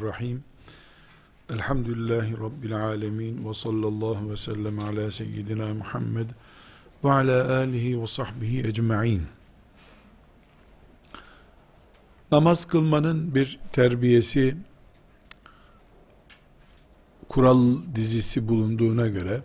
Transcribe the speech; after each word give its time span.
Bismillahirrahmanirrahim. 0.00 0.44
Elhamdülillahi 1.50 2.40
Rabbil 2.40 2.84
alemin. 2.84 3.48
Ve 3.48 3.54
sallallahu 3.54 4.30
ve 4.30 4.36
sellem 4.36 4.78
ala 4.78 5.10
seyyidina 5.10 5.74
Muhammed 5.74 6.30
ve 7.04 7.12
ala 7.12 7.56
alihi 7.56 8.02
ve 8.02 8.06
sahbihi 8.06 8.66
ecma'in. 8.66 9.22
Namaz 12.32 12.64
kılmanın 12.64 13.34
bir 13.34 13.60
terbiyesi, 13.72 14.56
kural 17.28 17.76
dizisi 17.94 18.48
bulunduğuna 18.48 19.06
göre, 19.06 19.42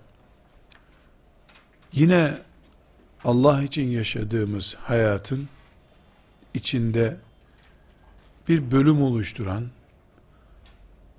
yine 1.94 2.38
Allah 3.26 3.64
için 3.64 3.88
yaşadığımız 3.88 4.76
hayatın 4.76 5.50
içinde 6.54 7.18
bir 8.50 8.72
bölüm 8.72 9.02
oluşturan, 9.02 9.70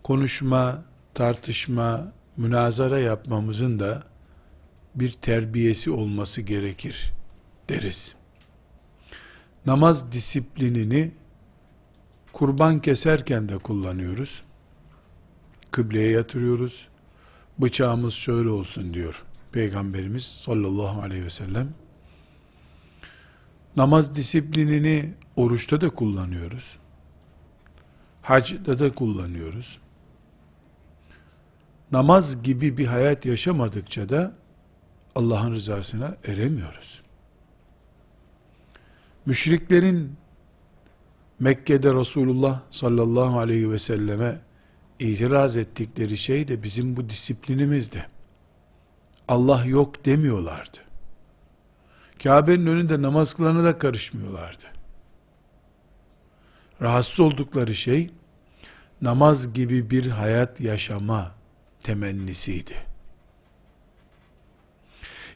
konuşma, 0.06 0.82
tartışma, 1.14 2.12
münazara 2.36 2.98
yapmamızın 2.98 3.80
da 3.80 4.02
bir 4.94 5.12
terbiyesi 5.12 5.90
olması 5.90 6.40
gerekir 6.40 7.12
deriz. 7.68 8.14
Namaz 9.66 10.12
disiplinini 10.12 11.10
kurban 12.32 12.80
keserken 12.80 13.48
de 13.48 13.58
kullanıyoruz. 13.58 14.42
Kıbleye 15.70 16.10
yatırıyoruz. 16.10 16.88
Bıçağımız 17.58 18.14
şöyle 18.14 18.48
olsun 18.48 18.94
diyor 18.94 19.24
Peygamberimiz 19.52 20.24
sallallahu 20.24 21.02
aleyhi 21.02 21.24
ve 21.24 21.30
sellem. 21.30 21.68
Namaz 23.76 24.16
disiplinini 24.16 25.14
oruçta 25.36 25.80
da 25.80 25.90
kullanıyoruz. 25.90 26.76
Hacda 28.22 28.78
da 28.78 28.94
kullanıyoruz. 28.94 29.78
Namaz 31.92 32.42
gibi 32.42 32.78
bir 32.78 32.86
hayat 32.86 33.26
yaşamadıkça 33.26 34.08
da 34.08 34.32
Allah'ın 35.14 35.52
rızasına 35.52 36.16
eremiyoruz. 36.24 37.02
Müşriklerin 39.26 40.16
Mekke'de 41.40 41.94
Resulullah 41.94 42.60
sallallahu 42.70 43.38
aleyhi 43.38 43.70
ve 43.70 43.78
selleme 43.78 44.40
itiraz 44.98 45.56
ettikleri 45.56 46.18
şey 46.18 46.48
de 46.48 46.62
bizim 46.62 46.96
bu 46.96 47.08
disiplinimizdi. 47.08 48.06
Allah 49.28 49.64
yok 49.64 50.04
demiyorlardı. 50.04 50.78
Kabe'nin 52.22 52.66
önünde 52.66 53.02
namaz 53.02 53.34
kılana 53.34 53.64
da 53.64 53.78
karışmıyorlardı. 53.78 54.64
Rahatsız 56.82 57.20
oldukları 57.20 57.74
şey 57.74 58.10
namaz 59.02 59.52
gibi 59.52 59.90
bir 59.90 60.06
hayat 60.06 60.60
yaşama 60.60 61.35
temennisiydi. 61.86 62.74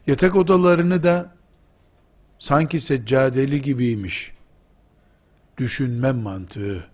Yatak 0.06 0.36
odalarını 0.36 1.02
da 1.02 1.34
sanki 2.38 2.80
seccadeli 2.80 3.62
gibiymiş 3.62 4.32
düşünme 5.58 6.12
mantığı 6.12 6.86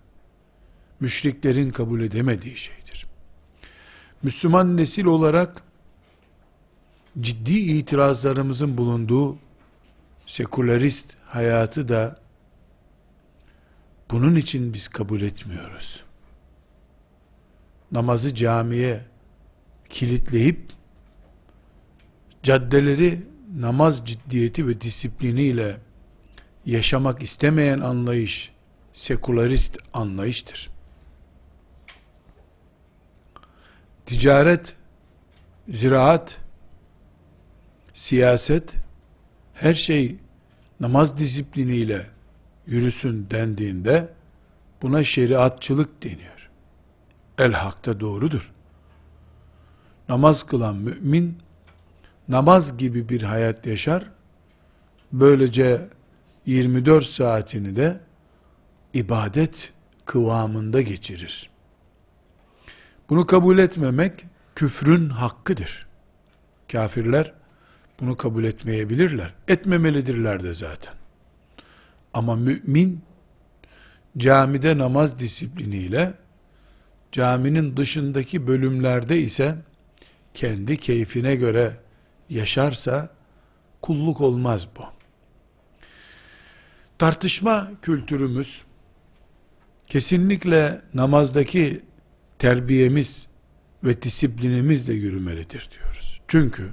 müşriklerin 0.99 1.69
kabul 1.69 2.01
edemediği 2.01 2.57
şeydir. 2.57 3.07
Müslüman 4.23 4.77
nesil 4.77 5.05
olarak 5.05 5.63
ciddi 7.19 7.53
itirazlarımızın 7.53 8.77
bulunduğu 8.77 9.37
sekülerist 10.27 11.17
hayatı 11.25 11.89
da 11.89 12.19
bunun 14.11 14.35
için 14.35 14.73
biz 14.73 14.87
kabul 14.87 15.21
etmiyoruz. 15.21 16.03
Namazı 17.91 18.35
camiye 18.35 19.16
kilitleyip 19.89 20.59
caddeleri 22.43 23.21
namaz 23.55 24.05
ciddiyeti 24.05 24.67
ve 24.67 24.81
disipliniyle 24.81 25.77
yaşamak 26.65 27.23
istemeyen 27.23 27.79
anlayış 27.79 28.51
sekülerist 28.93 29.77
anlayıştır. 29.93 30.69
Ticaret, 34.05 34.75
ziraat, 35.69 36.37
siyaset 37.93 38.73
her 39.53 39.73
şey 39.73 40.15
namaz 40.79 41.17
disipliniyle 41.17 42.07
yürüsün 42.67 43.27
dendiğinde 43.31 44.09
buna 44.81 45.03
şeriatçılık 45.03 46.03
deniyor. 46.03 46.49
El 47.37 47.51
hakta 47.51 47.99
doğrudur. 47.99 48.51
Namaz 50.09 50.43
kılan 50.43 50.75
mümin 50.75 51.37
namaz 52.27 52.77
gibi 52.77 53.09
bir 53.09 53.21
hayat 53.21 53.65
yaşar. 53.65 54.03
Böylece 55.11 55.89
24 56.45 57.05
saatini 57.05 57.75
de 57.75 57.99
ibadet 58.93 59.73
kıvamında 60.05 60.81
geçirir. 60.81 61.49
Bunu 63.09 63.25
kabul 63.25 63.57
etmemek 63.57 64.25
küfrün 64.55 65.09
hakkıdır. 65.09 65.87
Kafirler 66.71 67.33
bunu 67.99 68.17
kabul 68.17 68.43
etmeyebilirler. 68.43 69.33
Etmemelidirler 69.47 70.43
de 70.43 70.53
zaten. 70.53 70.93
Ama 72.13 72.35
mümin 72.35 73.01
camide 74.17 74.77
namaz 74.77 75.19
disipliniyle 75.19 76.13
caminin 77.11 77.77
dışındaki 77.77 78.47
bölümlerde 78.47 79.19
ise 79.19 79.55
kendi 80.37 80.77
keyfine 80.77 81.35
göre 81.35 81.73
yaşarsa 82.29 83.09
kulluk 83.81 84.21
olmaz 84.21 84.67
bu. 84.77 84.83
Tartışma 86.97 87.71
kültürümüz 87.81 88.63
kesinlikle 89.87 90.81
namazdaki 90.93 91.81
terbiyemiz 92.39 93.27
ve 93.83 94.01
disiplinimizle 94.01 94.93
yürümelidir 94.93 95.69
diyoruz. 95.71 96.21
Çünkü 96.27 96.69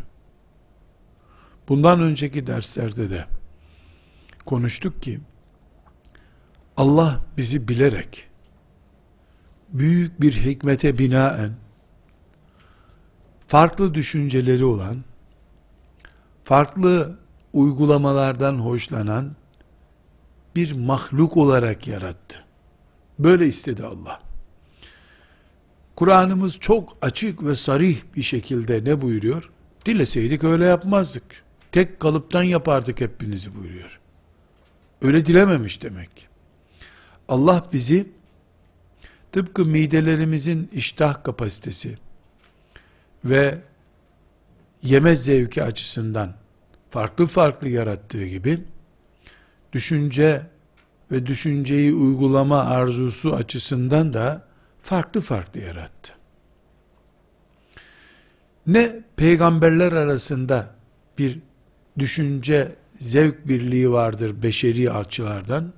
bundan 1.68 2.00
önceki 2.00 2.46
derslerde 2.46 3.10
de 3.10 3.24
konuştuk 4.44 5.02
ki 5.02 5.20
Allah 6.76 7.24
bizi 7.36 7.68
bilerek 7.68 8.28
büyük 9.68 10.20
bir 10.20 10.32
hikmete 10.32 10.98
binaen 10.98 11.63
farklı 13.46 13.94
düşünceleri 13.94 14.64
olan 14.64 15.04
farklı 16.44 17.18
uygulamalardan 17.52 18.54
hoşlanan 18.54 19.36
bir 20.56 20.72
mahluk 20.72 21.36
olarak 21.36 21.88
yarattı. 21.88 22.44
Böyle 23.18 23.46
istedi 23.46 23.84
Allah. 23.84 24.20
Kur'an'ımız 25.96 26.58
çok 26.58 26.96
açık 27.02 27.44
ve 27.44 27.54
sarih 27.54 27.98
bir 28.16 28.22
şekilde 28.22 28.84
ne 28.84 29.00
buyuruyor? 29.00 29.50
Dileseydik 29.86 30.44
öyle 30.44 30.64
yapmazdık. 30.64 31.24
Tek 31.72 32.00
kalıptan 32.00 32.42
yapardık 32.42 33.00
hepinizi 33.00 33.54
buyuruyor. 33.54 34.00
Öyle 35.02 35.26
dilememiş 35.26 35.82
demek. 35.82 36.28
Allah 37.28 37.68
bizi 37.72 38.06
tıpkı 39.32 39.64
midelerimizin 39.64 40.70
iştah 40.72 41.24
kapasitesi 41.24 41.98
ve 43.24 43.58
yeme 44.82 45.16
zevki 45.16 45.62
açısından 45.62 46.34
farklı 46.90 47.26
farklı 47.26 47.68
yarattığı 47.68 48.26
gibi 48.26 48.60
düşünce 49.72 50.42
ve 51.10 51.26
düşünceyi 51.26 51.94
uygulama 51.94 52.60
arzusu 52.60 53.34
açısından 53.34 54.12
da 54.12 54.44
farklı 54.82 55.20
farklı 55.20 55.60
yarattı. 55.60 56.12
Ne 58.66 59.00
peygamberler 59.16 59.92
arasında 59.92 60.70
bir 61.18 61.38
düşünce 61.98 62.72
zevk 63.00 63.48
birliği 63.48 63.90
vardır 63.90 64.42
beşeri 64.42 64.90
açılardan. 64.90 65.72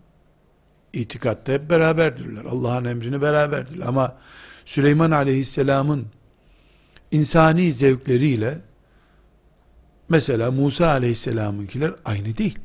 İtikatta 0.93 1.53
hep 1.53 1.71
beraberdirler. 1.71 2.45
Allah'ın 2.45 2.85
emrini 2.85 3.23
beraberdirler. 3.23 3.87
Ama 3.87 4.17
Süleyman 4.65 5.11
aleyhisselamın 5.11 6.07
insani 7.11 7.73
zevkleriyle 7.73 8.59
mesela 10.09 10.51
Musa 10.51 10.89
aleyhisselamınkiler 10.89 11.95
aynı 12.05 12.37
değil. 12.37 12.59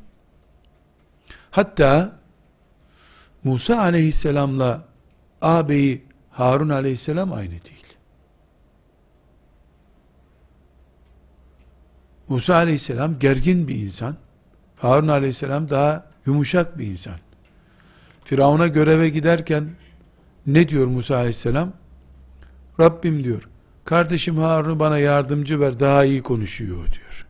Hatta 1.52 2.20
Musa 3.44 3.78
aleyhisselamla 3.80 4.86
ağabeyi 5.42 6.06
Harun 6.30 6.70
aleyhisselam 6.70 7.34
aynı 7.34 7.52
değil. 7.52 7.82
Musa 12.30 12.56
aleyhisselam 12.56 13.20
gergin 13.20 13.68
bir 13.68 13.76
insan. 13.76 14.16
Harun 14.78 15.08
aleyhisselam 15.08 15.70
daha 15.70 16.06
yumuşak 16.26 16.78
bir 16.78 16.88
insan. 16.88 17.16
Firavun'a 18.24 18.68
göreve 18.68 19.10
giderken 19.10 19.70
Ne 20.48 20.70
diyor 20.70 20.88
Musa 20.88 21.16
aleyhisselam? 21.16 21.74
Rabbim 22.80 23.24
diyor, 23.24 23.50
kardeşim 23.86 24.38
Harun'u 24.38 24.80
bana 24.80 24.98
yardımcı 24.98 25.60
ver, 25.60 25.80
daha 25.80 26.06
iyi 26.06 26.24
konuşuyor 26.24 26.92
diyor. 26.92 27.28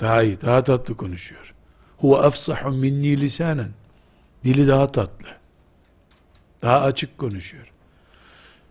Daha 0.00 0.22
iyi, 0.22 0.40
daha 0.40 0.64
tatlı 0.64 0.96
konuşuyor. 0.96 1.54
Huve 1.98 2.16
afsahu 2.16 2.70
minni 2.70 3.20
lisanen. 3.20 3.68
Dili 4.44 4.68
daha 4.68 4.92
tatlı. 4.92 5.26
Daha 6.62 6.80
açık 6.80 7.18
konuşuyor. 7.18 7.72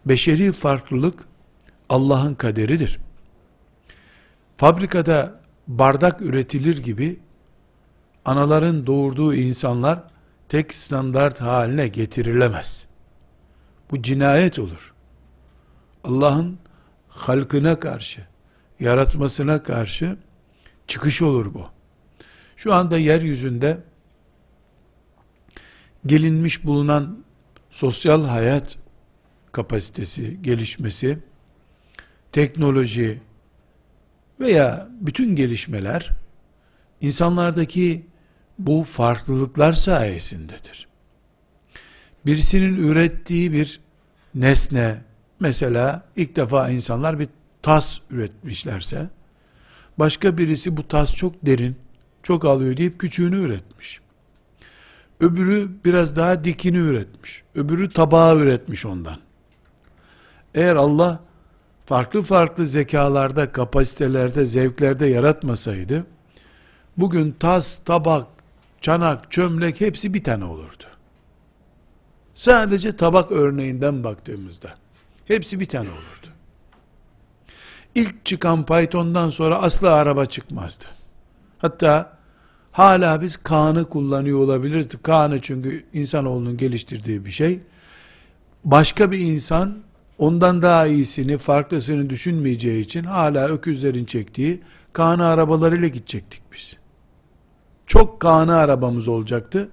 Beşeri 0.06 0.52
farklılık 0.52 1.26
Allah'ın 1.90 2.36
kaderidir. 2.36 3.00
Fabrikada 4.58 5.42
bardak 5.68 6.22
üretilir 6.22 6.78
gibi 6.78 7.20
anaların 8.26 8.88
doğurduğu 8.88 9.34
insanlar 9.34 10.04
tek 10.50 10.74
standart 10.74 11.42
haline 11.42 11.88
getirilemez. 11.88 12.86
Bu 13.92 14.02
cinayet 14.02 14.60
olur. 14.60 14.94
Allah'ın 16.04 16.60
halkına 17.12 17.80
karşı, 17.80 18.22
yaratmasına 18.80 19.64
karşı 19.64 20.18
çıkış 20.88 21.22
olur 21.22 21.54
bu. 21.54 21.68
Şu 22.56 22.74
anda 22.74 22.98
yeryüzünde 22.98 23.78
gelinmiş 26.06 26.66
bulunan 26.66 27.24
sosyal 27.70 28.26
hayat 28.26 28.78
kapasitesi, 29.52 30.42
gelişmesi, 30.42 31.20
teknoloji 32.32 33.22
veya 34.40 34.88
bütün 35.02 35.36
gelişmeler 35.36 36.10
insanlardaki 37.02 38.06
bu 38.60 38.84
farklılıklar 38.84 39.74
sayesindedir. 39.74 40.88
Birisinin 42.26 42.76
ürettiği 42.76 43.52
bir 43.52 43.80
nesne, 44.36 45.02
mesela 45.42 46.04
ilk 46.16 46.36
defa 46.36 46.70
insanlar 46.70 47.20
bir 47.20 47.28
tas 47.62 48.00
üretmişlerse, 48.10 49.10
başka 50.00 50.38
birisi 50.38 50.78
bu 50.78 50.88
tas 50.88 51.16
çok 51.16 51.46
derin, 51.46 51.76
çok 52.24 52.46
alıyor 52.46 52.78
deyip 52.78 53.00
küçüğünü 53.00 53.40
üretmiş. 53.40 54.02
Öbürü 55.20 55.70
biraz 55.86 56.16
daha 56.16 56.44
dikini 56.44 56.78
üretmiş. 56.78 57.44
Öbürü 57.56 57.94
tabağı 57.94 58.40
üretmiş 58.40 58.86
ondan. 58.86 59.18
Eğer 60.56 60.76
Allah 60.76 61.20
farklı 61.86 62.24
farklı 62.24 62.68
zekalarda, 62.68 63.52
kapasitelerde, 63.52 64.46
zevklerde 64.46 65.08
yaratmasaydı, 65.08 66.06
bugün 66.98 67.36
tas, 67.40 67.84
tabak, 67.84 68.28
çanak, 68.82 69.32
çömlek 69.32 69.82
hepsi 69.82 70.14
bir 70.14 70.24
tane 70.24 70.46
olurdu. 70.46 70.84
Sadece 72.36 72.98
tabak 72.98 73.32
örneğinden 73.32 74.04
baktığımızda 74.04 74.81
hepsi 75.26 75.60
bir 75.60 75.66
tane 75.66 75.90
olurdu. 75.90 76.28
İlk 77.96 78.26
çıkan 78.26 78.66
Python'dan 78.66 79.30
sonra 79.30 79.62
asla 79.62 79.94
araba 79.94 80.26
çıkmazdı. 80.26 80.86
Hatta 81.58 82.18
hala 82.72 83.22
biz 83.22 83.38
Kaan'ı 83.38 83.90
kullanıyor 83.90 84.40
olabiliriz. 84.40 84.90
Kaan'ı 85.04 85.42
çünkü 85.42 85.86
insanoğlunun 85.94 86.58
geliştirdiği 86.58 87.26
bir 87.26 87.32
şey. 87.32 87.60
Başka 88.66 89.12
bir 89.12 89.20
insan 89.20 89.78
ondan 90.18 90.62
daha 90.62 90.88
iyisini, 90.88 91.38
farklısını 91.38 92.10
düşünmeyeceği 92.10 92.84
için 92.84 93.04
hala 93.04 93.48
öküzlerin 93.48 94.06
çektiği 94.06 94.62
Kaan'ı 94.94 95.26
arabalarıyla 95.26 95.88
gidecektik 95.88 96.42
biz. 96.54 96.78
Çok 97.86 98.20
Kaan'ı 98.20 98.56
arabamız 98.56 99.08
olacaktı 99.08 99.70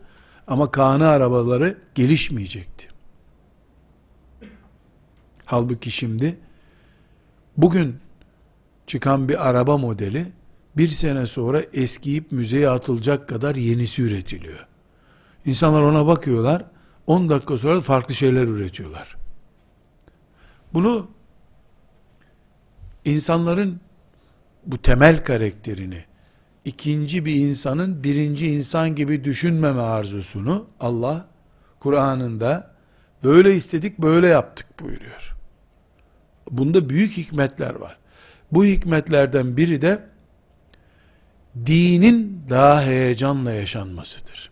ama 0.46 0.70
Kaan'ı 0.70 1.08
arabaları 1.08 1.78
gelişmeyecekti. 1.94 2.87
Halbuki 5.50 5.90
şimdi 5.90 6.38
bugün 7.56 7.96
çıkan 8.86 9.28
bir 9.28 9.48
araba 9.48 9.78
modeli 9.78 10.26
bir 10.76 10.88
sene 10.88 11.26
sonra 11.26 11.62
eskiyip 11.72 12.32
müzeye 12.32 12.68
atılacak 12.68 13.28
kadar 13.28 13.54
yenisi 13.54 14.02
üretiliyor. 14.02 14.66
İnsanlar 15.46 15.82
ona 15.82 16.06
bakıyorlar, 16.06 16.64
10 17.06 17.28
dakika 17.28 17.58
sonra 17.58 17.80
farklı 17.80 18.14
şeyler 18.14 18.42
üretiyorlar. 18.42 19.16
Bunu 20.74 21.10
insanların 23.04 23.80
bu 24.66 24.78
temel 24.82 25.24
karakterini 25.24 26.04
ikinci 26.64 27.24
bir 27.26 27.34
insanın 27.34 28.04
birinci 28.04 28.50
insan 28.50 28.94
gibi 28.94 29.24
düşünmeme 29.24 29.82
arzusunu 29.82 30.66
Allah 30.80 31.26
Kur'an'ında 31.80 32.74
böyle 33.24 33.56
istedik 33.56 33.98
böyle 33.98 34.26
yaptık 34.26 34.66
buyuruyor. 34.80 35.27
Bunda 36.50 36.88
büyük 36.88 37.16
hikmetler 37.16 37.74
var. 37.74 37.98
Bu 38.52 38.64
hikmetlerden 38.64 39.56
biri 39.56 39.82
de 39.82 40.04
dinin 41.66 42.42
daha 42.48 42.82
heyecanla 42.82 43.52
yaşanmasıdır. 43.52 44.50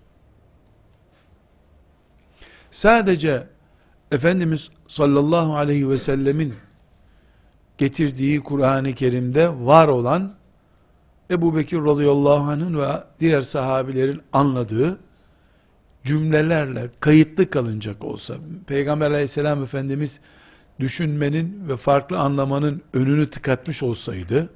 Sadece 2.70 3.46
Efendimiz 4.12 4.72
sallallahu 4.88 5.56
aleyhi 5.56 5.90
ve 5.90 5.98
sellemin 5.98 6.54
getirdiği 7.78 8.40
Kur'an-ı 8.40 8.92
Kerim'de 8.92 9.48
var 9.48 9.88
olan 9.88 10.34
Ebu 11.30 11.56
Bekir 11.56 11.78
radıyallahu 11.78 12.50
anh'ın 12.50 12.78
ve 12.78 12.86
diğer 13.20 13.42
sahabilerin 13.42 14.22
anladığı 14.32 14.98
cümlelerle 16.04 16.90
kayıtlı 17.00 17.50
kalınacak 17.50 18.04
olsa, 18.04 18.34
Peygamber 18.66 19.10
aleyhisselam 19.10 19.62
Efendimiz 19.62 20.20
düşünmenin 20.80 21.68
ve 21.68 21.76
farklı 21.76 22.18
anlamanın 22.18 22.82
önünü 22.92 23.30
tıkatmış 23.30 23.82
olsaydı, 23.82 24.50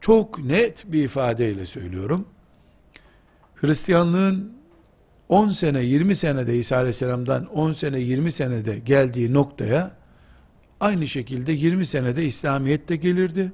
çok 0.00 0.38
net 0.38 0.92
bir 0.92 1.04
ifadeyle 1.04 1.66
söylüyorum, 1.66 2.28
Hristiyanlığın 3.54 4.52
10 5.28 5.48
sene, 5.48 5.82
20 5.82 6.16
senede 6.16 6.58
İsa 6.58 6.76
Aleyhisselam'dan 6.76 7.46
10 7.46 7.72
sene, 7.72 8.00
20 8.00 8.32
senede 8.32 8.78
geldiği 8.78 9.34
noktaya 9.34 9.90
aynı 10.80 11.08
şekilde 11.08 11.52
20 11.52 11.86
senede 11.86 12.24
İslamiyet 12.24 12.88
de 12.88 12.96
gelirdi. 12.96 13.52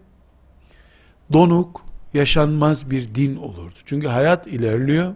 Donuk, 1.32 1.84
yaşanmaz 2.14 2.90
bir 2.90 3.14
din 3.14 3.36
olurdu. 3.36 3.74
Çünkü 3.84 4.06
hayat 4.06 4.46
ilerliyor. 4.46 5.14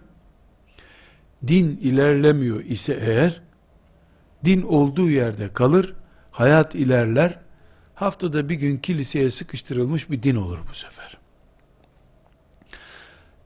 Din 1.47 1.77
ilerlemiyor 1.77 2.63
ise 2.63 2.99
eğer, 3.01 3.41
din 4.45 4.61
olduğu 4.61 5.09
yerde 5.09 5.53
kalır, 5.53 5.93
hayat 6.31 6.75
ilerler, 6.75 7.39
haftada 7.95 8.49
bir 8.49 8.55
gün 8.55 8.77
kiliseye 8.77 9.29
sıkıştırılmış 9.29 10.09
bir 10.09 10.23
din 10.23 10.35
olur 10.35 10.59
bu 10.69 10.73
sefer. 10.73 11.17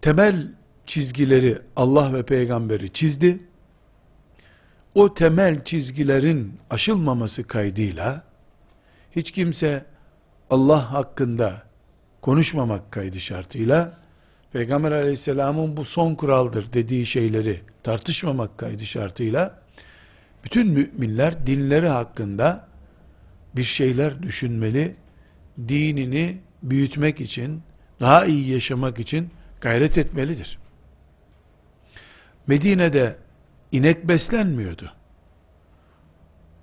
Temel 0.01 0.51
çizgileri 0.85 1.57
Allah 1.75 2.13
ve 2.13 2.23
peygamberi 2.23 2.93
çizdi. 2.93 3.39
O 4.95 5.13
temel 5.13 5.63
çizgilerin 5.63 6.59
aşılmaması 6.69 7.43
kaydıyla 7.43 8.23
hiç 9.11 9.31
kimse 9.31 9.85
Allah 10.49 10.93
hakkında 10.93 11.63
konuşmamak 12.21 12.91
kaydı 12.91 13.19
şartıyla 13.19 14.05
Peygamber 14.55 14.91
aleyhisselamın 14.91 15.77
bu 15.77 15.85
son 15.85 16.15
kuraldır 16.15 16.73
dediği 16.73 17.05
şeyleri 17.05 17.61
tartışmamak 17.83 18.57
kaydı 18.57 18.85
şartıyla 18.85 19.59
bütün 20.45 20.67
müminler 20.67 21.47
dinleri 21.47 21.87
hakkında 21.87 22.67
bir 23.55 23.63
şeyler 23.63 24.23
düşünmeli, 24.23 24.95
dinini 25.67 26.37
büyütmek 26.63 27.21
için, 27.21 27.61
daha 27.99 28.25
iyi 28.25 28.51
yaşamak 28.51 28.99
için 28.99 29.29
gayret 29.61 29.97
etmelidir. 29.97 30.59
Medine'de 32.47 33.15
inek 33.71 34.07
beslenmiyordu. 34.07 34.93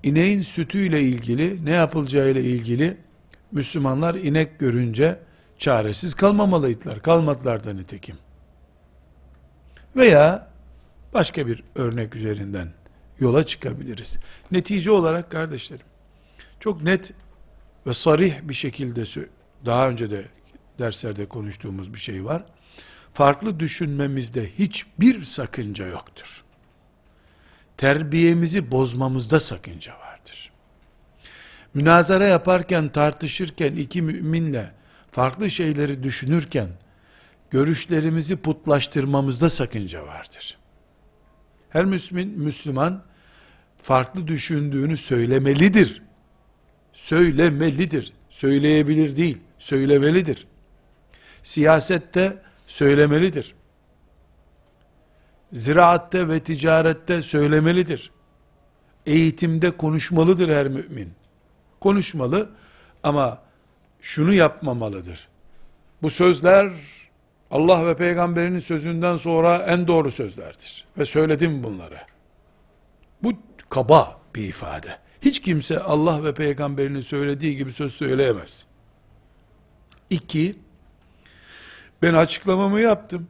İneğin 0.03 0.43
sütüyle 0.43 1.03
ilgili, 1.03 1.65
ne 1.65 1.71
yapılacağıyla 1.71 2.41
ilgili 2.41 2.97
Müslümanlar 3.53 4.15
inek 4.15 4.59
görünce 4.59 5.19
çaresiz 5.59 6.15
kalmamalıydılar. 6.15 7.03
Kalmadılar 7.03 7.65
da 7.65 7.73
nitekim. 7.73 8.17
Veya 9.97 10.49
başka 11.15 11.47
bir 11.47 11.65
örnek 11.75 12.17
üzerinden 12.17 12.69
yola 13.23 13.47
çıkabiliriz. 13.47 14.19
Netice 14.51 14.91
olarak 14.91 15.31
kardeşlerim, 15.31 15.87
çok 16.61 16.83
net 16.83 17.13
ve 17.87 17.95
sarih 17.95 18.35
bir 18.43 18.55
şekilde 18.55 19.05
daha 19.67 19.89
önce 19.89 20.11
de 20.11 20.25
derslerde 20.79 21.27
konuştuğumuz 21.27 21.95
bir 21.95 21.99
şey 21.99 22.25
var 22.25 22.45
farklı 23.15 23.61
düşünmemizde 23.61 24.51
hiçbir 24.59 25.23
sakınca 25.23 25.87
yoktur. 25.87 26.45
Terbiyemizi 27.77 28.71
bozmamızda 28.71 29.41
sakınca 29.41 29.93
vardır. 29.93 30.53
Münazara 31.75 32.25
yaparken, 32.25 32.89
tartışırken, 32.89 33.73
iki 33.73 34.03
müminle 34.03 34.73
farklı 35.11 35.51
şeyleri 35.51 36.03
düşünürken, 36.03 36.69
görüşlerimizi 37.51 38.37
putlaştırmamızda 38.37 39.51
sakınca 39.51 40.07
vardır. 40.07 40.59
Her 41.69 41.85
Müslüman, 41.85 42.27
Müslüman 42.27 43.03
farklı 43.83 44.29
düşündüğünü 44.29 44.97
söylemelidir. 44.97 46.03
Söylemelidir. 46.93 48.13
Söyleyebilir 48.31 49.17
değil, 49.17 49.39
söylemelidir. 49.59 50.47
Siyasette 51.43 52.43
söylemelidir. 52.67 53.55
Ziraatte 55.53 56.29
ve 56.29 56.41
ticarette 56.41 57.23
söylemelidir. 57.23 58.11
Eğitimde 59.07 59.71
konuşmalıdır 59.71 60.49
her 60.49 60.69
mümin. 60.69 61.13
Konuşmalı 61.81 62.51
ama 63.03 63.43
şunu 64.01 64.33
yapmamalıdır. 64.33 65.29
Bu 66.03 66.11
sözler 66.11 66.73
Allah 67.51 67.87
ve 67.87 67.97
peygamberinin 67.97 68.61
sözünden 68.61 69.17
sonra 69.17 69.57
en 69.57 69.87
doğru 69.87 70.11
sözlerdir. 70.11 70.85
Ve 70.99 71.05
söyledim 71.05 71.63
bunları. 71.63 71.99
Bu 73.23 73.33
kaba 73.73 74.21
bir 74.35 74.49
ifade. 74.49 74.99
Hiç 75.23 75.41
kimse 75.41 75.79
Allah 75.79 76.25
ve 76.25 76.35
peygamberinin 76.35 77.01
söylediği 77.01 77.57
gibi 77.57 77.73
söz 77.73 77.95
söyleyemez. 77.95 78.67
İki, 80.11 80.59
ben 82.03 82.15
açıklamamı 82.15 82.81
yaptım. 82.81 83.29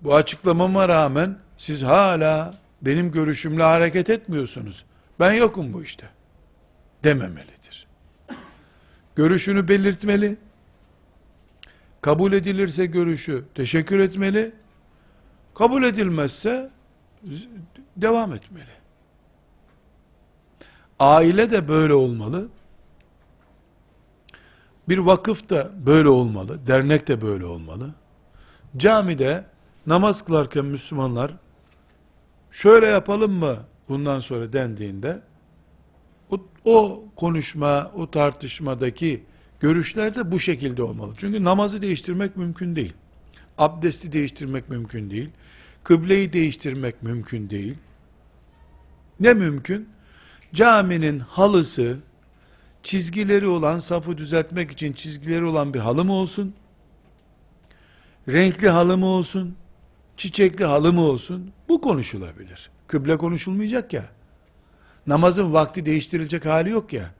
Bu 0.00 0.14
açıklamama 0.14 0.88
rağmen 0.88 1.38
siz 1.56 1.82
hala 1.82 2.54
benim 2.82 3.12
görüşümle 3.12 3.62
hareket 3.62 4.10
etmiyorsunuz. 4.10 4.84
Ben 5.20 5.32
yokum 5.32 5.72
bu 5.72 5.82
işte. 5.82 6.08
Dememelidir. 7.04 7.86
Görüşünü 9.16 9.68
belirtmeli. 9.68 10.36
Kabul 12.00 12.32
edilirse 12.32 12.86
görüşü 12.86 13.44
teşekkür 13.54 13.98
etmeli. 13.98 14.52
Kabul 15.54 15.82
edilmezse 15.82 16.70
devam 17.96 18.32
etmeli. 18.32 18.75
Aile 20.98 21.50
de 21.50 21.68
böyle 21.68 21.94
olmalı. 21.94 22.48
Bir 24.88 24.98
vakıf 24.98 25.48
da 25.48 25.70
böyle 25.86 26.08
olmalı. 26.08 26.66
Dernek 26.66 27.08
de 27.08 27.20
böyle 27.20 27.44
olmalı. 27.44 27.94
Camide 28.76 29.44
namaz 29.86 30.24
kılarken 30.24 30.64
Müslümanlar 30.64 31.32
şöyle 32.50 32.86
yapalım 32.86 33.32
mı 33.32 33.56
bundan 33.88 34.20
sonra 34.20 34.52
dendiğinde 34.52 35.20
o, 36.30 36.40
o 36.64 37.04
konuşma, 37.16 37.92
o 37.94 38.10
tartışmadaki 38.10 39.24
görüşler 39.60 40.14
de 40.14 40.32
bu 40.32 40.40
şekilde 40.40 40.82
olmalı. 40.82 41.14
Çünkü 41.16 41.44
namazı 41.44 41.82
değiştirmek 41.82 42.36
mümkün 42.36 42.76
değil. 42.76 42.92
Abdesti 43.58 44.12
değiştirmek 44.12 44.68
mümkün 44.68 45.10
değil. 45.10 45.30
Kıbleyi 45.84 46.32
değiştirmek 46.32 47.02
mümkün 47.02 47.50
değil. 47.50 47.78
Ne 49.20 49.34
mümkün? 49.34 49.95
Caminin 50.56 51.18
halısı, 51.18 51.98
çizgileri 52.82 53.46
olan, 53.46 53.78
safı 53.78 54.18
düzeltmek 54.18 54.70
için 54.70 54.92
çizgileri 54.92 55.44
olan 55.44 55.74
bir 55.74 55.78
halı 55.78 56.04
mı 56.04 56.12
olsun? 56.12 56.54
Renkli 58.28 58.68
halı 58.68 58.98
mı 58.98 59.06
olsun? 59.06 59.56
Çiçekli 60.16 60.64
halı 60.64 60.92
mı 60.92 61.00
olsun? 61.00 61.52
Bu 61.68 61.80
konuşulabilir. 61.80 62.70
Kıble 62.86 63.16
konuşulmayacak 63.16 63.92
ya. 63.92 64.04
Namazın 65.06 65.52
vakti 65.52 65.86
değiştirilecek 65.86 66.46
hali 66.46 66.70
yok 66.70 66.92
ya. 66.92 67.10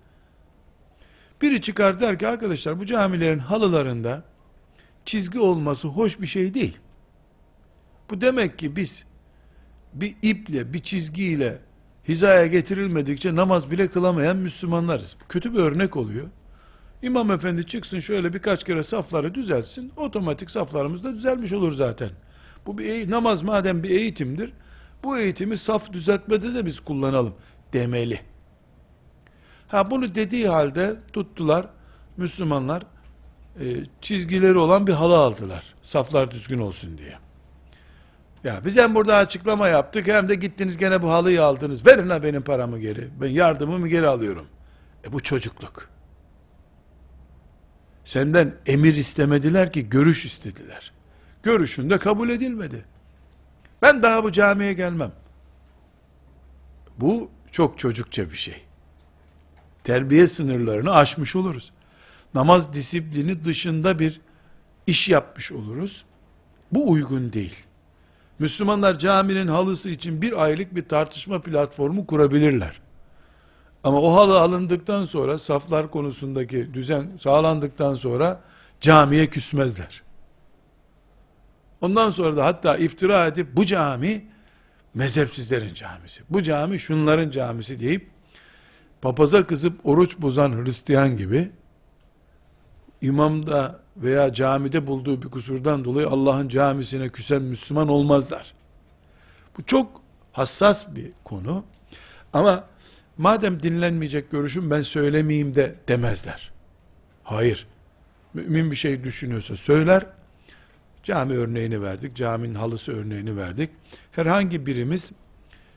Biri 1.43 1.61
çıkar 1.61 2.01
der 2.01 2.19
ki 2.19 2.29
arkadaşlar 2.29 2.81
bu 2.81 2.87
camilerin 2.87 3.39
halılarında 3.39 4.25
çizgi 5.05 5.41
olması 5.41 5.89
hoş 5.89 6.21
bir 6.21 6.27
şey 6.27 6.55
değil. 6.55 6.79
Bu 8.11 8.21
demek 8.21 8.59
ki 8.59 8.77
biz 8.77 9.05
bir 9.95 10.17
iple, 10.23 10.75
bir 10.75 10.83
çizgiyle 10.83 11.66
hizaya 12.09 12.47
getirilmedikçe 12.47 13.35
namaz 13.35 13.71
bile 13.71 13.89
kılamayan 13.89 14.37
Müslümanlarız. 14.37 15.17
Kötü 15.29 15.55
bir 15.55 15.59
örnek 15.59 15.97
oluyor. 15.97 16.27
İmam 17.03 17.31
efendi 17.31 17.67
çıksın 17.67 17.99
şöyle 17.99 18.33
birkaç 18.33 18.65
kere 18.65 18.83
safları 18.83 19.35
düzeltsin. 19.35 19.93
Otomatik 19.97 20.51
saflarımız 20.51 21.05
da 21.05 21.15
düzelmiş 21.15 21.53
olur 21.53 21.73
zaten. 21.73 22.11
Bu 22.67 22.79
bir 22.79 23.11
namaz 23.11 23.43
madem 23.43 23.83
bir 23.83 23.91
eğitimdir. 23.91 24.53
Bu 25.05 25.19
eğitimi 25.19 25.57
saf 25.57 25.93
düzeltmede 25.93 26.55
de 26.55 26.67
biz 26.67 26.81
kullanalım 26.81 27.35
demeli. 27.73 28.21
Ha 29.69 29.91
bunu 29.91 30.15
dediği 30.15 30.49
halde 30.49 30.97
tuttular 31.13 31.67
Müslümanlar 32.17 32.83
e, 33.61 33.65
çizgileri 34.01 34.59
olan 34.59 34.87
bir 34.87 34.93
halı 34.93 35.17
aldılar. 35.17 35.75
Saflar 35.83 36.31
düzgün 36.31 36.59
olsun 36.59 36.99
diye. 36.99 37.26
Ya 38.47 38.65
biz 38.65 38.77
hem 38.77 38.95
burada 38.95 39.17
açıklama 39.17 39.69
yaptık 39.69 40.07
hem 40.07 40.29
de 40.29 40.35
gittiniz 40.35 40.77
gene 40.77 41.03
bu 41.03 41.13
halıyı 41.13 41.45
aldınız. 41.45 41.87
Verin 41.87 42.11
ha 42.11 42.23
benim 42.23 42.43
paramı 42.43 42.79
geri. 42.79 43.09
Ben 43.21 43.29
yardımımı 43.29 43.89
geri 43.89 44.09
alıyorum. 44.09 44.47
E 45.05 45.13
bu 45.13 45.23
çocukluk. 45.23 45.89
Senden 48.05 48.55
emir 48.67 48.95
istemediler 48.95 49.73
ki 49.73 49.89
görüş 49.89 50.25
istediler. 50.25 50.93
Görüşün 51.43 51.91
de 51.91 51.99
kabul 51.99 52.29
edilmedi. 52.29 52.85
Ben 53.83 54.03
daha 54.03 54.25
bu 54.25 54.33
camiye 54.33 54.73
gelmem. 54.73 55.13
Bu 56.99 57.31
çok 57.53 57.79
çocukça 57.79 58.31
bir 58.31 58.37
şey. 58.37 58.63
Terbiye 59.85 60.27
sınırlarını 60.27 60.95
aşmış 60.95 61.37
oluruz. 61.37 61.73
Namaz 62.35 62.75
disiplini 62.75 63.45
dışında 63.45 63.99
bir 63.99 64.21
iş 64.87 65.09
yapmış 65.09 65.53
oluruz. 65.53 66.05
Bu 66.73 66.91
uygun 66.91 67.33
değil. 67.33 67.66
Müslümanlar 68.39 68.99
caminin 68.99 69.49
halısı 69.49 69.91
için 69.91 70.23
bir 70.23 70.45
aylık 70.45 70.75
bir 70.75 70.89
tartışma 70.89 71.43
platformu 71.43 72.07
kurabilirler. 72.07 72.81
Ama 73.85 74.01
o 74.01 74.15
halı 74.15 74.41
alındıktan 74.41 75.05
sonra 75.05 75.39
saflar 75.39 75.91
konusundaki 75.91 76.75
düzen 76.75 77.11
sağlandıktan 77.19 77.95
sonra 77.95 78.41
camiye 78.81 79.27
küsmezler. 79.27 80.03
Ondan 81.81 82.11
sonra 82.11 82.37
da 82.37 82.45
hatta 82.45 82.77
iftira 82.77 83.27
edip 83.27 83.57
bu 83.57 83.65
cami 83.65 84.27
mezhepsizlerin 84.95 85.75
camisi. 85.75 86.23
Bu 86.31 86.43
cami 86.43 86.79
şunların 86.79 87.31
camisi 87.31 87.81
deyip 87.81 88.11
papaza 89.03 89.47
kızıp 89.47 89.87
oruç 89.87 90.19
bozan 90.19 90.65
Hristiyan 90.65 91.17
gibi 91.17 91.51
imamda 93.01 93.81
veya 93.97 94.33
camide 94.33 94.87
bulduğu 94.87 95.23
bir 95.23 95.29
kusurdan 95.29 95.85
dolayı 95.85 96.09
Allah'ın 96.09 96.49
camisine 96.49 97.09
küsen 97.09 97.43
Müslüman 97.43 97.89
olmazlar. 97.89 98.55
Bu 99.59 99.65
çok 99.65 100.01
hassas 100.33 100.95
bir 100.95 101.11
konu. 101.25 101.65
Ama 102.33 102.65
madem 103.19 103.63
dinlenmeyecek 103.63 104.31
görüşüm 104.31 104.71
ben 104.71 104.83
söylemeyeyim 104.83 105.55
de 105.55 105.75
demezler. 105.89 106.53
Hayır. 107.25 107.67
Mümin 108.35 108.71
bir 108.71 108.77
şey 108.77 109.05
düşünüyorsa 109.05 109.57
söyler. 109.57 110.07
Cami 111.03 111.35
örneğini 111.35 111.83
verdik. 111.83 112.17
Caminin 112.17 112.55
halısı 112.55 112.93
örneğini 112.93 113.37
verdik. 113.37 113.71
Herhangi 114.13 114.67
birimiz 114.67 115.13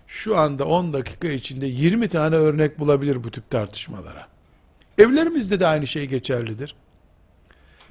şu 0.08 0.38
anda 0.38 0.66
10 0.66 0.94
dakika 0.94 1.28
içinde 1.28 1.66
20 1.66 2.08
tane 2.08 2.36
örnek 2.36 2.80
bulabilir 2.80 3.24
bu 3.24 3.32
tip 3.32 3.50
tartışmalara. 3.50 4.28
Evlerimizde 4.98 5.60
de 5.60 5.68
aynı 5.68 5.88
şey 5.88 6.06
geçerlidir. 6.06 6.76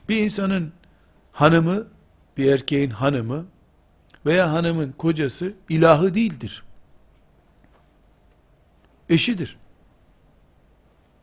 Bir 0.09 0.17
insanın 0.17 0.73
hanımı, 1.33 1.87
bir 2.37 2.53
erkeğin 2.53 2.91
hanımı 2.91 3.47
veya 4.27 4.53
hanımın 4.53 4.93
kocası 4.93 5.53
ilahı 5.69 6.15
değildir. 6.15 6.63
Eşidir. 9.09 9.57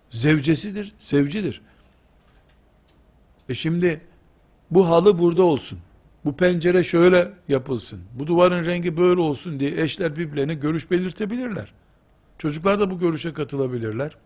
Zevcesidir, 0.10 0.94
sevcidir. 1.00 1.62
E 3.50 3.56
şimdi 3.56 4.02
bu 4.72 4.90
halı 4.90 5.20
burada 5.20 5.44
olsun. 5.44 5.80
Bu 6.26 6.36
pencere 6.36 6.84
şöyle 6.84 7.34
yapılsın. 7.48 8.02
Bu 8.14 8.28
duvarın 8.28 8.66
rengi 8.66 8.98
böyle 8.98 9.22
olsun 9.22 9.60
diye 9.60 9.82
eşler 9.82 10.16
birbirlerine 10.16 10.54
görüş 10.54 10.92
belirtebilirler. 10.92 11.74
Çocuklar 12.38 12.80
da 12.80 12.92
bu 12.92 13.00
görüşe 13.00 13.34
katılabilirler. 13.34 14.18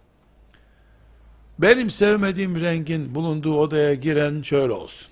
Benim 1.60 1.89
sevmediğim 1.89 2.62
rengin 2.62 3.16
bulunduğu 3.16 3.60
odaya 3.60 3.94
giren 3.94 4.42
şöyle 4.42 4.74
olsun. 4.74 5.08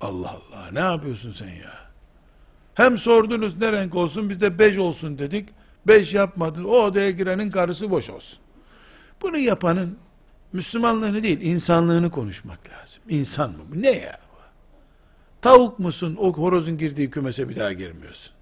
Allah 0.00 0.30
Allah 0.30 0.70
ne 0.72 0.78
yapıyorsun 0.78 1.30
sen 1.30 1.48
ya? 1.48 1.72
Hem 2.74 2.98
sordunuz 2.98 3.56
ne 3.56 3.72
renk 3.72 3.94
olsun 3.94 4.30
biz 4.30 4.40
de 4.40 4.58
beş 4.58 4.78
olsun 4.78 5.18
dedik. 5.18 5.48
Beş 5.86 6.14
yapmadın 6.14 6.64
o 6.64 6.70
odaya 6.70 7.10
girenin 7.10 7.50
karısı 7.50 7.90
boş 7.90 8.10
olsun. 8.10 8.38
Bunu 9.22 9.38
yapanın 9.38 9.98
Müslümanlığını 10.52 11.22
değil 11.22 11.40
insanlığını 11.40 12.10
konuşmak 12.10 12.58
lazım. 12.70 13.02
İnsan 13.08 13.50
mı? 13.50 13.58
Ne 13.74 13.90
ya? 13.90 14.18
Tavuk 15.42 15.78
musun? 15.78 16.16
O 16.20 16.32
horozun 16.32 16.78
girdiği 16.78 17.10
kümese 17.10 17.48
bir 17.48 17.56
daha 17.56 17.72
girmiyorsun. 17.72 18.32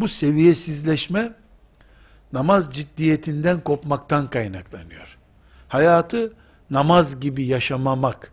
Bu 0.00 0.08
seviyesizleşme 0.08 1.32
namaz 2.32 2.72
ciddiyetinden 2.72 3.60
kopmaktan 3.60 4.30
kaynaklanıyor. 4.30 5.18
Hayatı 5.68 6.32
namaz 6.70 7.20
gibi 7.20 7.44
yaşamamak 7.44 8.32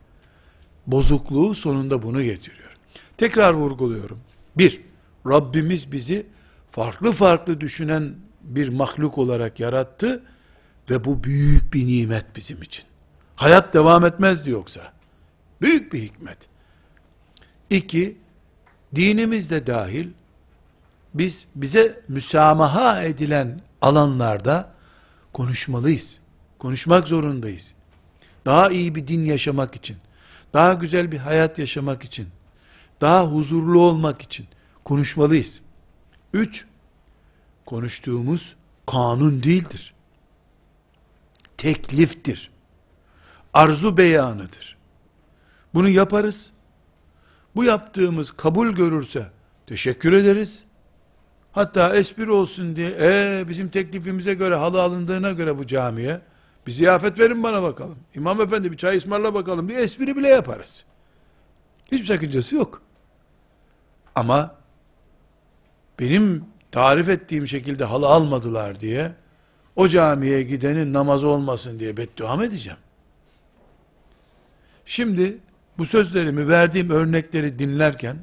bozukluğu 0.88 1.56
sonunda 1.56 2.04
bunu 2.04 2.24
getiriyor. 2.24 2.78
Tekrar 3.18 3.54
vurguluyorum. 3.54 4.20
Bir, 4.58 4.82
Rabbimiz 5.28 5.92
bizi 5.92 6.26
farklı 6.72 7.12
farklı 7.12 7.62
düşünen 7.62 8.16
bir 8.42 8.70
mahluk 8.70 9.18
olarak 9.18 9.60
yarattı 9.60 10.24
ve 10.90 11.06
bu 11.06 11.24
büyük 11.24 11.74
bir 11.74 11.88
nimet 11.88 12.26
bizim 12.36 12.62
için. 12.62 12.86
Hayat 13.36 13.74
devam 13.74 14.06
etmezdi 14.06 14.50
yoksa. 14.50 14.94
Büyük 15.62 15.94
bir 15.94 16.02
hikmet. 16.02 16.38
İki, 17.70 18.18
dinimiz 18.96 19.50
de 19.50 19.68
dahil, 19.68 20.08
biz 21.14 21.48
bize 21.56 22.02
müsamaha 22.08 23.04
edilen 23.04 23.62
alanlarda 23.84 24.74
konuşmalıyız. 25.34 26.20
Konuşmak 26.60 27.08
zorundayız. 27.08 27.74
Daha 28.46 28.70
iyi 28.70 28.96
bir 28.96 29.08
din 29.08 29.26
yaşamak 29.26 29.76
için, 29.76 29.98
daha 30.54 30.74
güzel 30.74 31.12
bir 31.12 31.18
hayat 31.18 31.60
yaşamak 31.60 32.04
için, 32.04 32.28
daha 33.02 33.26
huzurlu 33.26 33.80
olmak 33.80 34.22
için 34.22 34.48
konuşmalıyız. 34.84 35.62
Üç, 36.34 36.66
konuştuğumuz 37.66 38.56
kanun 38.86 39.44
değildir. 39.44 39.94
Tekliftir. 41.58 42.52
Arzu 43.54 43.98
beyanıdır. 43.98 44.78
Bunu 45.74 45.90
yaparız. 45.90 46.52
Bu 47.56 47.64
yaptığımız 47.64 48.32
kabul 48.32 48.70
görürse 48.70 49.32
teşekkür 49.68 50.14
ederiz. 50.14 50.64
Hatta 51.54 51.96
espri 51.96 52.32
olsun 52.32 52.76
diye, 52.76 52.96
ee, 53.00 53.46
bizim 53.50 53.70
teklifimize 53.70 54.34
göre 54.34 54.56
halı 54.56 54.82
alındığına 54.82 55.32
göre 55.32 55.58
bu 55.58 55.68
camiye, 55.68 56.22
bir 56.68 56.72
ziyafet 56.72 57.20
verin 57.20 57.44
bana 57.44 57.64
bakalım. 57.64 57.98
İmam 58.16 58.42
efendi 58.42 58.72
bir 58.72 58.78
çay 58.78 58.98
ısmarla 58.98 59.34
bakalım 59.34 59.70
diye 59.70 59.80
espri 59.80 60.18
bile 60.18 60.28
yaparız. 60.28 60.86
Hiçbir 61.92 62.06
sakıncası 62.06 62.56
yok. 62.56 62.82
Ama 64.16 64.56
benim 66.00 66.46
tarif 66.72 67.10
ettiğim 67.10 67.48
şekilde 67.48 67.84
halı 67.84 68.08
almadılar 68.08 68.80
diye 68.80 69.12
o 69.76 69.88
camiye 69.88 70.44
gidenin 70.44 70.94
namazı 70.94 71.28
olmasın 71.28 71.80
diye 71.80 71.98
beddua 71.98 72.46
edeceğim? 72.46 72.80
Şimdi 74.86 75.38
bu 75.78 75.86
sözlerimi 75.86 76.48
verdiğim 76.48 76.90
örnekleri 76.90 77.60
dinlerken 77.60 78.18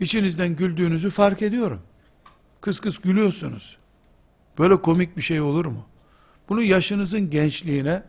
içinizden 0.00 0.56
güldüğünüzü 0.56 1.10
fark 1.10 1.42
ediyorum. 1.42 1.80
Kıs 2.60 2.80
kıs 2.80 2.98
gülüyorsunuz. 2.98 3.76
Böyle 4.58 4.82
komik 4.82 5.16
bir 5.16 5.22
şey 5.22 5.40
olur 5.40 5.64
mu? 5.64 5.86
Bunu 6.48 6.62
yaşınızın 6.62 7.30
gençliğine 7.30 8.02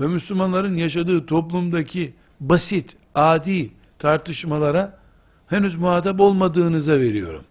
ve 0.00 0.06
Müslümanların 0.06 0.76
yaşadığı 0.76 1.26
toplumdaki 1.26 2.14
basit, 2.40 2.96
adi 3.14 3.70
tartışmalara 3.98 4.98
henüz 5.46 5.74
muhatap 5.74 6.20
olmadığınıza 6.20 7.00
veriyorum. 7.00 7.44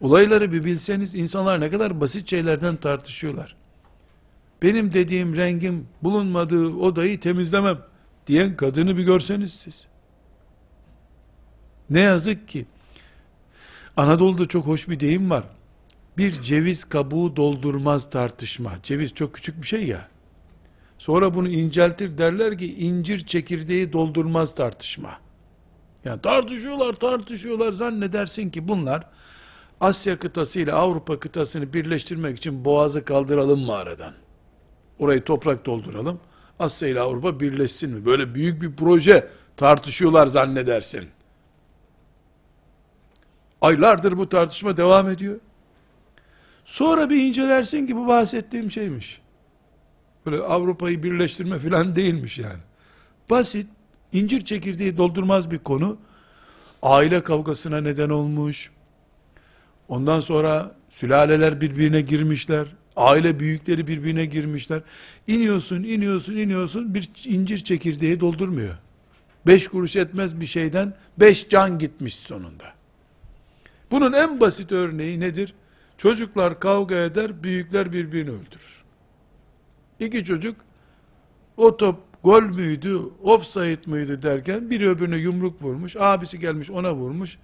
Olayları 0.00 0.52
bir 0.52 0.64
bilseniz 0.64 1.14
insanlar 1.14 1.60
ne 1.60 1.70
kadar 1.70 2.00
basit 2.00 2.30
şeylerden 2.30 2.76
tartışıyorlar. 2.76 3.56
Benim 4.62 4.92
dediğim 4.92 5.36
rengim 5.36 5.88
bulunmadığı 6.02 6.66
odayı 6.66 7.20
temizlemem 7.20 7.78
diyen 8.26 8.56
kadını 8.56 8.96
bir 8.96 9.04
görseniz 9.04 9.52
siz. 9.52 9.86
Ne 11.92 12.00
yazık 12.00 12.48
ki 12.48 12.66
Anadolu'da 13.96 14.46
çok 14.46 14.66
hoş 14.66 14.88
bir 14.88 15.00
deyim 15.00 15.30
var. 15.30 15.44
Bir 16.18 16.32
ceviz 16.32 16.84
kabuğu 16.84 17.36
doldurmaz 17.36 18.10
tartışma. 18.10 18.72
Ceviz 18.82 19.14
çok 19.14 19.34
küçük 19.34 19.62
bir 19.62 19.66
şey 19.66 19.86
ya. 19.86 20.08
Sonra 20.98 21.34
bunu 21.34 21.48
inceltir 21.48 22.18
derler 22.18 22.58
ki 22.58 22.74
incir 22.74 23.26
çekirdeği 23.26 23.92
doldurmaz 23.92 24.54
tartışma. 24.54 25.18
Yani 26.04 26.20
tartışıyorlar 26.20 26.92
tartışıyorlar 26.92 27.72
zannedersin 27.72 28.50
ki 28.50 28.68
bunlar 28.68 29.06
Asya 29.80 30.18
kıtası 30.18 30.60
ile 30.60 30.72
Avrupa 30.72 31.20
kıtasını 31.20 31.72
birleştirmek 31.72 32.38
için 32.38 32.64
boğazı 32.64 33.04
kaldıralım 33.04 33.60
mı 33.60 33.74
aradan? 33.74 34.14
Orayı 34.98 35.24
toprak 35.24 35.66
dolduralım. 35.66 36.20
Asya 36.58 36.88
ile 36.88 37.00
Avrupa 37.00 37.40
birleşsin 37.40 37.90
mi? 37.90 38.06
Böyle 38.06 38.34
büyük 38.34 38.62
bir 38.62 38.76
proje 38.76 39.28
tartışıyorlar 39.56 40.26
zannedersin. 40.26 41.08
Aylardır 43.62 44.18
bu 44.18 44.28
tartışma 44.28 44.76
devam 44.76 45.08
ediyor. 45.08 45.36
Sonra 46.64 47.10
bir 47.10 47.16
incelersin 47.16 47.86
ki 47.86 47.96
bu 47.96 48.06
bahsettiğim 48.06 48.70
şeymiş. 48.70 49.20
Böyle 50.26 50.42
Avrupa'yı 50.42 51.02
birleştirme 51.02 51.58
falan 51.58 51.96
değilmiş 51.96 52.38
yani. 52.38 52.60
Basit, 53.30 53.66
incir 54.12 54.44
çekirdeği 54.44 54.96
doldurmaz 54.96 55.50
bir 55.50 55.58
konu. 55.58 55.98
Aile 56.82 57.22
kavgasına 57.22 57.80
neden 57.80 58.10
olmuş. 58.10 58.70
Ondan 59.88 60.20
sonra 60.20 60.74
sülaleler 60.90 61.60
birbirine 61.60 62.00
girmişler. 62.00 62.66
Aile 62.96 63.40
büyükleri 63.40 63.86
birbirine 63.86 64.24
girmişler. 64.24 64.80
İniyorsun, 65.26 65.82
iniyorsun, 65.82 66.36
iniyorsun 66.36 66.94
bir 66.94 67.10
incir 67.24 67.58
çekirdeği 67.58 68.20
doldurmuyor. 68.20 68.74
Beş 69.46 69.68
kuruş 69.68 69.96
etmez 69.96 70.40
bir 70.40 70.46
şeyden 70.46 70.94
beş 71.18 71.48
can 71.48 71.78
gitmiş 71.78 72.14
sonunda. 72.14 72.81
Bunun 73.92 74.12
en 74.12 74.40
basit 74.40 74.72
örneği 74.72 75.20
nedir? 75.20 75.54
Çocuklar 75.96 76.60
kavga 76.60 76.94
eder, 76.94 77.42
büyükler 77.42 77.92
birbirini 77.92 78.30
öldürür. 78.30 78.82
İki 80.00 80.24
çocuk 80.24 80.56
o 81.56 81.76
top 81.76 81.96
gol 82.24 82.42
müydü, 82.42 82.98
offside 83.22 83.80
mıydı 83.86 84.22
derken 84.22 84.70
biri 84.70 84.88
öbürüne 84.88 85.16
yumruk 85.16 85.62
vurmuş, 85.62 85.96
abisi 85.96 86.40
gelmiş 86.40 86.70
ona 86.70 86.94
vurmuş, 86.94 87.38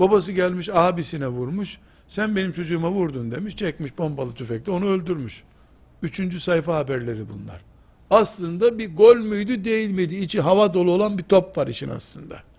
babası 0.00 0.32
gelmiş 0.32 0.68
abisine 0.68 1.28
vurmuş, 1.28 1.78
sen 2.08 2.36
benim 2.36 2.52
çocuğuma 2.52 2.90
vurdun 2.90 3.30
demiş, 3.30 3.56
çekmiş 3.56 3.92
pompalı 3.92 4.34
tüfekle 4.34 4.72
onu 4.72 4.86
öldürmüş. 4.86 5.42
Üçüncü 6.02 6.40
sayfa 6.40 6.76
haberleri 6.76 7.28
bunlar. 7.28 7.60
Aslında 8.10 8.78
bir 8.78 8.96
gol 8.96 9.16
müydü 9.16 9.64
değil 9.64 9.90
miydi? 9.90 10.16
İçi 10.16 10.40
hava 10.40 10.74
dolu 10.74 10.90
olan 10.90 11.18
bir 11.18 11.22
top 11.22 11.58
var 11.58 11.66
işin 11.66 11.88
aslında. 11.88 12.51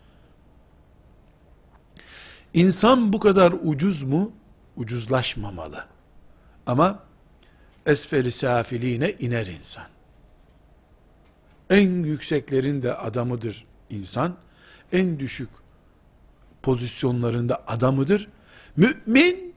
İnsan 2.53 3.13
bu 3.13 3.19
kadar 3.19 3.53
ucuz 3.63 4.03
mu? 4.03 4.31
Ucuzlaşmamalı. 4.77 5.85
Ama 6.65 6.99
esferi 7.85 8.31
safiliğine 8.31 9.11
iner 9.11 9.47
insan. 9.47 9.85
En 11.69 12.03
yükseklerin 12.03 12.81
de 12.81 12.93
adamıdır 12.93 13.65
insan. 13.89 14.35
En 14.91 15.19
düşük 15.19 15.49
pozisyonlarında 16.63 17.63
adamıdır. 17.67 18.29
Mümin 18.77 19.55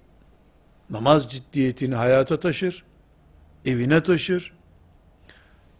namaz 0.91 1.29
ciddiyetini 1.29 1.95
hayata 1.95 2.41
taşır, 2.41 2.85
evine 3.65 4.03
taşır, 4.03 4.53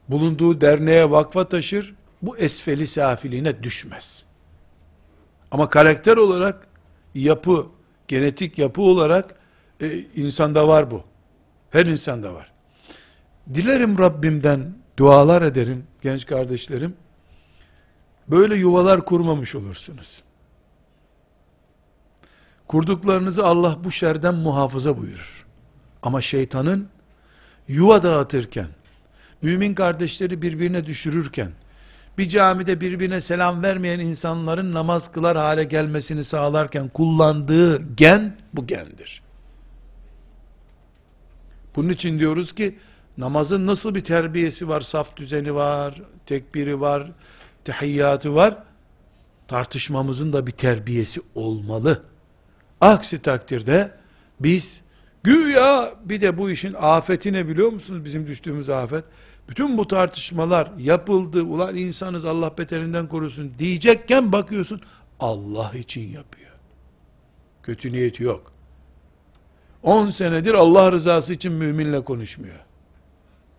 bulunduğu 0.09 0.61
derneğe 0.61 1.11
vakfa 1.11 1.49
taşır, 1.49 1.95
bu 2.23 2.37
esfeli 2.37 2.87
safiliğine 2.87 3.63
düşmez. 3.63 4.25
Ama 5.51 5.69
karakter 5.69 6.17
olarak, 6.17 6.66
yapı, 7.23 7.67
genetik 8.09 8.59
yapı 8.59 8.83
olarak 8.83 9.35
e, 9.81 9.99
insanda 9.99 10.69
var 10.69 10.91
bu. 10.91 11.05
Her 11.71 11.87
insanda 11.87 12.35
var. 12.35 12.53
Dilerim 13.55 13.99
Rabbimden 13.99 14.75
dualar 14.99 15.43
ederim 15.43 15.85
genç 16.03 16.27
kardeşlerim. 16.27 16.95
Böyle 18.29 18.57
yuvalar 18.57 19.05
kurmamış 19.05 19.55
olursunuz. 19.55 20.23
Kurduklarınızı 22.69 23.47
Allah 23.47 23.79
bu 23.85 23.91
şerden 23.91 24.35
muhafaza 24.35 24.99
buyurur. 24.99 25.47
Ama 26.03 26.23
şeytanın 26.23 26.89
yuva 27.69 28.03
dağıtırken, 28.03 28.69
mümin 29.43 29.75
kardeşleri 29.75 30.43
birbirine 30.43 30.87
düşürürken, 30.87 31.51
bir 32.19 32.29
camide 32.29 32.81
birbirine 32.81 33.21
selam 33.21 33.63
vermeyen 33.63 34.01
insanların 34.01 34.75
namaz 34.75 35.13
kılar 35.13 35.37
hale 35.37 35.65
gelmesini 35.65 36.25
sağlarken 36.25 36.89
kullandığı 36.89 37.95
gen 37.95 38.37
bu 38.55 38.67
gendir. 38.67 39.23
Bunun 41.77 41.89
için 41.89 42.19
diyoruz 42.19 42.55
ki 42.55 42.79
namazın 43.19 43.67
nasıl 43.67 43.95
bir 43.95 44.05
terbiyesi 44.05 44.69
var, 44.69 44.81
saf 44.81 45.17
düzeni 45.17 45.55
var, 45.55 46.03
tekbiri 46.27 46.81
var, 46.81 47.11
tehiyyatı 47.65 48.35
var. 48.35 48.55
Tartışmamızın 49.49 50.33
da 50.33 50.47
bir 50.47 50.53
terbiyesi 50.53 51.21
olmalı. 51.35 52.03
Aksi 52.81 53.23
takdirde 53.23 53.91
biz 54.41 54.81
güya 55.23 55.95
bir 56.05 56.21
de 56.21 56.39
bu 56.39 56.51
işin 56.51 56.75
afetine 56.81 57.49
biliyor 57.49 57.73
musunuz 57.73 58.05
bizim 58.05 58.27
düştüğümüz 58.27 58.71
afet? 58.71 59.05
Bütün 59.49 59.79
bu 59.79 59.89
tartışmalar 59.89 60.71
yapıldı. 60.79 61.43
Ulan 61.43 61.77
insanız 61.77 62.25
Allah 62.25 62.59
beterinden 62.59 63.09
korusun 63.09 63.53
diyecekken 63.59 64.33
bakıyorsun 64.33 64.81
Allah 65.21 65.73
için 65.75 66.09
yapıyor. 66.09 66.51
Kötü 67.63 67.93
niyeti 67.93 68.23
yok. 68.23 68.53
10 69.83 70.11
senedir 70.11 70.55
Allah 70.55 70.93
rızası 70.93 71.33
için 71.33 71.53
müminle 71.53 72.05
konuşmuyor. 72.05 72.61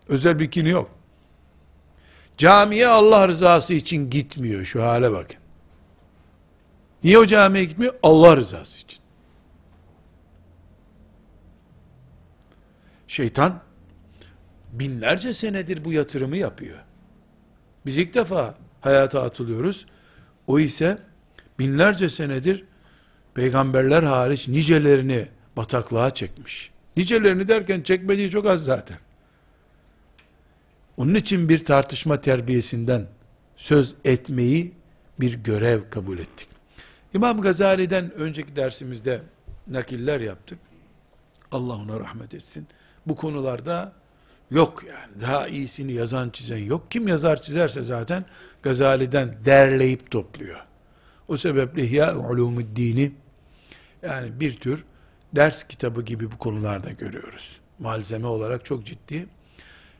Özel 0.08 0.38
bir 0.38 0.50
kini 0.50 0.68
yok. 0.68 0.90
Camiye 2.38 2.88
Allah 2.88 3.28
rızası 3.28 3.74
için 3.74 4.10
gitmiyor. 4.10 4.64
Şu 4.64 4.82
hale 4.82 5.12
bakın. 5.12 5.36
Niye 7.04 7.18
o 7.18 7.26
camiye 7.26 7.64
gitmiyor? 7.64 7.94
Allah 8.02 8.36
rızası 8.36 8.80
için. 8.80 8.98
Şeytan 13.08 13.60
binlerce 14.72 15.34
senedir 15.34 15.84
bu 15.84 15.92
yatırımı 15.92 16.36
yapıyor. 16.36 16.78
Biz 17.86 17.98
ilk 17.98 18.14
defa 18.14 18.54
hayata 18.80 19.22
atılıyoruz. 19.22 19.86
O 20.46 20.58
ise 20.58 20.98
binlerce 21.58 22.08
senedir 22.08 22.64
peygamberler 23.34 24.02
hariç 24.02 24.48
nicelerini 24.48 25.28
bataklığa 25.56 26.14
çekmiş. 26.14 26.70
Nicelerini 26.96 27.48
derken 27.48 27.82
çekmediği 27.82 28.30
çok 28.30 28.46
az 28.46 28.64
zaten. 28.64 28.98
Onun 30.96 31.14
için 31.14 31.48
bir 31.48 31.64
tartışma 31.64 32.20
terbiyesinden 32.20 33.06
söz 33.56 33.94
etmeyi 34.04 34.72
bir 35.20 35.34
görev 35.34 35.80
kabul 35.90 36.18
ettik. 36.18 36.48
İmam 37.14 37.40
Gazali'den 37.40 38.12
önceki 38.14 38.56
dersimizde 38.56 39.20
nakiller 39.66 40.20
yaptık. 40.20 40.58
Allah 41.52 41.74
ona 41.74 42.00
rahmet 42.00 42.34
etsin. 42.34 42.66
Bu 43.06 43.16
konularda 43.16 43.92
yok 44.50 44.84
yani. 44.88 45.20
Daha 45.20 45.48
iyisini 45.48 45.92
yazan 45.92 46.30
çizen 46.30 46.58
yok. 46.58 46.90
Kim 46.90 47.08
yazar 47.08 47.42
çizerse 47.42 47.84
zaten 47.84 48.24
Gazali'den 48.62 49.36
derleyip 49.44 50.10
topluyor. 50.10 50.60
O 51.28 51.36
sebeple 51.36 51.84
İhya 51.84 52.16
Ulumuddin'i 52.16 53.12
yani 54.02 54.40
bir 54.40 54.56
tür 54.56 54.84
ders 55.36 55.68
kitabı 55.68 56.02
gibi 56.02 56.32
bu 56.32 56.38
konularda 56.38 56.90
görüyoruz. 56.90 57.60
Malzeme 57.78 58.26
olarak 58.26 58.64
çok 58.64 58.86
ciddi. 58.86 59.26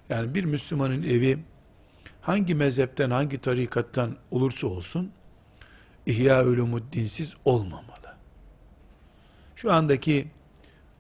Yani 0.08 0.34
bir 0.34 0.44
Müslümanın 0.44 1.02
evi 1.02 1.38
hangi 2.20 2.54
mezhepten, 2.54 3.10
hangi 3.10 3.38
tarikattan 3.38 4.16
olursa 4.30 4.66
olsun 4.66 5.10
İhya 6.06 6.44
Ulumuddinsiz 6.44 7.34
olmamalı. 7.44 8.16
Şu 9.56 9.72
andaki 9.72 10.28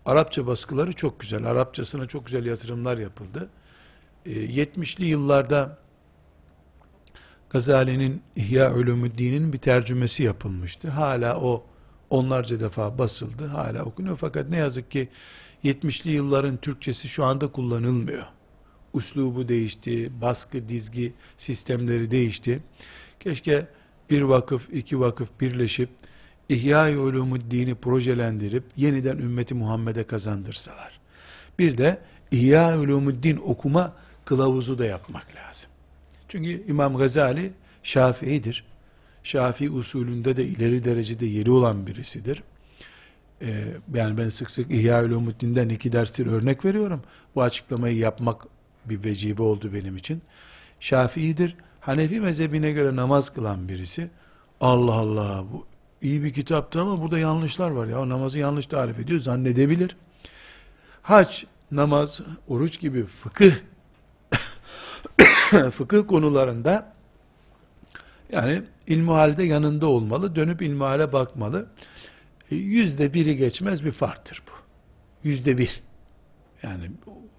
Arapça 0.08 0.46
baskıları 0.46 0.92
çok 0.92 1.20
güzel. 1.20 1.44
Arapçasına 1.44 2.06
çok 2.06 2.26
güzel 2.26 2.46
yatırımlar 2.46 2.98
yapıldı. 2.98 3.48
E, 4.26 4.30
70'li 4.30 5.04
yıllarda 5.04 5.78
Gazali'nin 7.50 8.22
İhya 8.36 8.74
Ulumuddin'in 8.74 9.52
bir 9.52 9.58
tercümesi 9.58 10.22
yapılmıştı. 10.22 10.88
Hala 10.88 11.40
o 11.40 11.64
onlarca 12.10 12.60
defa 12.60 12.98
basıldı. 12.98 13.46
Hala 13.46 13.82
okunuyor 13.82 14.16
fakat 14.16 14.50
ne 14.50 14.56
yazık 14.56 14.90
ki 14.90 15.08
70'li 15.64 16.10
yılların 16.10 16.56
Türkçesi 16.56 17.08
şu 17.08 17.24
anda 17.24 17.52
kullanılmıyor. 17.52 18.26
Uslubu 18.92 19.48
değişti, 19.48 20.20
baskı, 20.20 20.68
dizgi 20.68 21.12
sistemleri 21.38 22.10
değişti. 22.10 22.62
Keşke 23.20 23.66
bir 24.10 24.22
vakıf, 24.22 24.68
iki 24.72 25.00
vakıf 25.00 25.28
birleşip 25.40 25.90
İhya-i 26.48 26.96
Ulumuddin'i 26.98 27.74
projelendirip 27.74 28.64
yeniden 28.76 29.16
ümmeti 29.16 29.54
Muhammed'e 29.54 30.04
kazandırsalar. 30.04 31.00
Bir 31.58 31.78
de 31.78 31.98
İhya-i 32.30 32.78
Ulumuddin 32.78 33.36
okuma 33.36 33.92
kılavuzu 34.24 34.78
da 34.78 34.84
yapmak 34.84 35.26
lazım. 35.36 35.70
Çünkü 36.28 36.64
İmam 36.68 36.96
Gazali 36.96 37.52
Şafii'dir. 37.82 38.64
Şafii 39.22 39.70
usulünde 39.70 40.36
de 40.36 40.44
ileri 40.44 40.84
derecede 40.84 41.26
yeri 41.26 41.50
olan 41.50 41.86
birisidir. 41.86 42.42
Ee, 43.42 43.64
yani 43.94 44.18
ben 44.18 44.28
sık 44.28 44.50
sık 44.50 44.70
İhya 44.70 45.04
Ulumuddin'den 45.04 45.68
iki 45.68 45.92
derstir 45.92 46.26
örnek 46.26 46.64
veriyorum. 46.64 47.02
Bu 47.34 47.42
açıklamayı 47.42 47.96
yapmak 47.96 48.46
bir 48.84 49.04
vecibe 49.04 49.42
oldu 49.42 49.70
benim 49.74 49.96
için. 49.96 50.22
Şafii'dir. 50.80 51.56
Hanefi 51.80 52.20
mezhebine 52.20 52.72
göre 52.72 52.96
namaz 52.96 53.34
kılan 53.34 53.68
birisi. 53.68 54.10
Allah 54.60 54.94
Allah 54.94 55.44
bu 55.52 55.66
iyi 56.02 56.24
bir 56.24 56.32
kitaptı 56.32 56.80
ama 56.80 57.02
burada 57.02 57.18
yanlışlar 57.18 57.70
var 57.70 57.86
ya. 57.86 58.00
O 58.00 58.08
namazı 58.08 58.38
yanlış 58.38 58.66
tarif 58.66 58.98
ediyor 58.98 59.20
zannedebilir. 59.20 59.96
Hac, 61.02 61.42
namaz, 61.70 62.20
oruç 62.48 62.80
gibi 62.80 63.04
fıkıh 63.06 63.52
fıkıh 65.70 66.06
konularında 66.06 66.92
yani 68.32 68.62
ilmuhalde 68.86 69.44
yanında 69.44 69.86
olmalı, 69.86 70.36
dönüp 70.36 70.62
ilmuhale 70.62 71.12
bakmalı. 71.12 71.66
E, 72.50 72.56
yüzde 72.56 73.14
biri 73.14 73.36
geçmez 73.36 73.84
bir 73.84 73.92
farktır 73.92 74.42
bu. 74.48 74.52
Yüzde 75.28 75.58
bir. 75.58 75.80
Yani 76.62 76.90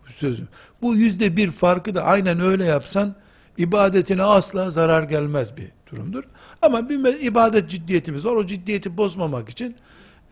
söz, 0.08 0.40
bu 0.82 0.96
yüzde 0.96 1.38
bir 1.38 1.52
farkı 1.52 1.96
da 1.96 2.04
aynen 2.04 2.40
öyle 2.40 2.66
yapsan 2.66 3.16
ibadetine 3.58 4.24
asla 4.24 4.72
zarar 4.72 5.04
gelmez 5.04 5.58
bir 5.58 5.72
durumdur. 5.92 6.24
Ama 6.62 6.90
bir 6.90 7.22
ibadet 7.22 7.70
ciddiyetimiz 7.70 8.26
var. 8.26 8.36
O 8.36 8.46
ciddiyeti 8.46 8.98
bozmamak 8.98 9.50
için 9.50 9.76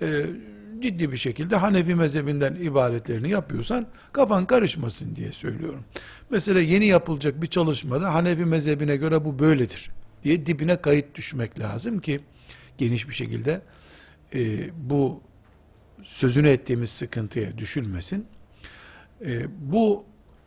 e, 0.01 0.25
ciddi 0.79 1.11
bir 1.11 1.17
şekilde 1.17 1.55
Hanefi 1.55 1.95
mezhebinden 1.95 2.55
ibadetlerini 2.55 3.29
yapıyorsan 3.29 3.87
kafan 4.11 4.45
karışmasın 4.45 5.15
diye 5.15 5.31
söylüyorum. 5.31 5.83
Mesela 6.29 6.61
yeni 6.61 6.85
yapılacak 6.85 7.41
bir 7.41 7.47
çalışmada 7.47 8.13
Hanefi 8.13 8.45
mezhebine 8.45 8.95
göre 8.95 9.25
bu 9.25 9.39
böyledir 9.39 9.91
diye 10.23 10.45
dibine 10.45 10.81
kayıt 10.81 11.15
düşmek 11.15 11.59
lazım 11.59 11.99
ki 11.99 12.19
geniş 12.77 13.09
bir 13.09 13.13
şekilde 13.13 13.61
e, 14.33 14.69
bu 14.89 15.21
sözünü 16.03 16.49
ettiğimiz 16.49 16.89
sıkıntıya 16.89 17.57
düşülmesin. 17.57 18.25
E, 19.25 19.45
bu 19.71 20.05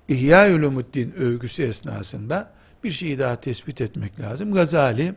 İhya 0.09 0.55
Ulumuddin 0.55 1.13
övgüsü 1.13 1.63
esnasında 1.63 2.53
bir 2.85 2.91
şeyi 2.91 3.19
daha 3.19 3.41
tespit 3.41 3.81
etmek 3.81 4.21
lazım. 4.21 4.53
Gazali 4.53 5.15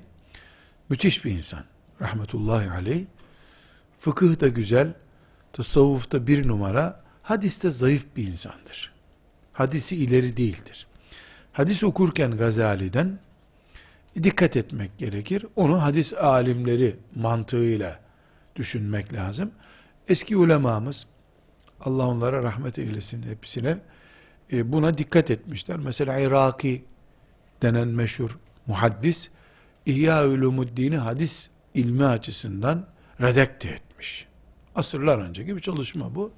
müthiş 0.90 1.26
bir 1.26 1.32
insan. 1.32 1.64
Rahmetullahi 2.02 2.70
aleyh. 2.70 3.06
Fıkıh 4.00 4.40
da 4.40 4.48
güzel, 4.48 4.94
tasavvufta 5.54 6.28
bir 6.28 6.48
numara, 6.48 7.04
hadiste 7.22 7.72
zayıf 7.72 8.06
bir 8.16 8.28
insandır. 8.28 8.94
Hadisi 9.54 9.96
ileri 9.96 10.38
değildir. 10.38 10.88
Hadis 11.54 11.84
okurken 11.84 12.32
Gazali'den 12.32 13.20
dikkat 14.24 14.58
etmek 14.58 14.98
gerekir. 14.98 15.46
Onu 15.56 15.84
hadis 15.84 16.14
alimleri 16.14 16.96
mantığıyla 17.16 18.00
düşünmek 18.56 19.14
lazım. 19.14 19.52
Eski 20.08 20.38
ulemamız, 20.38 21.08
Allah 21.82 22.08
onlara 22.08 22.44
rahmet 22.44 22.80
eylesin 22.80 23.24
hepsine, 23.24 23.78
e, 24.54 24.72
buna 24.72 24.98
dikkat 24.98 25.32
etmişler. 25.32 25.78
Mesela 25.78 26.20
Iraki 26.20 26.86
denen 27.64 27.88
meşhur 27.88 28.38
muhaddis, 28.68 29.30
İhya 29.86 30.28
Ulumuddin'i 30.28 30.98
hadis 30.98 31.50
ilmi 31.74 32.06
açısından 32.06 32.88
redakte 33.22 33.70
etmiş. 33.70 34.28
Asırlar 34.76 35.18
önceki 35.18 35.56
bir 35.56 35.62
çalışma 35.62 36.16
bu. 36.16 36.32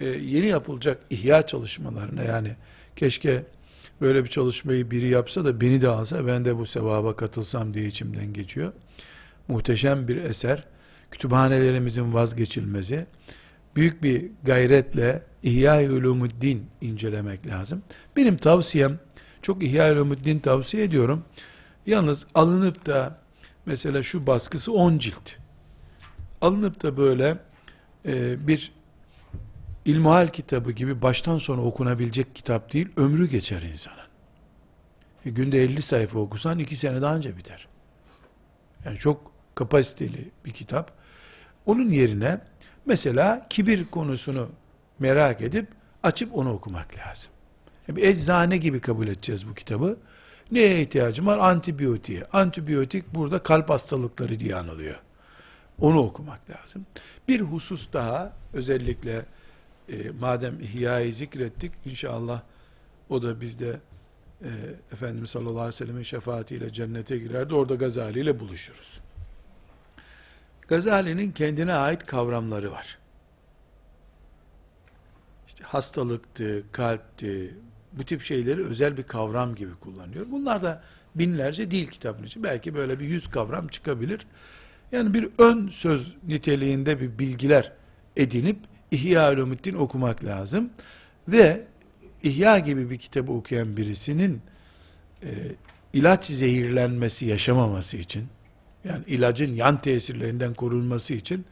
Ee, 0.00 0.04
yeni 0.06 0.46
yapılacak 0.46 0.98
ihya 1.10 1.46
çalışmalarına 1.46 2.22
yani 2.22 2.56
keşke 2.96 3.44
böyle 4.00 4.24
bir 4.24 4.28
çalışmayı 4.28 4.90
biri 4.90 5.08
yapsa 5.08 5.44
da 5.44 5.60
beni 5.60 5.82
de 5.82 5.88
alsa 5.88 6.26
ben 6.26 6.44
de 6.44 6.58
bu 6.58 6.66
sevaba 6.66 7.16
katılsam 7.16 7.74
diye 7.74 7.86
içimden 7.86 8.32
geçiyor. 8.32 8.72
Muhteşem 9.48 10.08
bir 10.08 10.16
eser. 10.16 10.64
Kütüphanelerimizin 11.10 12.14
vazgeçilmezi. 12.14 13.06
Büyük 13.76 14.02
bir 14.02 14.30
gayretle 14.44 15.22
İhya-i 15.42 15.90
Ulumuddin 15.90 16.66
incelemek 16.80 17.46
lazım. 17.46 17.82
Benim 18.16 18.36
tavsiyem, 18.36 18.98
çok 19.46 19.62
İhya-i 19.62 19.92
Ulumuddin 19.92 20.38
tavsiye 20.38 20.84
ediyorum. 20.84 21.24
Yalnız 21.86 22.26
alınıp 22.34 22.86
da 22.86 23.18
mesela 23.66 24.02
şu 24.02 24.26
baskısı 24.26 24.72
10 24.72 24.98
cilt. 24.98 25.32
Alınıp 26.40 26.82
da 26.82 26.96
böyle 26.96 27.38
e, 28.06 28.46
bir 28.46 28.72
ilmuhal 29.84 30.28
kitabı 30.28 30.72
gibi 30.72 31.02
baştan 31.02 31.38
sona 31.38 31.62
okunabilecek 31.62 32.34
kitap 32.34 32.72
değil, 32.72 32.88
ömrü 32.96 33.28
geçer 33.28 33.62
insanın. 33.62 34.06
E, 35.24 35.30
günde 35.30 35.62
50 35.62 35.82
sayfa 35.82 36.18
okusan 36.18 36.58
2 36.58 36.76
sene 36.76 37.02
daha 37.02 37.16
önce 37.16 37.36
biter. 37.36 37.68
Yani 38.84 38.98
çok 38.98 39.32
kapasiteli 39.54 40.30
bir 40.44 40.50
kitap. 40.50 40.92
Onun 41.66 41.90
yerine 41.90 42.40
mesela 42.86 43.46
kibir 43.50 43.86
konusunu 43.90 44.48
merak 44.98 45.40
edip 45.40 45.68
açıp 46.02 46.36
onu 46.36 46.52
okumak 46.52 46.98
lazım. 46.98 47.35
Bir 47.88 48.02
eczane 48.02 48.56
gibi 48.56 48.80
kabul 48.80 49.06
edeceğiz 49.06 49.48
bu 49.48 49.54
kitabı. 49.54 49.98
Neye 50.52 50.82
ihtiyacım 50.82 51.26
var? 51.26 51.38
Antibiyotiğe. 51.38 52.24
Antibiyotik 52.32 53.14
burada 53.14 53.42
kalp 53.42 53.70
hastalıkları 53.70 54.38
diye 54.38 54.56
anılıyor. 54.56 55.00
Onu 55.80 56.00
okumak 56.00 56.50
lazım. 56.50 56.86
Bir 57.28 57.40
husus 57.40 57.92
daha 57.92 58.32
özellikle 58.52 59.24
e, 59.88 60.10
madem 60.20 60.60
ihyayı 60.60 61.14
zikrettik 61.14 61.72
inşallah 61.84 62.42
o 63.08 63.22
da 63.22 63.40
bizde 63.40 63.80
e, 64.42 64.50
Efendimiz 64.92 65.30
sallallahu 65.30 65.58
aleyhi 65.58 65.68
ve 65.68 65.72
sellem'in 65.72 66.02
şefaatiyle 66.02 66.72
cennete 66.72 67.18
girerdi. 67.18 67.54
Orada 67.54 67.74
Gazali 67.74 68.20
ile 68.20 68.40
buluşuruz. 68.40 69.00
Gazali'nin 70.68 71.32
kendine 71.32 71.74
ait 71.74 72.06
kavramları 72.06 72.72
var. 72.72 72.98
İşte 75.46 75.64
hastalıktı, 75.64 76.64
kalpti, 76.72 77.54
bu 77.96 78.04
tip 78.04 78.22
şeyleri 78.22 78.66
özel 78.66 78.96
bir 78.96 79.02
kavram 79.02 79.54
gibi 79.54 79.74
kullanıyor. 79.74 80.26
Bunlar 80.30 80.62
da 80.62 80.82
binlerce 81.14 81.70
dil 81.70 81.86
kitabının 81.86 82.26
için. 82.26 82.42
Belki 82.42 82.74
böyle 82.74 83.00
bir 83.00 83.04
yüz 83.04 83.30
kavram 83.30 83.68
çıkabilir. 83.68 84.26
Yani 84.92 85.14
bir 85.14 85.28
ön 85.38 85.68
söz 85.68 86.14
niteliğinde 86.26 87.00
bir 87.00 87.18
bilgiler 87.18 87.72
edinip 88.16 88.58
İhya 88.90 89.32
Ulumuddin 89.32 89.74
okumak 89.74 90.24
lazım. 90.24 90.70
Ve 91.28 91.66
İhya 92.22 92.58
gibi 92.58 92.90
bir 92.90 92.98
kitabı 92.98 93.32
okuyan 93.32 93.76
birisinin 93.76 94.42
e, 95.22 95.28
ilaç 95.92 96.26
zehirlenmesi 96.26 97.26
yaşamaması 97.26 97.96
için 97.96 98.28
yani 98.84 99.04
ilacın 99.06 99.54
yan 99.54 99.80
tesirlerinden 99.80 100.54
korunması 100.54 101.14
için 101.14 101.44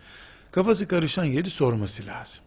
kafası 0.51 0.89
karışan 0.89 1.25
yeri 1.25 1.51
sorması 1.51 2.07
lazım. 2.07 2.45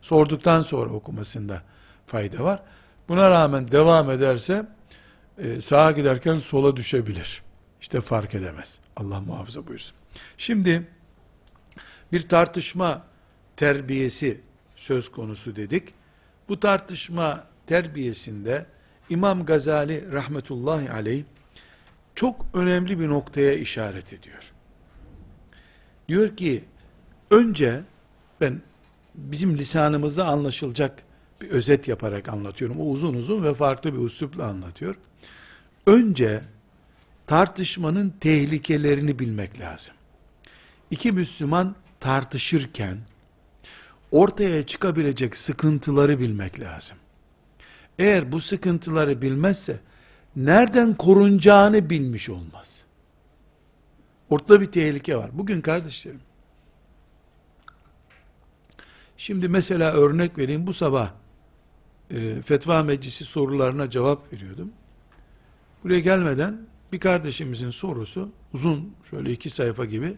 Sorduktan 0.00 0.62
sonra 0.62 0.90
okumasında 0.90 1.62
fayda 2.06 2.44
var. 2.44 2.62
Buna 3.08 3.30
rağmen 3.30 3.72
devam 3.72 4.10
ederse 4.10 4.66
e, 5.38 5.60
sağa 5.60 5.90
giderken 5.92 6.38
sola 6.38 6.76
düşebilir. 6.76 7.42
İşte 7.80 8.00
fark 8.00 8.34
edemez. 8.34 8.78
Allah 8.96 9.20
muhafaza 9.20 9.66
buyursun. 9.66 9.96
Şimdi 10.36 10.88
bir 12.12 12.28
tartışma 12.28 13.02
terbiyesi 13.56 14.40
söz 14.76 15.10
konusu 15.10 15.56
dedik. 15.56 15.94
Bu 16.48 16.60
tartışma 16.60 17.44
terbiyesinde 17.66 18.66
İmam 19.10 19.44
Gazali 19.44 20.12
rahmetullahi 20.12 20.90
aleyh 20.90 21.24
çok 22.14 22.46
önemli 22.54 23.00
bir 23.00 23.08
noktaya 23.08 23.54
işaret 23.54 24.12
ediyor. 24.12 24.52
Diyor 26.08 26.36
ki 26.36 26.64
önce 27.30 27.80
ben 28.40 28.62
bizim 29.14 29.58
lisanımızda 29.58 30.26
anlaşılacak 30.26 31.02
bir 31.40 31.50
özet 31.50 31.88
yaparak 31.88 32.28
anlatıyorum. 32.28 32.80
O 32.80 32.84
uzun 32.84 33.14
uzun 33.14 33.44
ve 33.44 33.54
farklı 33.54 33.94
bir 33.94 33.98
üslupla 33.98 34.46
anlatıyor. 34.46 34.94
Önce 35.86 36.42
tartışmanın 37.26 38.14
tehlikelerini 38.20 39.18
bilmek 39.18 39.60
lazım. 39.60 39.94
İki 40.90 41.12
Müslüman 41.12 41.76
tartışırken 42.00 42.98
ortaya 44.10 44.66
çıkabilecek 44.66 45.36
sıkıntıları 45.36 46.20
bilmek 46.20 46.60
lazım. 46.60 46.96
Eğer 47.98 48.32
bu 48.32 48.40
sıkıntıları 48.40 49.22
bilmezse 49.22 49.80
nereden 50.36 50.94
korunacağını 50.94 51.90
bilmiş 51.90 52.28
olmaz. 52.30 52.84
Ortada 54.30 54.60
bir 54.60 54.66
tehlike 54.66 55.16
var. 55.16 55.30
Bugün 55.32 55.60
kardeşlerim 55.60 56.20
Şimdi 59.16 59.48
mesela 59.48 59.92
örnek 59.92 60.38
vereyim 60.38 60.66
bu 60.66 60.72
sabah 60.72 61.10
e, 62.10 62.42
fetva 62.42 62.82
meclisi 62.82 63.24
sorularına 63.24 63.90
cevap 63.90 64.32
veriyordum. 64.32 64.72
Buraya 65.84 66.00
gelmeden 66.00 66.66
bir 66.92 67.00
kardeşimizin 67.00 67.70
sorusu 67.70 68.32
uzun 68.54 68.94
şöyle 69.10 69.32
iki 69.32 69.50
sayfa 69.50 69.84
gibi 69.84 70.14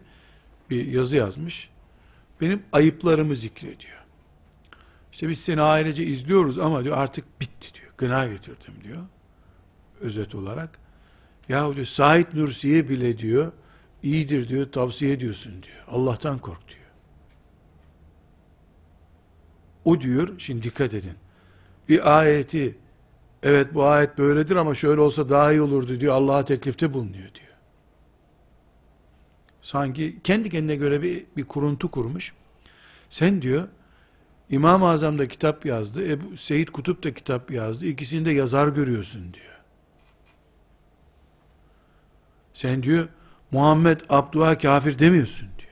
bir 0.69 0.87
yazı 0.87 1.15
yazmış. 1.15 1.69
Benim 2.41 2.63
ayıplarımı 2.71 3.35
zikrediyor. 3.35 3.99
İşte 5.11 5.29
biz 5.29 5.39
seni 5.39 5.61
ailece 5.61 6.05
izliyoruz 6.05 6.59
ama 6.59 6.83
diyor 6.83 6.97
artık 6.97 7.41
bitti 7.41 7.73
diyor. 7.73 7.91
Gına 7.97 8.27
getirdim 8.27 8.73
diyor. 8.83 9.05
Özet 10.01 10.35
olarak. 10.35 10.79
Ya 11.49 11.75
diyor 11.75 11.85
Said 11.85 12.27
Nursi'ye 12.33 12.89
bile 12.89 13.17
diyor 13.17 13.51
iyidir 14.03 14.49
diyor 14.49 14.71
tavsiye 14.71 15.11
ediyorsun 15.11 15.63
diyor. 15.63 15.83
Allah'tan 15.87 16.39
kork 16.39 16.67
diyor. 16.67 16.79
O 19.85 20.01
diyor, 20.01 20.35
şimdi 20.37 20.63
dikkat 20.63 20.93
edin. 20.93 21.15
Bir 21.89 22.19
ayeti, 22.19 22.77
evet 23.43 23.73
bu 23.73 23.85
ayet 23.85 24.17
böyledir 24.17 24.55
ama 24.55 24.75
şöyle 24.75 25.01
olsa 25.01 25.29
daha 25.29 25.51
iyi 25.51 25.61
olurdu 25.61 25.99
diyor. 25.99 26.13
Allah'a 26.15 26.45
teklifte 26.45 26.93
bulunuyor 26.93 27.33
diyor. 27.33 27.49
Sanki 29.61 30.17
kendi 30.23 30.49
kendine 30.49 30.75
göre 30.75 31.01
bir, 31.01 31.25
bir 31.37 31.43
kuruntu 31.43 31.91
kurmuş. 31.91 32.33
Sen 33.09 33.41
diyor, 33.41 33.67
İmam-ı 34.49 34.87
Azam 34.89 35.19
da 35.19 35.27
kitap 35.27 35.65
yazdı, 35.65 36.09
Ebu 36.09 36.37
Seyyid 36.37 36.67
Kutup 36.67 37.03
da 37.03 37.13
kitap 37.13 37.51
yazdı. 37.51 37.85
İkisini 37.85 38.25
de 38.25 38.31
yazar 38.31 38.67
görüyorsun 38.67 39.33
diyor. 39.33 39.59
Sen 42.53 42.83
diyor, 42.83 43.07
Muhammed 43.51 43.99
Abdua 44.09 44.57
kafir 44.57 44.99
demiyorsun 44.99 45.47
diyor. 45.59 45.69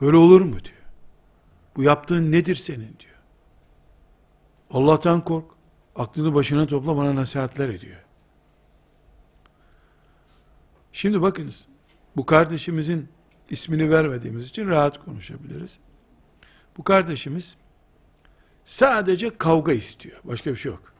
Böyle 0.00 0.16
olur 0.16 0.40
mu 0.40 0.64
diyor. 0.64 0.73
Bu 1.76 1.82
yaptığın 1.82 2.32
nedir 2.32 2.54
senin 2.54 2.96
diyor. 3.00 3.14
Allah'tan 4.70 5.24
kork. 5.24 5.54
Aklını 5.96 6.34
başına 6.34 6.66
topla 6.66 6.96
bana 6.96 7.14
nasihatler 7.14 7.68
ediyor. 7.68 8.04
Şimdi 10.92 11.22
bakınız. 11.22 11.68
Bu 12.16 12.26
kardeşimizin 12.26 13.08
ismini 13.50 13.90
vermediğimiz 13.90 14.48
için 14.48 14.68
rahat 14.68 15.04
konuşabiliriz. 15.04 15.78
Bu 16.76 16.84
kardeşimiz 16.84 17.56
sadece 18.64 19.38
kavga 19.38 19.72
istiyor. 19.72 20.20
Başka 20.24 20.50
bir 20.50 20.56
şey 20.56 20.72
yok. 20.72 20.92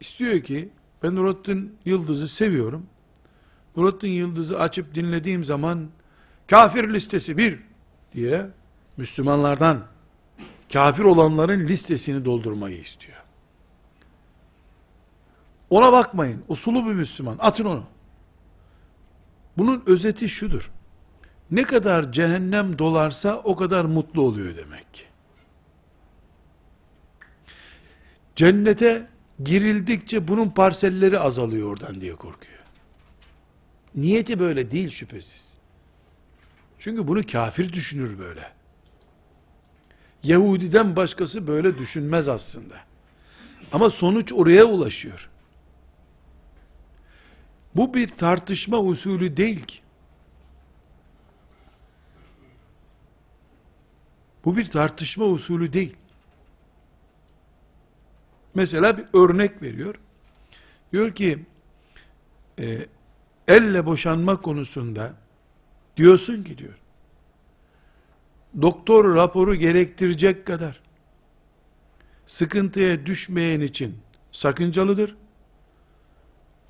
İstiyor 0.00 0.40
ki 0.40 0.68
ben 1.02 1.14
Nurattin 1.14 1.76
Yıldız'ı 1.84 2.28
seviyorum. 2.28 2.86
Nurattin 3.76 4.08
Yıldız'ı 4.08 4.60
açıp 4.60 4.94
dinlediğim 4.94 5.44
zaman 5.44 5.88
kafir 6.46 6.92
listesi 6.92 7.38
bir 7.38 7.58
diye 8.12 8.50
Müslümanlardan 9.02 9.86
kafir 10.72 11.04
olanların 11.04 11.60
listesini 11.60 12.24
doldurmayı 12.24 12.78
istiyor. 12.78 13.18
Ona 15.70 15.92
bakmayın. 15.92 16.44
Usulu 16.48 16.86
bir 16.86 16.92
Müslüman. 16.92 17.36
Atın 17.38 17.64
onu. 17.64 17.84
Bunun 19.58 19.82
özeti 19.86 20.28
şudur. 20.28 20.70
Ne 21.50 21.62
kadar 21.62 22.12
cehennem 22.12 22.78
dolarsa 22.78 23.36
o 23.44 23.56
kadar 23.56 23.84
mutlu 23.84 24.22
oluyor 24.22 24.56
demek 24.56 24.94
ki. 24.94 25.04
Cennete 28.36 29.08
girildikçe 29.44 30.28
bunun 30.28 30.50
parselleri 30.50 31.18
azalıyor 31.18 31.68
oradan 31.68 32.00
diye 32.00 32.14
korkuyor. 32.14 32.60
Niyeti 33.94 34.40
böyle 34.40 34.70
değil 34.70 34.90
şüphesiz. 34.90 35.54
Çünkü 36.78 37.08
bunu 37.08 37.26
kafir 37.26 37.72
düşünür 37.72 38.18
böyle. 38.18 38.61
Yahudiden 40.24 40.96
başkası 40.96 41.46
böyle 41.46 41.78
düşünmez 41.78 42.28
aslında. 42.28 42.74
Ama 43.72 43.90
sonuç 43.90 44.32
oraya 44.32 44.64
ulaşıyor. 44.64 45.28
Bu 47.76 47.94
bir 47.94 48.08
tartışma 48.08 48.78
usulü 48.78 49.36
değil 49.36 49.64
ki. 49.64 49.78
Bu 54.44 54.56
bir 54.56 54.64
tartışma 54.70 55.24
usulü 55.24 55.72
değil. 55.72 55.96
Mesela 58.54 58.98
bir 58.98 59.04
örnek 59.14 59.62
veriyor. 59.62 59.94
Diyor 60.92 61.14
ki, 61.14 61.38
e, 62.58 62.86
elle 63.48 63.86
boşanma 63.86 64.42
konusunda 64.42 65.14
diyorsun 65.96 66.42
ki 66.42 66.58
diyor, 66.58 66.74
doktor 68.62 69.14
raporu 69.14 69.54
gerektirecek 69.54 70.46
kadar 70.46 70.80
sıkıntıya 72.26 73.06
düşmeyen 73.06 73.60
için 73.60 73.96
sakıncalıdır. 74.32 75.16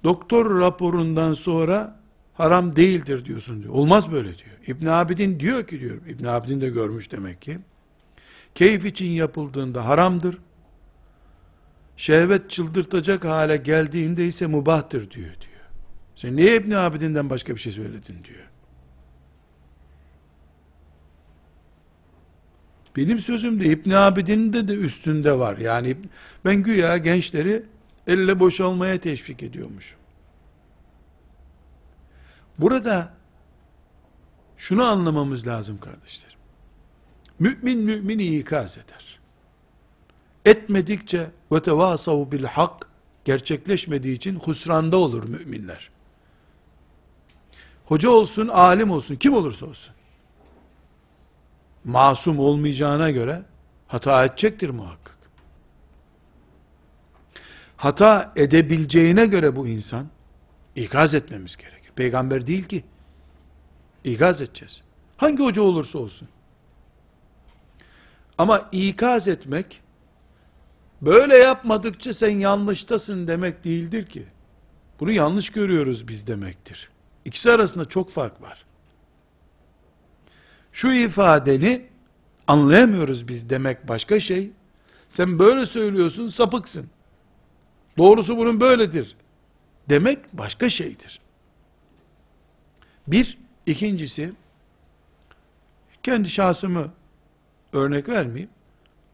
Doktor 0.05 0.61
raporundan 0.61 1.35
sonra 1.35 2.01
haram 2.35 2.77
değildir 2.77 3.25
diyorsun 3.25 3.63
diyor. 3.63 3.75
Olmaz 3.75 4.13
böyle 4.13 4.29
diyor. 4.29 4.57
İbn 4.67 4.87
Abidin 4.87 5.41
diyor 5.41 5.67
ki 5.67 5.81
diyor. 5.81 6.07
İbn 6.07 6.25
Abidin 6.25 6.61
de 6.61 6.69
görmüş 6.69 7.13
demek 7.13 7.43
ki. 7.43 7.59
Keyif 8.55 8.85
için 8.85 9.07
yapıldığında 9.07 9.87
haramdır. 9.87 10.39
Şehvet 11.97 12.51
çıldırtacak 12.51 13.25
hale 13.25 13.57
geldiğinde 13.57 14.27
ise 14.27 14.47
mubahtır 14.47 15.11
diyor 15.11 15.27
diyor. 15.41 15.63
Sen 16.17 16.37
niye 16.37 16.57
İbn 16.57 16.71
Abidin'den 16.71 17.31
başka 17.31 17.55
bir 17.55 17.61
şey 17.61 17.73
söyledin 17.73 18.25
diyor. 18.25 18.52
Benim 22.97 23.21
sözümde 23.21 23.65
İbn 23.65 23.91
Abidin'in 23.91 24.53
de 24.53 24.69
de 24.69 24.75
üstünde 24.75 25.39
var. 25.39 25.59
Yani 25.59 25.97
ben 26.45 26.63
güya 26.63 26.97
gençleri 26.97 27.63
elle 28.07 28.41
boşalmaya 28.41 29.01
teşvik 29.01 29.43
ediyormuşum. 29.43 29.99
Burada 32.59 33.15
şunu 34.57 34.85
anlamamız 34.85 35.47
lazım 35.47 35.79
kardeşler. 35.79 36.37
Mümin 37.39 37.79
mümini 37.79 38.37
ikaz 38.37 38.79
eder. 38.79 39.19
Etmedikçe 40.45 41.31
ve 41.53 41.63
tevasav 41.63 42.33
bil 42.33 42.45
hak 42.45 42.89
gerçekleşmediği 43.25 44.17
için 44.17 44.35
husranda 44.35 44.97
olur 44.97 45.25
müminler. 45.25 45.91
Hoca 47.85 48.11
olsun, 48.11 48.49
alim 48.49 48.91
olsun, 48.91 49.17
kim 49.17 49.35
olursa 49.35 49.67
olsun 49.67 49.95
masum 51.85 52.39
olmayacağına 52.39 53.11
göre 53.11 53.43
hata 53.89 54.25
edecektir 54.25 54.71
muhakkak. 54.71 55.19
Hata 57.77 58.33
edebileceğine 58.37 59.27
göre 59.27 59.57
bu 59.57 59.67
insan 59.67 60.07
İkaz 60.77 61.15
etmemiz 61.15 61.57
gerekir. 61.57 61.93
Peygamber 61.97 62.47
değil 62.47 62.65
ki. 62.65 62.85
İkaz 64.05 64.43
edeceğiz. 64.43 64.83
Hangi 65.17 65.43
hoca 65.43 65.63
olursa 65.63 65.99
olsun. 65.99 66.29
Ama 68.39 68.69
ikaz 68.73 69.29
etmek, 69.29 69.81
böyle 71.03 71.37
yapmadıkça 71.37 72.15
sen 72.15 72.31
yanlıştasın 72.31 73.27
demek 73.27 73.65
değildir 73.65 74.07
ki. 74.07 74.27
Bunu 75.01 75.13
yanlış 75.13 75.51
görüyoruz 75.51 76.09
biz 76.09 76.27
demektir. 76.27 76.91
İkisi 77.25 77.51
arasında 77.53 77.85
çok 77.85 78.11
fark 78.11 78.43
var. 78.43 78.65
Şu 80.73 80.93
ifadeni 80.93 81.87
anlayamıyoruz 82.47 83.29
biz 83.29 83.51
demek 83.51 83.89
başka 83.89 84.21
şey. 84.21 84.51
Sen 85.09 85.39
böyle 85.39 85.67
söylüyorsun 85.67 86.29
sapıksın. 86.29 86.87
Doğrusu 87.99 88.37
bunun 88.37 88.61
böyledir. 88.61 89.17
Demek 89.89 90.19
başka 90.33 90.71
şeydir. 90.71 91.21
Bir, 93.07 93.39
ikincisi, 93.67 94.33
kendi 96.03 96.31
şahsımı 96.31 96.93
örnek 97.73 98.09
vermeyeyim. 98.09 98.51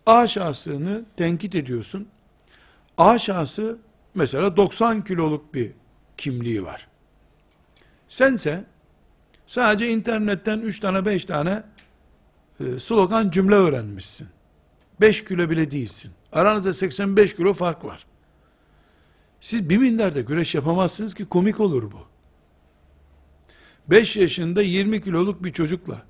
A 0.07 0.27
şahsını 0.27 1.05
tenkit 1.17 1.55
ediyorsun. 1.55 2.09
A 2.99 3.19
şahsı 3.19 3.79
mesela 4.15 4.57
90 4.57 5.05
kiloluk 5.05 5.55
bir 5.55 5.73
kimliği 6.17 6.65
var. 6.65 6.89
Sense 8.09 8.65
sadece 9.49 9.91
internetten 9.91 10.61
3 10.61 10.81
tane 10.81 11.05
5 11.05 11.25
tane 11.25 11.63
e, 12.61 12.79
slogan 12.79 13.31
cümle 13.31 13.55
öğrenmişsin. 13.55 14.29
5 15.01 15.25
kilo 15.25 15.51
bile 15.51 15.71
değilsin. 15.71 16.11
Aranızda 16.33 16.73
85 16.73 17.37
kilo 17.37 17.55
fark 17.55 17.85
var. 17.85 18.07
Siz 19.41 19.69
bir 19.69 19.79
minderde 19.79 20.23
güreş 20.23 20.55
yapamazsınız 20.55 21.15
ki 21.15 21.25
komik 21.25 21.61
olur 21.61 21.93
bu. 21.93 22.07
5 23.91 24.17
yaşında 24.17 24.63
20 24.63 25.03
kiloluk 25.03 25.45
bir 25.45 25.53
çocukla 25.53 26.03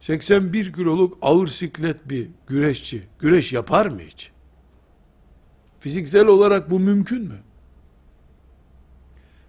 81 0.00 0.72
kiloluk 0.72 1.18
ağır 1.22 1.46
siklet 1.46 2.08
bir 2.08 2.28
güreşçi 2.46 3.02
güreş 3.18 3.52
yapar 3.52 3.86
mı 3.86 4.00
hiç? 4.00 4.30
Fiziksel 5.80 6.26
olarak 6.26 6.70
bu 6.70 6.80
mümkün 6.80 7.22
mü? 7.22 7.38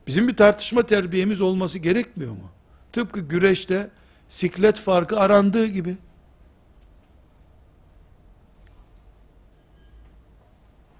Bizim 0.07 0.27
bir 0.27 0.35
tartışma 0.35 0.83
terbiyemiz 0.83 1.41
olması 1.41 1.79
gerekmiyor 1.79 2.31
mu? 2.31 2.51
Tıpkı 2.97 3.19
güreşte 3.19 3.89
siklet 4.29 4.79
farkı 4.79 5.19
arandığı 5.19 5.65
gibi. 5.65 5.97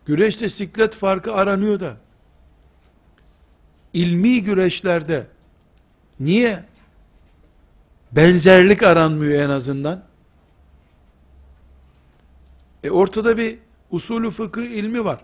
Güreşte 0.05 0.49
siklet 0.49 0.95
farkı 0.95 1.33
aranıyor 1.33 1.79
da 1.79 1.97
ilmi 3.93 4.43
güreşlerde 4.43 5.27
niye 6.19 6.63
benzerlik 8.11 8.83
aranmıyor 8.83 9.41
en 9.41 9.49
azından? 9.49 10.03
E 12.83 12.89
ortada 12.89 13.37
bir 13.37 13.59
usulü 13.91 14.31
fıkıh 14.31 14.65
ilmi 14.65 15.05
var. 15.05 15.19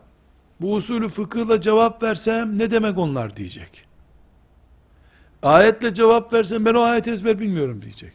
Bu 0.61 0.73
usulü 0.73 1.09
fıkıhla 1.09 1.61
cevap 1.61 2.03
versem 2.03 2.59
ne 2.59 2.71
demek 2.71 2.97
onlar 2.97 3.37
diyecek. 3.37 3.92
Ayetle 5.43 5.93
cevap 5.93 6.33
versem 6.33 6.65
ben 6.65 6.73
o 6.73 6.81
ayet 6.81 7.07
ezber 7.07 7.39
bilmiyorum 7.39 7.81
diyecek. 7.81 8.13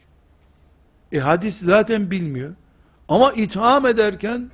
E 1.12 1.18
hadis 1.18 1.58
zaten 1.58 2.10
bilmiyor. 2.10 2.54
Ama 3.08 3.32
itham 3.32 3.86
ederken 3.86 4.50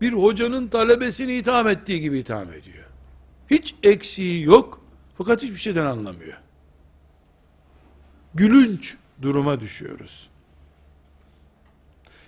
bir 0.00 0.12
hocanın 0.12 0.68
talebesini 0.68 1.34
itham 1.34 1.68
ettiği 1.68 2.00
gibi 2.00 2.18
itham 2.18 2.52
ediyor. 2.52 2.84
Hiç 3.50 3.74
eksiği 3.82 4.44
yok 4.44 4.80
fakat 5.18 5.42
hiçbir 5.42 5.56
şeyden 5.56 5.86
anlamıyor. 5.86 6.38
Gülünç 8.34 8.96
duruma 9.22 9.60
düşüyoruz. 9.60 10.28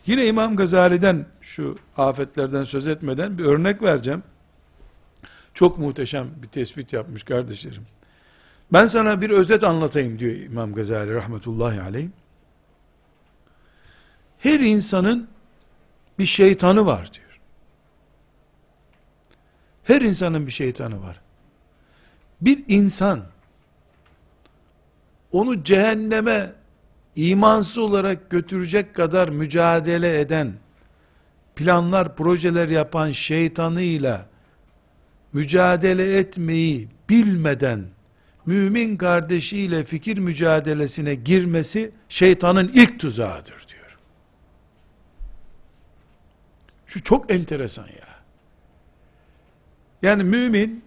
Yine 0.06 0.26
İmam 0.26 0.56
Gazali'den 0.56 1.26
şu 1.40 1.78
afetlerden 1.96 2.62
söz 2.62 2.88
etmeden 2.88 3.38
bir 3.38 3.44
örnek 3.44 3.82
vereceğim. 3.82 4.22
Çok 5.54 5.78
muhteşem 5.78 6.28
bir 6.42 6.48
tespit 6.48 6.92
yapmış 6.92 7.22
kardeşlerim. 7.22 7.82
Ben 8.72 8.86
sana 8.86 9.20
bir 9.20 9.30
özet 9.30 9.64
anlatayım 9.64 10.18
diyor 10.18 10.32
İmam 10.32 10.74
Gazali 10.74 11.14
rahmetullahi 11.14 11.80
aleyh. 11.80 12.08
Her 14.38 14.60
insanın 14.60 15.28
bir 16.18 16.26
şeytanı 16.26 16.86
var 16.86 17.10
diyor. 17.14 17.40
Her 19.84 20.00
insanın 20.00 20.46
bir 20.46 20.52
şeytanı 20.52 21.02
var. 21.02 21.20
Bir 22.40 22.64
insan 22.68 23.20
onu 25.32 25.64
cehenneme 25.64 26.52
imansız 27.16 27.78
olarak 27.78 28.30
götürecek 28.30 28.94
kadar 28.94 29.28
mücadele 29.28 30.20
eden, 30.20 30.52
planlar, 31.56 32.16
projeler 32.16 32.68
yapan 32.68 33.10
şeytanıyla 33.10 34.26
mücadele 35.32 36.18
etmeyi 36.18 36.88
bilmeden 37.08 37.84
mümin 38.46 38.96
kardeşiyle 38.96 39.84
fikir 39.84 40.18
mücadelesine 40.18 41.14
girmesi 41.14 41.92
şeytanın 42.08 42.70
ilk 42.74 43.00
tuzağıdır 43.00 43.66
diyor. 43.68 43.98
Şu 46.86 47.02
çok 47.02 47.30
enteresan 47.30 47.86
ya. 47.86 48.10
Yani 50.02 50.22
mümin 50.22 50.84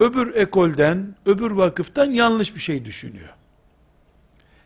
öbür 0.00 0.34
ekolden, 0.34 1.14
öbür 1.26 1.50
vakıftan 1.50 2.10
yanlış 2.10 2.54
bir 2.54 2.60
şey 2.60 2.84
düşünüyor. 2.84 3.34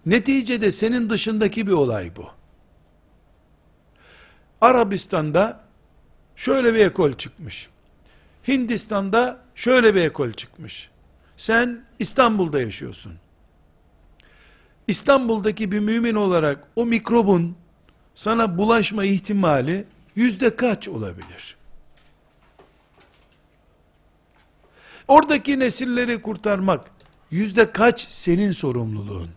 Neticede 0.06 0.72
senin 0.72 1.10
dışındaki 1.10 1.66
bir 1.66 1.72
olay 1.72 2.16
bu. 2.16 2.30
Arabistan'da 4.60 5.60
şöyle 6.36 6.74
bir 6.74 6.78
ekol 6.78 7.12
çıkmış. 7.12 7.68
Hindistan'da 8.48 9.38
şöyle 9.54 9.94
bir 9.94 10.00
ekol 10.00 10.32
çıkmış. 10.32 10.90
Sen 11.40 11.80
İstanbul'da 11.98 12.60
yaşıyorsun. 12.60 13.12
İstanbul'daki 14.88 15.72
bir 15.72 15.78
mümin 15.78 16.14
olarak 16.14 16.68
o 16.76 16.86
mikrobun 16.86 17.56
sana 18.14 18.58
bulaşma 18.58 19.04
ihtimali 19.04 19.84
yüzde 20.14 20.56
kaç 20.56 20.88
olabilir? 20.88 21.56
Oradaki 25.08 25.58
nesilleri 25.58 26.22
kurtarmak 26.22 26.84
yüzde 27.30 27.72
kaç 27.72 28.08
senin 28.08 28.52
sorumluluğun? 28.52 29.30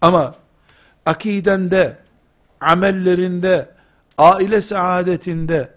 Ama 0.00 0.34
akidende, 1.06 1.98
amellerinde, 2.60 3.70
aile 4.18 4.60
saadetinde 4.60 5.74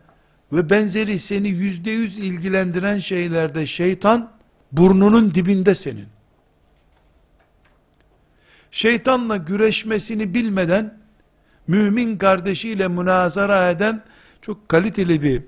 ve 0.52 0.70
benzeri 0.70 1.20
seni 1.20 1.50
yüzde 1.50 1.92
yüz 1.92 2.18
ilgilendiren 2.18 3.00
şeylerde 3.00 3.66
şeytan 3.66 4.35
burnunun 4.73 5.35
dibinde 5.35 5.75
senin. 5.75 6.09
Şeytanla 8.71 9.37
güreşmesini 9.37 10.35
bilmeden 10.35 10.99
mümin 11.67 12.19
kardeşiyle 12.19 12.89
münazara 12.89 13.71
eden 13.71 14.03
çok 14.43 14.69
kaliteli 14.69 15.23
bir 15.23 15.43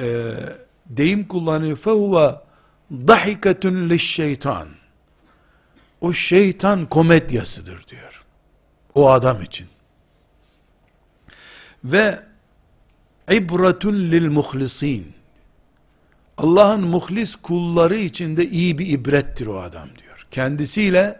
e, 0.00 0.34
deyim 0.86 1.28
kullanıyor. 1.28 1.78
فَهُوَ 1.78 2.38
ضَحِكَةٌ 2.92 3.98
şeytan. 3.98 4.68
O 6.00 6.12
şeytan 6.12 6.86
komedyasıdır 6.86 7.86
diyor. 7.88 8.24
O 8.94 9.10
adam 9.10 9.42
için. 9.42 9.66
Ve 11.84 12.20
ibretun 13.32 13.94
lil 13.94 14.30
muhlisin. 14.30 15.14
Allah'ın 16.39 16.87
muhlis 16.87 17.35
kulları 17.35 17.97
içinde 17.97 18.45
iyi 18.45 18.77
bir 18.77 18.87
ibrettir 18.87 19.47
o 19.47 19.59
adam 19.59 19.89
diyor. 19.97 20.27
Kendisiyle 20.31 21.19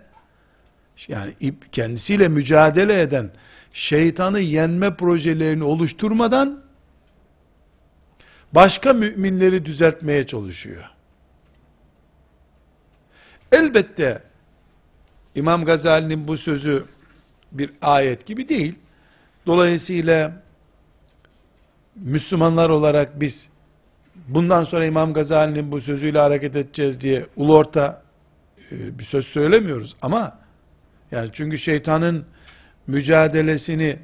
yani 1.07 1.33
kendisiyle 1.71 2.27
mücadele 2.27 3.01
eden 3.01 3.31
şeytanı 3.73 4.39
yenme 4.39 4.95
projelerini 4.95 5.63
oluşturmadan 5.63 6.63
başka 8.51 8.93
müminleri 8.93 9.65
düzeltmeye 9.65 10.27
çalışıyor. 10.27 10.89
Elbette 13.51 14.23
İmam 15.35 15.65
Gazali'nin 15.65 16.27
bu 16.27 16.37
sözü 16.37 16.85
bir 17.51 17.71
ayet 17.81 18.25
gibi 18.25 18.49
değil. 18.49 18.75
Dolayısıyla 19.45 20.43
Müslümanlar 21.95 22.69
olarak 22.69 23.21
biz 23.21 23.49
bundan 24.27 24.63
sonra 24.63 24.85
İmam 24.85 25.13
Gazali'nin 25.13 25.71
bu 25.71 25.81
sözüyle 25.81 26.19
hareket 26.19 26.55
edeceğiz 26.55 27.01
diye 27.01 27.25
ulu 27.35 27.57
orta 27.57 28.01
e, 28.71 28.99
bir 28.99 29.03
söz 29.03 29.25
söylemiyoruz 29.25 29.95
ama 30.01 30.39
yani 31.11 31.29
çünkü 31.33 31.57
şeytanın 31.57 32.25
mücadelesini 32.87 33.99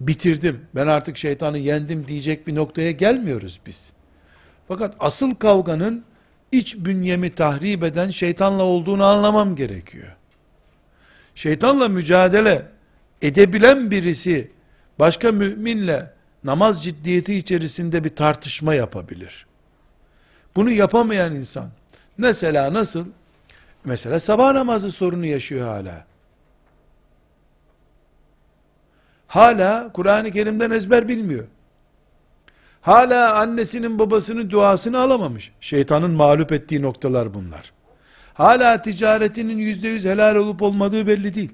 bitirdim. 0.00 0.60
Ben 0.74 0.86
artık 0.86 1.16
şeytanı 1.16 1.58
yendim 1.58 2.08
diyecek 2.08 2.46
bir 2.46 2.54
noktaya 2.54 2.90
gelmiyoruz 2.90 3.60
biz. 3.66 3.92
Fakat 4.68 4.94
asıl 5.00 5.34
kavganın 5.34 6.04
iç 6.52 6.76
bünyemi 6.76 7.34
tahrip 7.34 7.84
eden 7.84 8.10
şeytanla 8.10 8.62
olduğunu 8.62 9.04
anlamam 9.04 9.56
gerekiyor. 9.56 10.16
Şeytanla 11.34 11.88
mücadele 11.88 12.66
edebilen 13.22 13.90
birisi 13.90 14.50
başka 14.98 15.32
müminle 15.32 16.10
namaz 16.44 16.84
ciddiyeti 16.84 17.34
içerisinde 17.34 18.04
bir 18.04 18.16
tartışma 18.16 18.74
yapabilir. 18.74 19.46
Bunu 20.56 20.70
yapamayan 20.70 21.34
insan 21.34 21.68
mesela 22.18 22.72
nasıl? 22.72 23.06
Mesela 23.84 24.20
sabah 24.20 24.52
namazı 24.52 24.92
sorunu 24.92 25.26
yaşıyor 25.26 25.68
hala. 25.68 26.04
Hala 29.26 29.92
Kur'an-ı 29.92 30.30
Kerim'den 30.30 30.70
ezber 30.70 31.08
bilmiyor. 31.08 31.44
Hala 32.80 33.34
annesinin 33.40 33.98
babasının 33.98 34.50
duasını 34.50 34.98
alamamış. 34.98 35.52
Şeytanın 35.60 36.10
mağlup 36.10 36.52
ettiği 36.52 36.82
noktalar 36.82 37.34
bunlar. 37.34 37.72
Hala 38.34 38.82
ticaretinin 38.82 39.58
yüzde 39.58 39.88
yüz 39.88 40.04
helal 40.04 40.36
olup 40.36 40.62
olmadığı 40.62 41.06
belli 41.06 41.34
değil. 41.34 41.50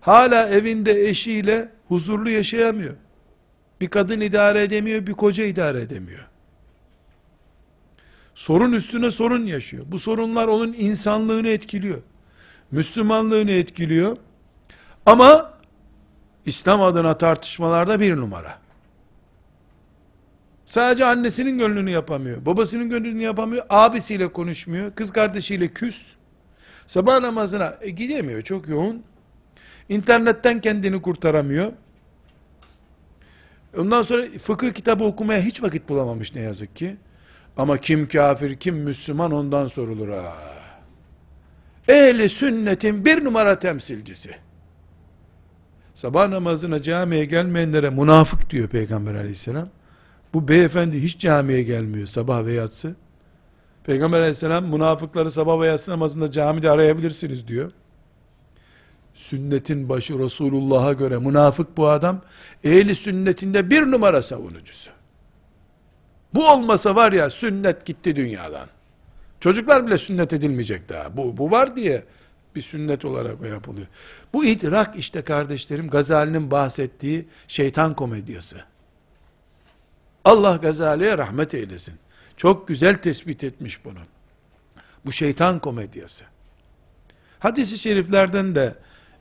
Hala 0.00 0.48
evinde 0.48 1.08
eşiyle 1.08 1.68
huzurlu 1.88 2.30
yaşayamıyor. 2.30 2.94
Bir 3.80 3.88
kadın 3.88 4.20
idare 4.20 4.62
edemiyor, 4.62 5.06
bir 5.06 5.12
koca 5.12 5.44
idare 5.44 5.82
edemiyor. 5.82 6.28
Sorun 8.34 8.72
üstüne 8.72 9.10
sorun 9.10 9.46
yaşıyor. 9.46 9.84
Bu 9.88 9.98
sorunlar 9.98 10.48
onun 10.48 10.72
insanlığını 10.72 11.48
etkiliyor. 11.48 11.98
Müslümanlığını 12.70 13.50
etkiliyor. 13.50 14.16
Ama 15.06 15.52
İslam 16.46 16.82
adına 16.82 17.18
tartışmalarda 17.18 18.00
bir 18.00 18.16
numara. 18.16 18.58
Sadece 20.64 21.04
annesinin 21.04 21.58
gönlünü 21.58 21.90
yapamıyor. 21.90 22.46
Babasının 22.46 22.90
gönlünü 22.90 23.22
yapamıyor. 23.22 23.66
Abisiyle 23.70 24.32
konuşmuyor. 24.32 24.94
Kız 24.94 25.12
kardeşiyle 25.12 25.68
küs. 25.68 26.14
Sabah 26.86 27.20
namazına 27.20 27.76
e, 27.80 27.90
gidemiyor. 27.90 28.42
Çok 28.42 28.68
yoğun. 28.68 29.02
İnternetten 29.88 30.60
kendini 30.60 31.02
kurtaramıyor. 31.02 31.72
Ondan 33.78 34.02
sonra 34.02 34.26
fıkıh 34.42 34.70
kitabı 34.70 35.04
okumaya 35.04 35.40
hiç 35.40 35.62
vakit 35.62 35.88
bulamamış 35.88 36.34
ne 36.34 36.40
yazık 36.40 36.76
ki. 36.76 36.96
Ama 37.56 37.76
kim 37.76 38.08
kafir, 38.08 38.56
kim 38.56 38.76
Müslüman 38.76 39.32
ondan 39.32 39.66
sorulur 39.66 40.08
ha. 40.08 40.34
Ehli 41.88 42.28
sünnetin 42.28 43.04
bir 43.04 43.24
numara 43.24 43.58
temsilcisi. 43.58 44.30
Sabah 45.94 46.28
namazına 46.28 46.82
camiye 46.82 47.24
gelmeyenlere 47.24 47.90
münafık 47.90 48.50
diyor 48.50 48.68
Peygamber 48.68 49.14
aleyhisselam. 49.14 49.68
Bu 50.34 50.48
beyefendi 50.48 51.02
hiç 51.02 51.18
camiye 51.18 51.62
gelmiyor 51.62 52.06
sabah 52.06 52.44
ve 52.44 52.52
yatsı. 52.52 52.94
Peygamber 53.84 54.18
aleyhisselam 54.18 54.64
münafıkları 54.64 55.30
sabah 55.30 55.60
ve 55.60 55.66
yatsı 55.66 55.90
namazında 55.90 56.30
camide 56.30 56.70
arayabilirsiniz 56.70 57.48
diyor. 57.48 57.72
Sünnetin 59.18 59.88
başı 59.88 60.18
Resulullah'a 60.18 60.92
göre 60.92 61.18
münafık 61.18 61.76
bu 61.76 61.88
adam, 61.88 62.20
ehli 62.64 62.94
sünnetinde 62.94 63.70
bir 63.70 63.82
numara 63.82 64.22
savunucusu. 64.22 64.90
Bu 66.34 66.48
olmasa 66.48 66.96
var 66.96 67.12
ya 67.12 67.30
sünnet 67.30 67.86
gitti 67.86 68.16
dünyadan. 68.16 68.68
Çocuklar 69.40 69.86
bile 69.86 69.98
sünnet 69.98 70.32
edilmeyecek 70.32 70.88
daha. 70.88 71.16
Bu, 71.16 71.36
bu 71.36 71.50
var 71.50 71.76
diye 71.76 72.04
bir 72.54 72.60
sünnet 72.60 73.04
olarak 73.04 73.42
yapılıyor. 73.50 73.86
Bu 74.32 74.44
idrak 74.44 74.96
işte 74.96 75.22
kardeşlerim 75.22 75.90
Gazali'nin 75.90 76.50
bahsettiği 76.50 77.28
şeytan 77.48 77.96
komedyası. 77.96 78.60
Allah 80.24 80.56
Gazali'ye 80.56 81.18
rahmet 81.18 81.54
eylesin. 81.54 81.94
Çok 82.36 82.68
güzel 82.68 82.94
tespit 82.94 83.44
etmiş 83.44 83.84
bunu. 83.84 84.00
Bu 85.06 85.12
şeytan 85.12 85.58
komedyası. 85.58 86.24
Hadis-i 87.38 87.78
şeriflerden 87.78 88.54
de 88.54 88.74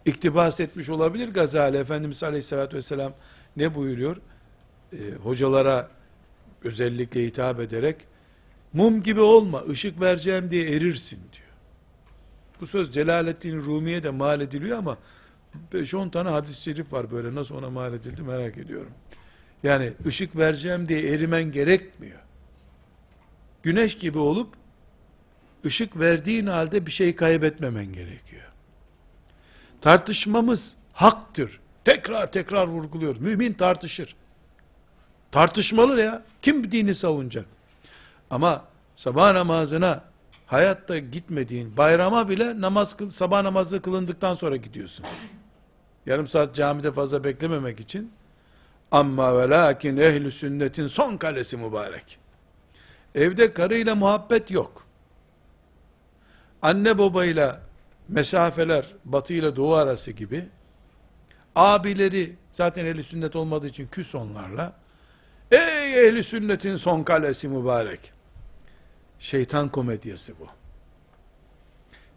iktibas 0.08 0.60
etmiş 0.60 0.90
olabilir 0.90 1.30
Gazali. 1.30 1.78
Efendimiz 1.78 2.24
Aleyhisselatü 2.24 2.78
Vesselam 2.78 3.14
ne 3.58 3.76
buyuruyor? 3.76 4.18
Ee, 4.94 4.98
hocalara 5.24 5.90
özellikle 6.64 7.26
hitap 7.26 7.60
ederek 7.60 7.96
mum 8.74 9.04
gibi 9.04 9.22
olma, 9.22 9.64
ışık 9.70 10.02
vereceğim 10.02 10.50
diye 10.50 10.76
erirsin 10.76 11.20
diyor. 11.34 11.48
Bu 12.62 12.68
söz 12.68 12.92
Celaleddin 12.92 13.62
Rumi'ye 13.62 14.04
de 14.04 14.10
mal 14.10 14.42
ediliyor 14.42 14.78
ama 14.78 14.98
5-10 15.74 16.12
tane 16.12 16.30
hadis-i 16.30 16.62
şerif 16.62 16.94
var 16.94 17.12
böyle 17.12 17.36
nasıl 17.36 17.56
ona 17.56 17.70
mal 17.70 17.94
edildi 17.94 18.22
merak 18.24 18.58
ediyorum. 18.58 18.92
Yani 19.64 19.94
ışık 20.06 20.38
vereceğim 20.38 20.88
diye 20.88 21.14
erimen 21.14 21.52
gerekmiyor. 21.52 22.20
Güneş 23.64 23.98
gibi 23.98 24.18
olup 24.18 24.54
ışık 25.66 26.00
verdiğin 26.00 26.46
halde 26.46 26.86
bir 26.86 26.92
şey 26.92 27.16
kaybetmemen 27.16 27.94
gerekiyor. 27.94 28.47
Tartışmamız 29.82 30.76
haktır. 30.94 31.60
Tekrar 31.86 32.32
tekrar 32.32 32.68
vurguluyor. 32.68 33.18
Mümin 33.18 33.54
tartışır. 33.54 34.16
Tartışmalı 35.32 36.02
ya. 36.02 36.24
Kim 36.42 36.72
dini 36.72 36.96
savunacak? 36.96 37.46
Ama 38.30 38.66
sabah 38.96 39.34
namazına 39.34 40.04
hayatta 40.46 40.98
gitmediğin 40.98 41.78
bayrama 41.78 42.30
bile 42.30 42.62
namaz 42.62 42.98
sabah 43.12 43.42
namazı 43.42 43.82
kılındıktan 43.82 44.34
sonra 44.34 44.56
gidiyorsun. 44.56 45.06
Yarım 46.06 46.28
saat 46.28 46.56
camide 46.56 46.92
fazla 46.92 47.24
beklememek 47.24 47.80
için 47.80 48.12
ama 48.92 49.38
ve 49.38 49.50
lakin 49.50 49.98
ehli 49.98 50.32
sünnetin 50.32 50.88
son 50.88 51.18
kalesi 51.18 51.58
mübarek. 51.58 52.20
Evde 53.16 53.54
karıyla 53.54 53.96
muhabbet 53.96 54.52
yok. 54.52 54.88
Anne 56.62 56.98
babayla 56.98 57.67
mesafeler 58.10 58.86
batı 59.06 59.34
ile 59.34 59.56
doğu 59.56 59.74
arası 59.74 60.12
gibi 60.12 60.46
abileri 61.56 62.36
zaten 62.52 62.86
ehli 62.86 63.04
sünnet 63.04 63.36
olmadığı 63.36 63.68
için 63.68 63.88
küs 63.88 64.16
onlarla 64.16 64.74
Ey 65.52 66.08
ehli 66.08 66.24
sünnetin 66.24 66.76
son 66.76 67.04
kalesi 67.04 67.48
mübarek. 67.48 68.14
Şeytan 69.20 69.70
komedyası 69.70 70.34
bu. 70.40 70.48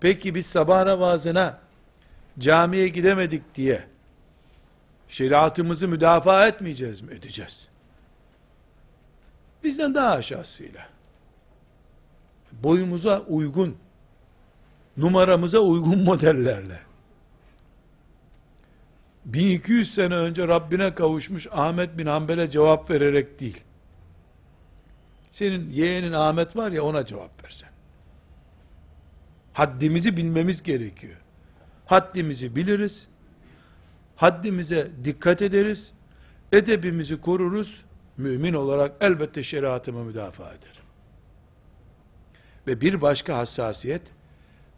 Peki 0.00 0.34
biz 0.34 0.46
sabah 0.46 0.84
namazına 0.84 1.58
camiye 2.38 2.88
gidemedik 2.88 3.54
diye 3.54 3.84
şeriatımızı 5.08 5.88
müdafaa 5.88 6.46
etmeyeceğiz 6.46 7.00
mi? 7.00 7.14
Edeceğiz. 7.14 7.68
Bizden 9.64 9.94
daha 9.94 10.10
aşağısıyla. 10.10 10.88
Boyumuza 12.52 13.20
uygun, 13.20 13.76
numaramıza 14.96 15.58
uygun 15.58 15.98
modellerle. 16.04 16.78
1200 19.24 19.94
sene 19.94 20.14
önce 20.14 20.48
Rabbine 20.48 20.94
kavuşmuş 20.94 21.46
Ahmet 21.50 21.98
bin 21.98 22.06
Hanbel'e 22.06 22.50
cevap 22.50 22.90
vererek 22.90 23.40
değil. 23.40 23.60
Senin 25.30 25.70
yeğenin 25.70 26.12
Ahmet 26.12 26.56
var 26.56 26.70
ya 26.70 26.82
ona 26.82 27.06
cevap 27.06 27.44
versen. 27.44 27.68
Haddimizi 29.52 30.16
bilmemiz 30.16 30.62
gerekiyor. 30.62 31.16
Haddimizi 31.86 32.56
biliriz. 32.56 33.08
Haddimize 34.16 34.90
dikkat 35.04 35.42
ederiz. 35.42 35.94
Edebimizi 36.52 37.20
koruruz. 37.20 37.84
Mümin 38.16 38.54
olarak 38.54 38.92
elbette 39.00 39.42
şeriatımı 39.42 40.04
müdafaa 40.04 40.48
ederim. 40.48 40.84
Ve 42.66 42.80
bir 42.80 43.02
başka 43.02 43.38
hassasiyet, 43.38 44.02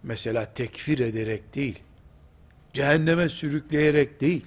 mesela 0.03 0.55
tekfir 0.55 0.99
ederek 0.99 1.55
değil, 1.55 1.83
Cehenneme 2.73 3.29
sürükleyerek 3.29 4.21
değil. 4.21 4.45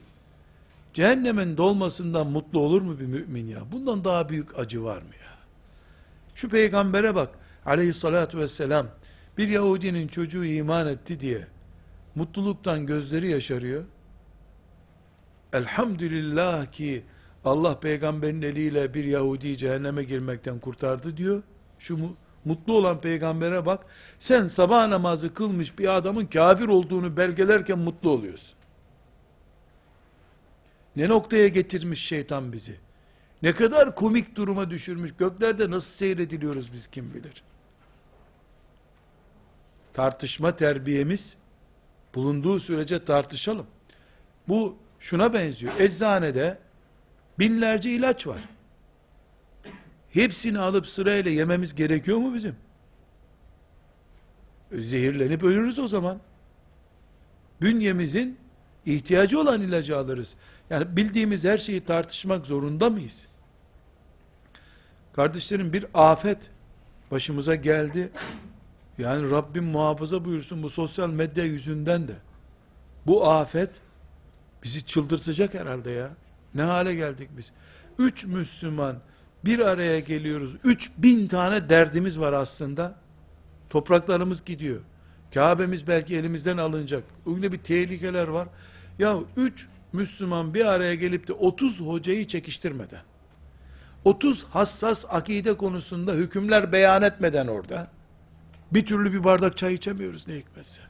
Cehennemin 0.94 1.58
dolmasından 1.58 2.28
mutlu 2.28 2.60
olur 2.60 2.82
mu 2.82 3.00
bir 3.00 3.06
mümin 3.06 3.48
ya? 3.48 3.60
Bundan 3.72 4.06
daha 4.06 4.30
büyük 4.30 4.60
acı 4.60 4.84
var 4.84 5.02
mı 5.02 5.16
ya? 5.22 5.36
Şu 6.36 6.50
peygambere 6.50 7.16
bak. 7.16 7.30
Aleyhissalatü 7.66 8.38
vesselam 8.38 8.88
bir 9.38 9.48
Yahudinin 9.48 10.08
çocuğu 10.08 10.46
iman 10.46 10.88
etti 10.88 11.20
diye 11.20 11.48
mutluluktan 12.16 12.86
gözleri 12.86 13.28
yaşarıyor. 13.28 13.84
Elhamdülillah 15.54 16.72
ki 16.72 17.04
Allah 17.46 17.80
peygamberin 17.80 18.42
eliyle 18.42 18.94
bir 18.94 19.04
Yahudi 19.04 19.58
cehenneme 19.58 20.04
girmekten 20.04 20.60
kurtardı 20.60 21.18
diyor. 21.18 21.44
Şu 21.80 21.98
Mutlu 22.46 22.74
olan 22.74 23.02
peygambere 23.02 23.66
bak. 23.66 23.86
Sen 24.20 24.48
sabah 24.48 24.88
namazı 24.88 25.34
kılmış 25.34 25.80
bir 25.80 25.98
adamın 25.98 26.26
kafir 26.26 26.68
olduğunu 26.68 27.18
belgelerken 27.18 27.80
mutlu 27.80 28.10
oluyorsun. 28.10 28.56
Ne 30.96 31.10
noktaya 31.10 31.48
getirmiş 31.48 32.06
şeytan 32.06 32.54
bizi? 32.54 32.76
Ne 33.44 33.52
kadar 33.56 33.96
komik 33.96 34.36
duruma 34.36 34.70
düşürmüş. 34.70 35.14
Göklerde 35.18 35.72
nasıl 35.72 35.92
seyrediliyoruz 35.92 36.74
biz 36.74 36.88
kim 36.88 37.14
bilir. 37.14 37.44
Tartışma 39.94 40.56
terbiyemiz 40.56 41.38
bulunduğu 42.16 42.60
sürece 42.60 43.06
tartışalım. 43.06 43.68
Bu 44.48 44.76
şuna 45.00 45.34
benziyor. 45.34 45.74
Eczanede 45.80 46.58
binlerce 47.40 47.90
ilaç 47.90 48.28
var. 48.28 48.55
Hepsini 50.16 50.60
alıp 50.60 50.88
sırayla 50.88 51.32
yememiz 51.32 51.76
gerekiyor 51.76 52.18
mu 52.18 52.34
bizim? 52.34 52.56
zehirlenip 54.72 55.44
ölürüz 55.44 55.80
o 55.80 55.88
zaman. 55.88 56.20
Bünyemizin 57.62 58.38
ihtiyacı 58.86 59.40
olan 59.40 59.62
ilacı 59.62 59.98
alırız. 59.98 60.36
Yani 60.70 60.98
bildiğimiz 60.98 61.44
her 61.44 61.58
şeyi 61.58 61.86
tartışmak 61.86 62.46
zorunda 62.46 62.90
mıyız? 62.90 63.28
Kardeşlerim 65.14 65.74
bir 65.74 65.86
afet 65.94 66.50
başımıza 67.12 67.56
geldi. 67.56 68.12
Yani 68.98 69.32
Rabbim 69.32 69.66
muhafaza 69.66 70.26
buyursun 70.26 70.64
bu 70.64 70.70
sosyal 70.70 71.10
medya 71.10 71.44
yüzünden 71.44 72.08
de. 72.08 72.16
Bu 73.08 73.30
afet 73.30 73.82
bizi 74.64 74.86
çıldırtacak 74.86 75.54
herhalde 75.54 75.92
ya. 75.92 76.10
Ne 76.54 76.62
hale 76.62 76.96
geldik 76.96 77.30
biz? 77.38 77.52
Üç 78.00 78.26
Müslüman 78.26 78.96
bir 79.46 79.60
araya 79.60 80.00
geliyoruz. 80.00 80.56
Üç 80.64 80.92
bin 80.98 81.28
tane 81.28 81.70
derdimiz 81.70 82.20
var 82.20 82.34
aslında. 82.34 82.96
Topraklarımız 83.70 84.46
gidiyor. 84.46 84.82
Kabe'miz 85.34 85.88
belki 85.88 86.16
elimizden 86.16 86.58
alınacak. 86.58 87.04
Öyle 87.36 87.52
bir 87.52 87.58
tehlikeler 87.58 88.28
var. 88.28 88.48
Ya 89.00 89.18
üç 89.38 89.68
Müslüman 89.94 90.54
bir 90.54 90.66
araya 90.66 90.96
gelip 90.96 91.28
de 91.28 91.34
30 91.34 91.82
hocayı 91.82 92.28
çekiştirmeden, 92.28 93.02
30 94.04 94.44
hassas 94.44 95.06
akide 95.10 95.58
konusunda 95.58 96.14
hükümler 96.14 96.72
beyan 96.72 97.02
etmeden 97.02 97.48
orada, 97.48 97.88
bir 98.72 98.86
türlü 98.86 99.14
bir 99.14 99.24
bardak 99.24 99.58
çay 99.58 99.74
içemiyoruz 99.74 100.28
ne 100.28 100.36
hikmetse. 100.36 100.82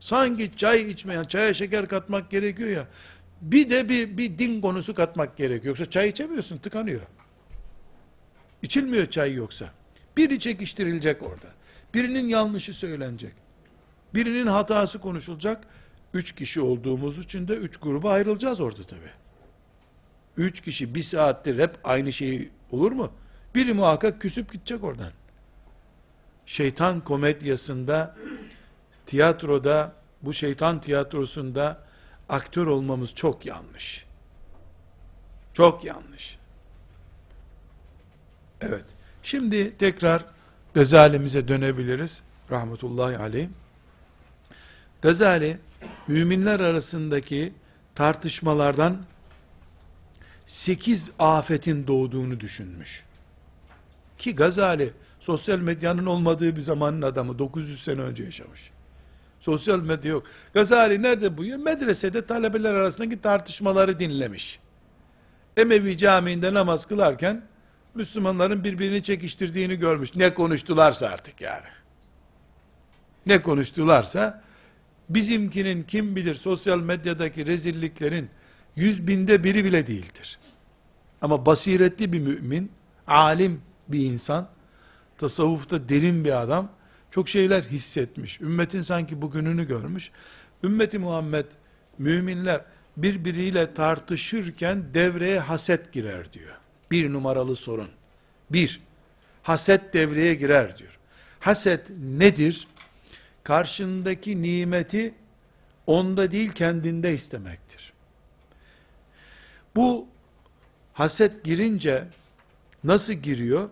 Sanki 0.00 0.56
çay 0.56 0.90
içmeyen, 0.90 1.24
çaya 1.24 1.54
şeker 1.54 1.88
katmak 1.88 2.30
gerekiyor 2.30 2.68
ya, 2.68 2.86
bir 3.40 3.70
de 3.70 3.88
bir, 3.88 4.18
bir 4.18 4.38
din 4.38 4.60
konusu 4.60 4.94
katmak 4.94 5.36
gerekiyor. 5.36 5.76
Yoksa 5.78 5.90
çay 5.90 6.08
içemiyorsun, 6.08 6.58
tıkanıyor. 6.58 7.00
İçilmiyor 8.62 9.10
çay 9.10 9.34
yoksa. 9.34 9.70
Biri 10.16 10.40
çekiştirilecek 10.40 11.22
orada. 11.22 11.46
Birinin 11.94 12.28
yanlışı 12.28 12.74
söylenecek. 12.74 13.32
Birinin 14.14 14.46
hatası 14.46 14.98
konuşulacak. 14.98 15.64
Üç 16.14 16.32
kişi 16.32 16.60
olduğumuz 16.60 17.18
için 17.18 17.48
de 17.48 17.54
üç 17.54 17.76
gruba 17.76 18.12
ayrılacağız 18.12 18.60
orada 18.60 18.82
tabi. 18.82 19.10
Üç 20.36 20.60
kişi 20.60 20.94
bir 20.94 21.02
saattir 21.02 21.58
hep 21.58 21.78
aynı 21.84 22.12
şeyi 22.12 22.50
olur 22.70 22.92
mu? 22.92 23.12
Biri 23.54 23.72
muhakkak 23.72 24.20
küsüp 24.20 24.52
gidecek 24.52 24.84
oradan. 24.84 25.12
Şeytan 26.46 27.00
komedyasında, 27.00 28.16
tiyatroda, 29.06 29.92
bu 30.22 30.32
şeytan 30.32 30.80
tiyatrosunda 30.80 31.84
aktör 32.28 32.66
olmamız 32.66 33.14
çok 33.14 33.46
yanlış. 33.46 34.06
Çok 35.54 35.84
yanlış. 35.84 36.39
Evet. 38.60 38.84
Şimdi 39.22 39.76
tekrar 39.76 40.24
Gazali'mize 40.74 41.48
dönebiliriz. 41.48 42.22
Rahmetullahi 42.50 43.18
aleyh. 43.18 43.48
Gazali, 45.02 45.58
müminler 46.08 46.60
arasındaki 46.60 47.52
tartışmalardan 47.94 48.98
sekiz 50.46 51.12
afetin 51.18 51.86
doğduğunu 51.86 52.40
düşünmüş. 52.40 53.04
Ki 54.18 54.36
Gazali, 54.36 54.92
sosyal 55.20 55.58
medyanın 55.58 56.06
olmadığı 56.06 56.56
bir 56.56 56.60
zamanın 56.60 57.02
adamı, 57.02 57.38
900 57.38 57.82
sene 57.82 58.00
önce 58.00 58.24
yaşamış. 58.24 58.70
Sosyal 59.40 59.80
medya 59.80 60.10
yok. 60.10 60.26
Gazali 60.54 61.02
nerede 61.02 61.38
buyuruyor? 61.38 61.64
Medresede 61.64 62.26
talebeler 62.26 62.74
arasındaki 62.74 63.20
tartışmaları 63.20 64.00
dinlemiş. 64.00 64.60
Emevi 65.56 65.96
Camii'nde 65.96 66.54
namaz 66.54 66.86
kılarken, 66.86 67.42
Müslümanların 67.94 68.64
birbirini 68.64 69.02
çekiştirdiğini 69.02 69.76
görmüş. 69.76 70.14
Ne 70.16 70.34
konuştularsa 70.34 71.06
artık 71.06 71.40
yani. 71.40 71.66
Ne 73.26 73.42
konuştularsa, 73.42 74.42
bizimkinin 75.08 75.82
kim 75.82 76.16
bilir 76.16 76.34
sosyal 76.34 76.80
medyadaki 76.80 77.46
rezilliklerin 77.46 78.30
yüz 78.76 79.06
binde 79.06 79.44
biri 79.44 79.64
bile 79.64 79.86
değildir. 79.86 80.38
Ama 81.22 81.46
basiretli 81.46 82.12
bir 82.12 82.20
mümin, 82.20 82.72
alim 83.06 83.62
bir 83.88 84.00
insan, 84.00 84.48
tasavvufta 85.18 85.88
derin 85.88 86.24
bir 86.24 86.40
adam, 86.42 86.72
çok 87.10 87.28
şeyler 87.28 87.62
hissetmiş. 87.62 88.40
Ümmetin 88.40 88.82
sanki 88.82 89.22
bugününü 89.22 89.66
görmüş. 89.66 90.10
Ümmeti 90.64 90.98
Muhammed, 90.98 91.46
müminler 91.98 92.64
birbiriyle 92.96 93.74
tartışırken 93.74 94.94
devreye 94.94 95.40
haset 95.40 95.92
girer 95.92 96.32
diyor. 96.32 96.59
Bir 96.90 97.12
numaralı 97.12 97.56
sorun. 97.56 97.88
Bir, 98.50 98.80
haset 99.42 99.94
devreye 99.94 100.34
girer 100.34 100.78
diyor. 100.78 100.98
Haset 101.40 101.90
nedir? 101.90 102.68
Karşındaki 103.44 104.42
nimeti 104.42 105.14
onda 105.86 106.30
değil 106.30 106.52
kendinde 106.52 107.14
istemektir. 107.14 107.92
Bu 109.76 110.06
haset 110.92 111.44
girince 111.44 112.04
nasıl 112.84 113.12
giriyor? 113.12 113.68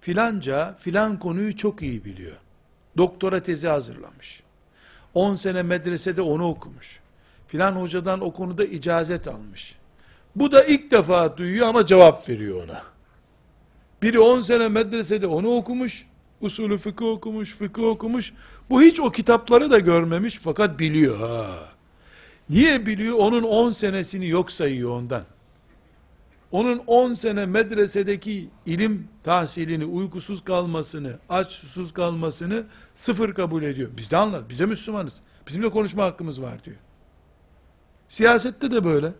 Filanca 0.00 0.76
filan 0.78 1.18
konuyu 1.18 1.56
çok 1.56 1.82
iyi 1.82 2.04
biliyor. 2.04 2.36
Doktora 2.96 3.42
tezi 3.42 3.68
hazırlamış. 3.68 4.42
10 5.14 5.34
sene 5.34 5.62
medresede 5.62 6.22
onu 6.22 6.48
okumuş. 6.48 7.00
Filan 7.46 7.72
hocadan 7.72 8.20
o 8.20 8.32
konuda 8.32 8.64
icazet 8.64 9.28
almış. 9.28 9.76
Bu 10.36 10.52
da 10.52 10.64
ilk 10.64 10.90
defa 10.90 11.36
duyuyor 11.36 11.66
ama 11.66 11.86
cevap 11.86 12.28
veriyor 12.28 12.64
ona. 12.64 12.82
Biri 14.02 14.20
10 14.20 14.40
sene 14.40 14.68
medresede 14.68 15.26
onu 15.26 15.54
okumuş, 15.54 16.06
usulü 16.40 16.78
fıkıh 16.78 17.06
okumuş, 17.06 17.54
fıkıh 17.54 17.82
okumuş. 17.82 18.32
Bu 18.70 18.82
hiç 18.82 19.00
o 19.00 19.10
kitapları 19.10 19.70
da 19.70 19.78
görmemiş 19.78 20.38
fakat 20.38 20.78
biliyor 20.78 21.18
ha. 21.18 21.46
Niye 22.50 22.86
biliyor? 22.86 23.16
Onun 23.18 23.42
10 23.42 23.72
senesini 23.72 24.28
yok 24.28 24.50
sayıyor 24.50 24.90
ondan. 24.90 25.24
Onun 26.52 26.82
10 26.86 27.14
sene 27.14 27.46
medresedeki 27.46 28.48
ilim 28.66 29.08
tahsilini, 29.24 29.84
uykusuz 29.84 30.44
kalmasını, 30.44 31.18
aç 31.28 31.52
susuz 31.52 31.92
kalmasını 31.92 32.64
sıfır 32.94 33.34
kabul 33.34 33.62
ediyor. 33.62 33.90
Biz 33.96 34.10
de 34.10 34.16
anlar, 34.16 34.48
bize 34.48 34.66
Müslümanız. 34.66 35.20
Bizim 35.46 35.62
de 35.62 35.70
konuşma 35.70 36.04
hakkımız 36.04 36.42
var 36.42 36.64
diyor. 36.64 36.76
Siyasette 38.08 38.70
de 38.70 38.84
böyle. 38.84 39.12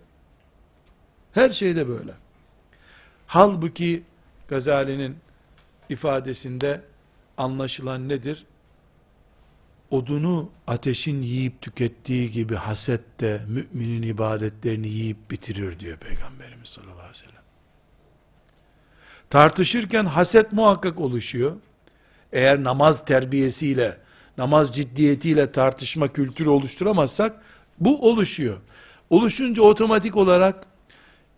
Her 1.32 1.50
şeyde 1.50 1.88
böyle. 1.88 2.12
Halbuki 3.26 4.02
Gazali'nin 4.48 5.16
ifadesinde 5.88 6.80
anlaşılan 7.38 8.08
nedir? 8.08 8.46
Odunu 9.90 10.50
ateşin 10.66 11.22
yiyip 11.22 11.60
tükettiği 11.60 12.30
gibi 12.30 12.54
haset 12.54 13.20
de 13.20 13.40
müminin 13.48 14.02
ibadetlerini 14.02 14.88
yiyip 14.88 15.30
bitirir 15.30 15.80
diyor 15.80 15.98
Peygamberimiz 15.98 16.68
sallallahu 16.68 16.98
aleyhi 16.98 17.12
ve 17.12 17.18
sellem. 17.18 17.42
Tartışırken 19.30 20.06
haset 20.06 20.52
muhakkak 20.52 21.00
oluşuyor. 21.00 21.56
Eğer 22.32 22.64
namaz 22.64 23.04
terbiyesiyle, 23.04 23.98
namaz 24.38 24.74
ciddiyetiyle 24.74 25.52
tartışma 25.52 26.08
kültürü 26.08 26.48
oluşturamazsak 26.48 27.42
bu 27.80 28.08
oluşuyor. 28.10 28.56
Oluşunca 29.10 29.62
otomatik 29.62 30.16
olarak 30.16 30.66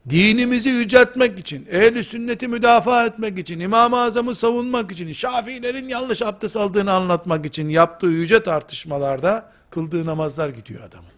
dinimizi 0.09 0.69
yüceltmek 0.69 1.39
için, 1.39 1.67
ehli 1.71 2.05
sünneti 2.05 2.49
müdafaa 2.49 3.07
etmek 3.07 3.39
için, 3.39 3.61
İmam-ı 3.61 3.97
Azam'ı 3.99 4.35
savunmak 4.35 4.93
için, 4.93 5.13
Şafiilerin 5.13 5.89
yanlış 5.89 6.23
abdest 6.23 6.57
aldığını 6.57 6.93
anlatmak 6.93 7.47
için 7.47 7.69
yaptığı 7.69 8.07
yüce 8.07 8.43
tartışmalarda 8.43 9.53
kıldığı 9.71 10.07
namazlar 10.07 10.49
gidiyor 10.49 10.81
adamın. 10.81 11.15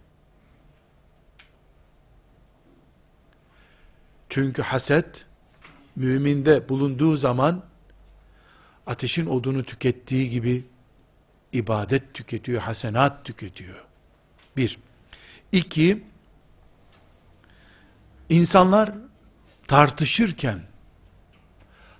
Çünkü 4.28 4.62
haset 4.62 5.26
müminde 5.96 6.68
bulunduğu 6.68 7.16
zaman 7.16 7.62
ateşin 8.86 9.26
odunu 9.26 9.62
tükettiği 9.64 10.30
gibi 10.30 10.64
ibadet 11.52 12.14
tüketiyor, 12.14 12.60
hasenat 12.60 13.24
tüketiyor. 13.24 13.84
Bir. 14.56 14.78
İki, 15.52 16.02
İnsanlar 18.28 18.92
tartışırken 19.66 20.60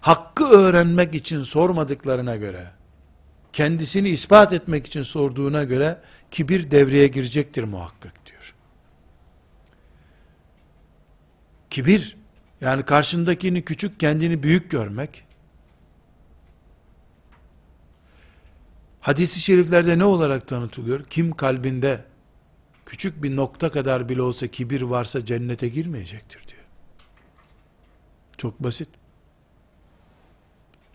hakkı 0.01 0.45
öğrenmek 0.45 1.15
için 1.15 1.43
sormadıklarına 1.43 2.37
göre 2.37 2.71
kendisini 3.53 4.09
ispat 4.09 4.53
etmek 4.53 4.87
için 4.87 5.03
sorduğuna 5.03 5.65
göre 5.65 6.01
kibir 6.31 6.71
devreye 6.71 7.07
girecektir 7.07 7.65
muhakkak 7.65 8.27
diyor. 8.27 8.55
Kibir 11.71 12.17
yani 12.61 12.83
karşındakini 12.83 13.65
küçük 13.65 14.01
kendini 14.01 14.43
büyük 14.43 14.71
görmek 14.71 15.25
hadisi 19.01 19.41
şeriflerde 19.41 19.99
ne 19.99 20.05
olarak 20.05 20.49
tanıtılıyor? 20.49 21.05
Kim 21.05 21.33
kalbinde 21.33 22.05
küçük 22.87 23.23
bir 23.23 23.37
nokta 23.37 23.71
kadar 23.71 24.09
bile 24.09 24.23
olsa 24.23 24.47
kibir 24.47 24.83
varsa 24.83 25.25
cennete 25.25 25.69
girmeyecektir 25.69 26.49
diyor. 26.49 26.63
Çok 28.37 28.61
basit. 28.61 28.89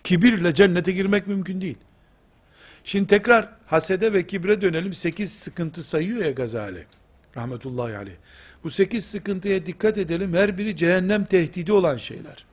Kibirle 0.03 0.55
cennete 0.55 0.91
girmek 0.91 1.27
mümkün 1.27 1.61
değil. 1.61 1.77
Şimdi 2.83 3.07
tekrar 3.07 3.49
hasede 3.65 4.13
ve 4.13 4.27
kibre 4.27 4.61
dönelim. 4.61 4.93
Sekiz 4.93 5.33
sıkıntı 5.33 5.83
sayıyor 5.83 6.25
ya 6.25 6.31
Gazali. 6.31 6.85
Rahmetullahi 7.37 7.97
aleyh. 7.97 8.15
Bu 8.63 8.69
sekiz 8.69 9.05
sıkıntıya 9.05 9.65
dikkat 9.65 9.97
edelim. 9.97 10.33
Her 10.33 10.57
biri 10.57 10.75
cehennem 10.75 11.25
tehdidi 11.25 11.73
olan 11.73 11.97
şeyler. 11.97 12.45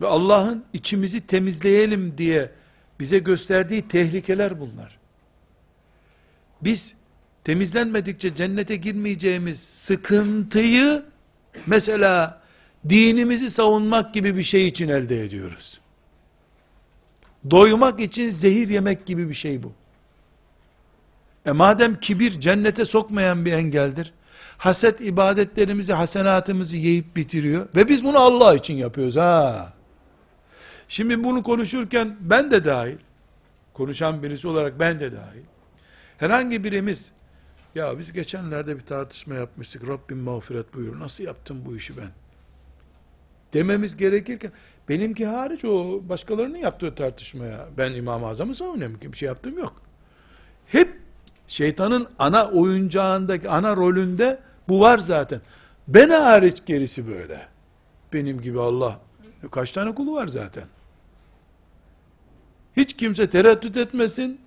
Ve 0.00 0.06
Allah'ın 0.06 0.64
içimizi 0.72 1.26
temizleyelim 1.26 2.18
diye 2.18 2.50
bize 3.00 3.18
gösterdiği 3.18 3.88
tehlikeler 3.88 4.60
bunlar. 4.60 4.99
Biz 6.62 6.94
temizlenmedikçe 7.44 8.34
cennete 8.34 8.76
girmeyeceğimiz 8.76 9.58
sıkıntıyı 9.58 11.02
mesela 11.66 12.40
dinimizi 12.88 13.50
savunmak 13.50 14.14
gibi 14.14 14.36
bir 14.36 14.42
şey 14.42 14.68
için 14.68 14.88
elde 14.88 15.24
ediyoruz. 15.24 15.80
Doymak 17.50 18.00
için 18.00 18.30
zehir 18.30 18.68
yemek 18.68 19.06
gibi 19.06 19.28
bir 19.28 19.34
şey 19.34 19.62
bu. 19.62 19.72
E 21.46 21.52
madem 21.52 22.00
kibir 22.00 22.40
cennete 22.40 22.84
sokmayan 22.84 23.44
bir 23.44 23.52
engeldir. 23.52 24.12
Haset 24.58 25.00
ibadetlerimizi, 25.00 25.92
hasenatımızı 25.92 26.76
yiyip 26.76 27.16
bitiriyor. 27.16 27.68
Ve 27.76 27.88
biz 27.88 28.04
bunu 28.04 28.18
Allah 28.18 28.54
için 28.54 28.74
yapıyoruz 28.74 29.16
ha. 29.16 29.72
Şimdi 30.88 31.24
bunu 31.24 31.42
konuşurken 31.42 32.16
ben 32.20 32.50
de 32.50 32.64
dahil, 32.64 32.96
konuşan 33.72 34.22
birisi 34.22 34.48
olarak 34.48 34.80
ben 34.80 34.98
de 34.98 35.12
dahil, 35.12 35.42
herhangi 36.20 36.64
birimiz, 36.64 37.12
ya 37.74 37.98
biz 37.98 38.12
geçenlerde 38.12 38.76
bir 38.76 38.86
tartışma 38.86 39.34
yapmıştık, 39.34 39.88
Rabbim 39.88 40.18
mağfiret 40.18 40.74
buyur, 40.74 41.00
nasıl 41.00 41.24
yaptım 41.24 41.62
bu 41.66 41.76
işi 41.76 41.96
ben? 41.96 42.10
Dememiz 43.52 43.96
gerekirken, 43.96 44.52
benimki 44.88 45.26
hariç 45.26 45.64
o 45.64 46.00
başkalarının 46.08 46.58
yaptığı 46.58 46.94
tartışmaya, 46.94 47.68
ben 47.78 47.92
İmam-ı 47.92 48.26
Azam'ı 48.26 48.54
savunuyorum 48.54 49.00
ki 49.00 49.12
bir 49.12 49.16
şey 49.16 49.26
yaptığım 49.26 49.58
yok. 49.58 49.82
Hep 50.66 51.00
şeytanın 51.48 52.08
ana 52.18 52.50
oyuncağındaki, 52.50 53.48
ana 53.48 53.76
rolünde 53.76 54.40
bu 54.68 54.80
var 54.80 54.98
zaten. 54.98 55.40
Ben 55.88 56.08
hariç 56.10 56.62
gerisi 56.66 57.08
böyle. 57.08 57.48
Benim 58.12 58.40
gibi 58.40 58.60
Allah, 58.60 59.00
kaç 59.50 59.72
tane 59.72 59.94
kulu 59.94 60.14
var 60.14 60.28
zaten. 60.28 60.64
Hiç 62.76 62.96
kimse 62.96 63.30
tereddüt 63.30 63.76
etmesin. 63.76 64.40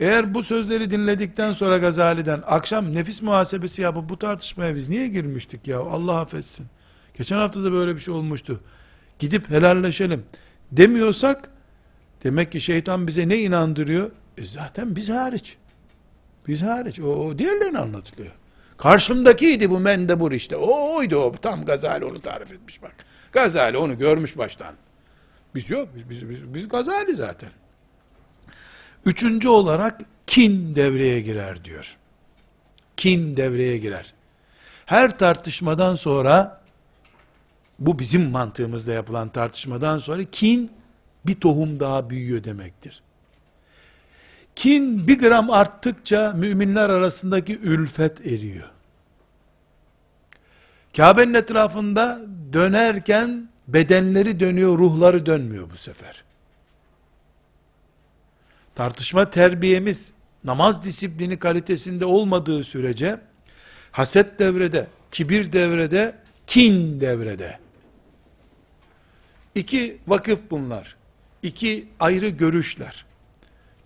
Eğer 0.00 0.34
bu 0.34 0.42
sözleri 0.42 0.90
dinledikten 0.90 1.52
sonra 1.52 1.78
Gazali'den 1.78 2.42
akşam 2.46 2.94
nefis 2.94 3.22
muhasebesi 3.22 3.82
yapıp 3.82 4.08
bu 4.08 4.18
tartışmaya 4.18 4.74
biz 4.74 4.88
niye 4.88 5.08
girmiştik 5.08 5.68
ya 5.68 5.80
Allah 5.80 6.20
affetsin. 6.20 6.66
Geçen 7.18 7.36
hafta 7.36 7.64
da 7.64 7.72
böyle 7.72 7.94
bir 7.94 8.00
şey 8.00 8.14
olmuştu. 8.14 8.60
Gidip 9.18 9.50
helalleşelim 9.50 10.24
demiyorsak 10.72 11.50
demek 12.24 12.52
ki 12.52 12.60
şeytan 12.60 13.06
bize 13.06 13.28
ne 13.28 13.38
inandırıyor? 13.38 14.10
E 14.38 14.44
zaten 14.44 14.96
biz 14.96 15.08
hariç. 15.08 15.56
Biz 16.48 16.62
hariç. 16.62 17.00
O, 17.00 17.04
o 17.04 17.38
diğerlerini 17.38 17.78
anlatılıyor. 17.78 18.32
Karşımdakiydi 18.78 19.70
bu 19.70 19.80
mendebur 19.80 20.32
işte. 20.32 20.56
O 20.56 20.96
oydu 20.96 21.16
o. 21.16 21.32
Tam 21.32 21.64
Gazali 21.64 22.04
onu 22.04 22.20
tarif 22.20 22.52
etmiş 22.52 22.82
bak. 22.82 22.94
Gazali 23.32 23.76
onu 23.76 23.98
görmüş 23.98 24.38
baştan. 24.38 24.74
Biz 25.54 25.70
yok. 25.70 25.88
Biz, 25.96 26.10
biz, 26.10 26.30
biz, 26.30 26.54
biz 26.54 26.68
Gazali 26.68 27.14
zaten. 27.14 27.50
Üçüncü 29.06 29.48
olarak 29.48 30.00
kin 30.26 30.74
devreye 30.74 31.20
girer 31.20 31.64
diyor. 31.64 31.96
Kin 32.96 33.36
devreye 33.36 33.78
girer. 33.78 34.14
Her 34.86 35.18
tartışmadan 35.18 35.94
sonra 35.94 36.60
bu 37.78 37.98
bizim 37.98 38.30
mantığımızda 38.30 38.92
yapılan 38.92 39.28
tartışmadan 39.28 39.98
sonra 39.98 40.24
kin 40.24 40.72
bir 41.26 41.34
tohum 41.34 41.80
daha 41.80 42.10
büyüyor 42.10 42.44
demektir. 42.44 43.02
Kin 44.56 45.08
bir 45.08 45.18
gram 45.18 45.50
arttıkça 45.50 46.32
müminler 46.32 46.90
arasındaki 46.90 47.58
ülfet 47.58 48.26
eriyor. 48.26 48.68
Kabe'nin 50.96 51.34
etrafında 51.34 52.20
dönerken 52.52 53.48
bedenleri 53.68 54.40
dönüyor, 54.40 54.78
ruhları 54.78 55.26
dönmüyor 55.26 55.70
bu 55.70 55.76
sefer. 55.76 56.24
Tartışma 58.80 59.30
terbiyemiz 59.30 60.12
namaz 60.44 60.84
disiplini 60.84 61.38
kalitesinde 61.38 62.04
olmadığı 62.04 62.64
sürece 62.64 63.20
haset 63.92 64.38
devrede, 64.38 64.86
kibir 65.10 65.52
devrede, 65.52 66.14
kin 66.46 67.00
devrede. 67.00 67.58
İki 69.54 69.98
vakıf 70.06 70.40
bunlar. 70.50 70.96
İki 71.42 71.88
ayrı 72.00 72.28
görüşler. 72.28 73.04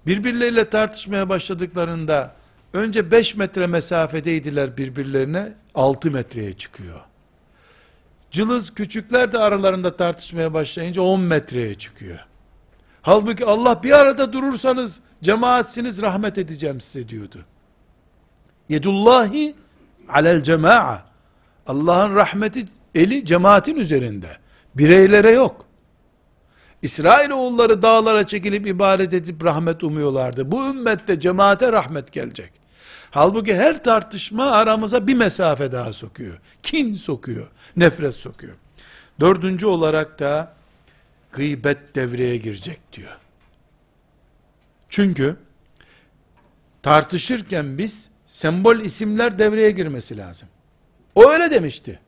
Birbirleriyle 0.06 0.70
tartışmaya 0.70 1.28
başladıklarında 1.28 2.34
önce 2.72 3.10
5 3.10 3.36
metre 3.36 3.66
mesafedeydiler 3.66 4.76
birbirlerine 4.76 5.52
6 5.74 6.10
metreye 6.10 6.52
çıkıyor. 6.52 7.00
Cılız 8.30 8.74
küçükler 8.74 9.32
de 9.32 9.38
aralarında 9.38 9.96
tartışmaya 9.96 10.54
başlayınca 10.54 11.02
10 11.02 11.20
metreye 11.20 11.74
çıkıyor. 11.74 12.26
Halbuki 13.04 13.44
Allah 13.44 13.82
bir 13.82 13.90
arada 13.90 14.32
durursanız 14.32 15.00
cemaatsiniz 15.22 16.02
rahmet 16.02 16.38
edeceğim 16.38 16.80
size 16.80 17.08
diyordu. 17.08 17.44
Yedullahi 18.68 19.54
alel 20.08 20.42
cema'a. 20.42 21.04
Allah'ın 21.66 22.14
rahmeti 22.14 22.68
eli 22.94 23.24
cemaatin 23.24 23.76
üzerinde. 23.76 24.26
Bireylere 24.74 25.30
yok. 25.30 25.66
İsrail 26.82 27.30
oğulları 27.30 27.82
dağlara 27.82 28.26
çekilip 28.26 28.66
ibadet 28.66 29.14
edip 29.14 29.44
rahmet 29.44 29.84
umuyorlardı. 29.84 30.50
Bu 30.50 30.66
ümmette 30.66 31.20
cemaate 31.20 31.72
rahmet 31.72 32.12
gelecek. 32.12 32.52
Halbuki 33.10 33.56
her 33.56 33.84
tartışma 33.84 34.44
aramıza 34.44 35.06
bir 35.06 35.14
mesafe 35.14 35.72
daha 35.72 35.92
sokuyor. 35.92 36.40
Kin 36.62 36.94
sokuyor, 36.94 37.48
nefret 37.76 38.14
sokuyor. 38.14 38.54
Dördüncü 39.20 39.66
olarak 39.66 40.18
da 40.18 40.54
gıybet 41.34 41.94
devreye 41.94 42.36
girecek 42.36 42.80
diyor. 42.92 43.16
Çünkü 44.88 45.36
tartışırken 46.82 47.78
biz 47.78 48.08
sembol 48.26 48.78
isimler 48.78 49.38
devreye 49.38 49.70
girmesi 49.70 50.16
lazım. 50.16 50.48
O 51.14 51.30
öyle 51.30 51.50
demişti. 51.50 52.00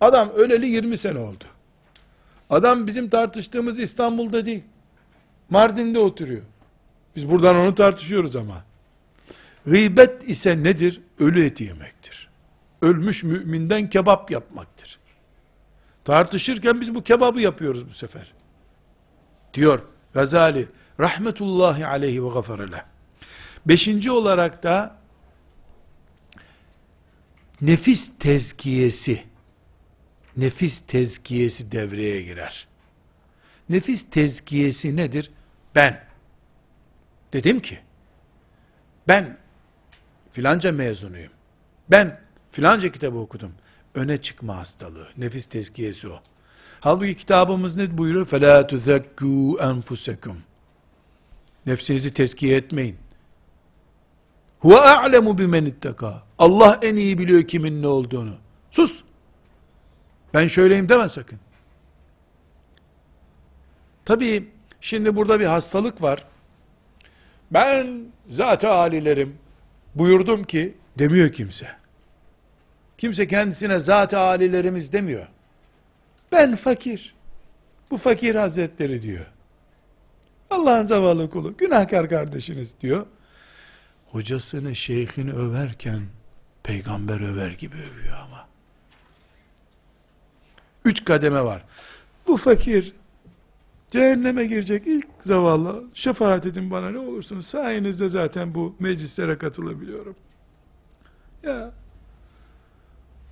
Adam 0.00 0.30
öleli 0.30 0.66
20 0.66 0.98
sene 0.98 1.18
oldu. 1.18 1.44
Adam 2.50 2.86
bizim 2.86 3.08
tartıştığımız 3.08 3.78
İstanbul'da 3.78 4.44
değil. 4.44 4.62
Mardin'de 5.50 5.98
oturuyor. 5.98 6.42
Biz 7.16 7.30
buradan 7.30 7.56
onu 7.56 7.74
tartışıyoruz 7.74 8.36
ama. 8.36 8.64
Gıybet 9.66 10.30
ise 10.30 10.62
nedir? 10.62 11.00
Ölü 11.18 11.44
eti 11.44 11.64
yemektir. 11.64 12.28
Ölmüş 12.82 13.24
müminden 13.24 13.90
kebap 13.90 14.30
yapmaktır. 14.30 14.98
Tartışırken 16.04 16.80
biz 16.80 16.94
bu 16.94 17.02
kebabı 17.02 17.40
yapıyoruz 17.40 17.88
bu 17.88 17.92
sefer. 17.92 18.35
Diyor 19.56 19.82
Gazali 20.14 20.68
rahmetullahi 21.00 21.86
aleyhi 21.86 22.24
ve 22.24 22.28
gafarele. 22.28 22.84
Beşinci 23.66 24.10
olarak 24.10 24.62
da 24.62 24.96
nefis 27.60 28.18
tezkiyesi 28.18 29.24
nefis 30.36 30.80
tezkiyesi 30.80 31.72
devreye 31.72 32.22
girer. 32.22 32.68
Nefis 33.68 34.10
tezkiyesi 34.10 34.96
nedir? 34.96 35.30
Ben 35.74 36.04
dedim 37.32 37.60
ki 37.60 37.78
ben 39.08 39.38
filanca 40.30 40.72
mezunuyum. 40.72 41.32
Ben 41.90 42.20
filanca 42.50 42.92
kitabı 42.92 43.18
okudum. 43.18 43.52
Öne 43.94 44.22
çıkma 44.22 44.56
hastalığı. 44.56 45.08
Nefis 45.16 45.46
tezkiyesi 45.46 46.08
o. 46.08 46.22
Halbuki 46.79 47.15
kitabımız 47.15 47.77
ne 47.77 47.97
buyuruyor? 47.97 48.27
فَلَا 48.27 48.67
تُذَكُّوا 48.67 49.57
أَنْفُسَكُمْ 49.57 50.35
Nefsinizi 51.65 52.13
tezkiye 52.13 52.57
etmeyin. 52.57 52.97
Huve 54.59 54.79
a'lemu 54.79 55.37
bimen 55.37 55.65
ittaka. 55.65 56.23
Allah 56.39 56.79
en 56.81 56.95
iyi 56.95 57.17
biliyor 57.17 57.43
kimin 57.43 57.81
ne 57.81 57.87
olduğunu. 57.87 58.35
Sus. 58.71 59.03
Ben 60.33 60.47
şöyleyim 60.47 60.89
deme 60.89 61.09
sakın. 61.09 61.39
Tabii 64.05 64.49
şimdi 64.81 65.15
burada 65.15 65.39
bir 65.39 65.45
hastalık 65.45 66.01
var. 66.01 66.25
Ben 67.51 68.05
zat-ı 68.29 68.69
alilerim 68.69 69.37
buyurdum 69.95 70.43
ki 70.43 70.77
demiyor 70.99 71.31
kimse. 71.31 71.67
Kimse 72.97 73.27
kendisine 73.27 73.79
zat-ı 73.79 74.19
alilerimiz 74.19 74.93
demiyor. 74.93 75.27
Ben 76.32 76.56
fakir. 76.56 77.14
Bu 77.90 77.96
fakir 77.96 78.34
hazretleri 78.34 79.02
diyor. 79.02 79.26
Allah'ın 80.50 80.84
zavallı 80.84 81.30
kulu, 81.30 81.56
günahkar 81.56 82.08
kardeşiniz 82.08 82.74
diyor. 82.80 83.06
Hocasını, 84.06 84.74
şeyhini 84.74 85.32
överken 85.32 86.02
peygamber 86.62 87.20
över 87.32 87.50
gibi 87.50 87.76
övüyor 87.76 88.16
ama. 88.16 88.48
Üç 90.84 91.04
kademe 91.04 91.44
var. 91.44 91.64
Bu 92.26 92.36
fakir, 92.36 92.94
Cehenneme 93.90 94.46
girecek 94.46 94.86
ilk 94.86 95.06
zavallı. 95.20 95.84
Şefaat 95.94 96.46
edin 96.46 96.70
bana 96.70 96.90
ne 96.90 96.98
olursunuz. 96.98 97.46
Sayenizde 97.46 98.08
zaten 98.08 98.54
bu 98.54 98.76
meclislere 98.78 99.38
katılabiliyorum. 99.38 100.16
Ya 101.42 101.70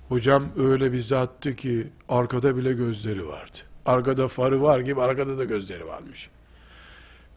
hocam 0.09 0.51
öyle 0.57 0.91
bir 0.91 1.01
zattı 1.01 1.55
ki 1.55 1.87
arkada 2.09 2.57
bile 2.57 2.73
gözleri 2.73 3.27
vardı. 3.27 3.57
Arkada 3.85 4.27
farı 4.27 4.61
var 4.61 4.79
gibi 4.79 5.01
arkada 5.01 5.37
da 5.37 5.43
gözleri 5.45 5.87
varmış. 5.87 6.29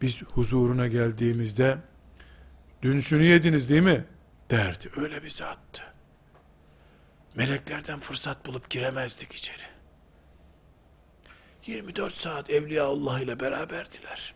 Biz 0.01 0.23
huzuruna 0.23 0.87
geldiğimizde 0.87 1.77
dün 2.81 2.99
şunu 2.99 3.23
yediniz 3.23 3.69
değil 3.69 3.81
mi? 3.81 4.05
derdi. 4.49 4.89
Öyle 4.95 5.23
bir 5.23 5.29
zattı. 5.29 5.83
Meleklerden 7.35 7.99
fırsat 7.99 8.45
bulup 8.45 8.69
giremezdik 8.69 9.33
içeri. 9.35 9.63
24 11.65 12.17
saat 12.17 12.49
Evliya 12.49 12.85
Allah 12.85 13.19
ile 13.19 13.39
beraberdiler. 13.39 14.33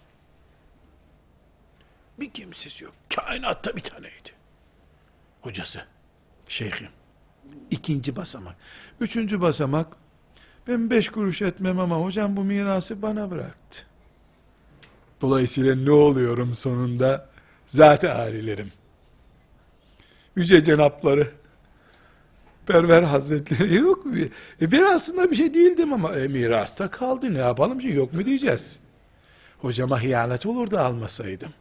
Bir 2.19 2.29
kimsesi 2.33 2.83
yok. 2.83 2.93
Kainatta 3.15 3.75
bir 3.75 3.81
taneydi. 3.81 4.29
Hocası, 5.41 5.85
şeyhim. 6.47 6.89
İkinci 7.70 8.16
basamak. 8.16 8.56
Üçüncü 9.00 9.40
basamak, 9.40 9.86
ben 10.68 10.90
beş 10.90 11.08
kuruş 11.08 11.42
etmem 11.42 11.80
ama 11.80 11.96
hocam 11.96 12.36
bu 12.36 12.44
mirası 12.44 13.02
bana 13.02 13.30
bıraktı. 13.30 13.82
Dolayısıyla 15.20 15.74
ne 15.74 15.90
oluyorum 15.90 16.54
sonunda? 16.54 17.28
Zaten 17.66 18.16
halilerim. 18.16 18.72
Yüce 20.36 20.62
cenapları, 20.62 21.30
Perver 22.66 23.02
Hazretleri 23.02 23.74
yok 23.74 24.06
mu? 24.06 24.14
E 24.62 24.72
ben 24.72 24.82
aslında 24.82 25.30
bir 25.30 25.36
şey 25.36 25.54
değildim 25.54 25.92
ama 25.92 26.16
e, 26.16 26.28
mirasta 26.28 26.90
kaldı 26.90 27.34
ne 27.34 27.38
yapalım 27.38 27.78
ki 27.78 27.88
yok 27.88 28.12
mu 28.12 28.24
diyeceğiz. 28.24 28.78
Hocama 29.58 30.02
hıyanet 30.02 30.46
olurdu 30.46 30.78
almasaydım. 30.78 31.52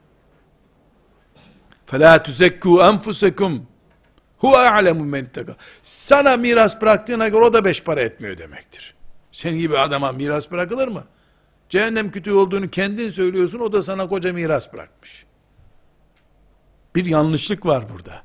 فَلَا 1.87 2.17
تُزَكُّوا 2.17 2.99
أَنْفُسَكُمْ 2.99 3.59
Huve 4.42 4.70
alemu 4.70 5.04
men 5.04 5.26
Sana 5.82 6.36
miras 6.36 6.80
bıraktığına 6.80 7.28
göre 7.28 7.44
o 7.44 7.52
da 7.52 7.64
beş 7.64 7.82
para 7.82 8.00
etmiyor 8.00 8.38
demektir. 8.38 8.94
Senin 9.32 9.58
gibi 9.58 9.78
adama 9.78 10.12
miras 10.12 10.50
bırakılır 10.50 10.88
mı? 10.88 11.04
Cehennem 11.68 12.10
kütüğü 12.10 12.32
olduğunu 12.32 12.70
kendin 12.70 13.10
söylüyorsun, 13.10 13.58
o 13.58 13.72
da 13.72 13.82
sana 13.82 14.08
koca 14.08 14.32
miras 14.32 14.72
bırakmış. 14.72 15.24
Bir 16.94 17.06
yanlışlık 17.06 17.66
var 17.66 17.84
burada. 17.92 18.22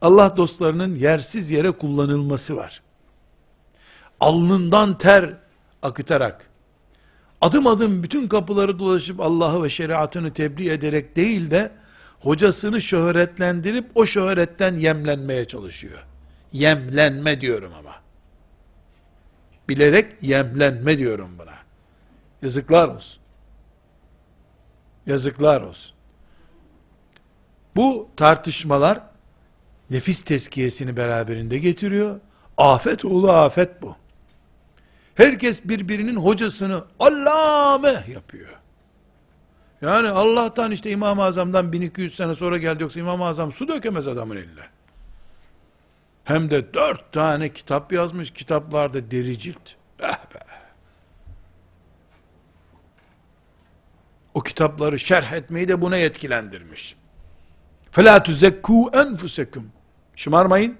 Allah 0.00 0.36
dostlarının 0.36 0.94
yersiz 0.94 1.50
yere 1.50 1.70
kullanılması 1.70 2.56
var. 2.56 2.82
Alnından 4.20 4.98
ter 4.98 5.34
akıtarak, 5.82 6.50
adım 7.40 7.66
adım 7.66 8.02
bütün 8.02 8.28
kapıları 8.28 8.78
dolaşıp 8.78 9.20
Allah'ı 9.20 9.62
ve 9.62 9.70
şeriatını 9.70 10.32
tebliğ 10.32 10.70
ederek 10.70 11.16
değil 11.16 11.50
de, 11.50 11.72
hocasını 12.24 12.80
şöhretlendirip 12.80 13.90
o 13.94 14.06
şöhretten 14.06 14.74
yemlenmeye 14.74 15.44
çalışıyor. 15.44 16.06
Yemlenme 16.52 17.40
diyorum 17.40 17.72
ama. 17.78 17.94
Bilerek 19.68 20.22
yemlenme 20.22 20.98
diyorum 20.98 21.38
buna. 21.38 21.54
Yazıklar 22.42 22.88
olsun. 22.88 23.20
Yazıklar 25.06 25.60
olsun. 25.60 25.92
Bu 27.76 28.08
tartışmalar 28.16 29.00
nefis 29.90 30.22
teskiyesini 30.22 30.96
beraberinde 30.96 31.58
getiriyor. 31.58 32.20
Afet 32.56 33.04
oğlu 33.04 33.32
afet 33.32 33.82
bu. 33.82 33.96
Herkes 35.14 35.64
birbirinin 35.64 36.16
hocasını 36.16 36.84
allame 36.98 38.04
yapıyor. 38.14 38.63
Yani 39.81 40.09
Allah'tan 40.09 40.71
işte 40.71 40.91
İmam-ı 40.91 41.23
Azam'dan 41.23 41.73
1200 41.73 42.15
sene 42.15 42.35
sonra 42.35 42.57
geldi 42.57 42.83
yoksa 42.83 42.99
İmam-ı 42.99 43.25
Azam 43.25 43.51
su 43.51 43.67
dökemez 43.67 44.07
adamın 44.07 44.35
eline. 44.35 44.61
Hem 46.23 46.51
de 46.51 46.73
dört 46.73 47.11
tane 47.11 47.53
kitap 47.53 47.93
yazmış, 47.93 48.31
kitaplarda 48.31 49.11
deri 49.11 49.39
cilt. 49.39 49.71
Eh 49.99 50.07
be. 50.07 50.39
O 54.33 54.41
kitapları 54.41 54.99
şerh 54.99 55.31
etmeyi 55.31 55.67
de 55.67 55.81
buna 55.81 55.97
yetkilendirmiş. 55.97 56.95
فَلَا 57.91 58.17
تُزَكُّوا 58.17 58.91
اَنْفُسَكُمْ 58.91 59.63
Şımarmayın. 60.15 60.77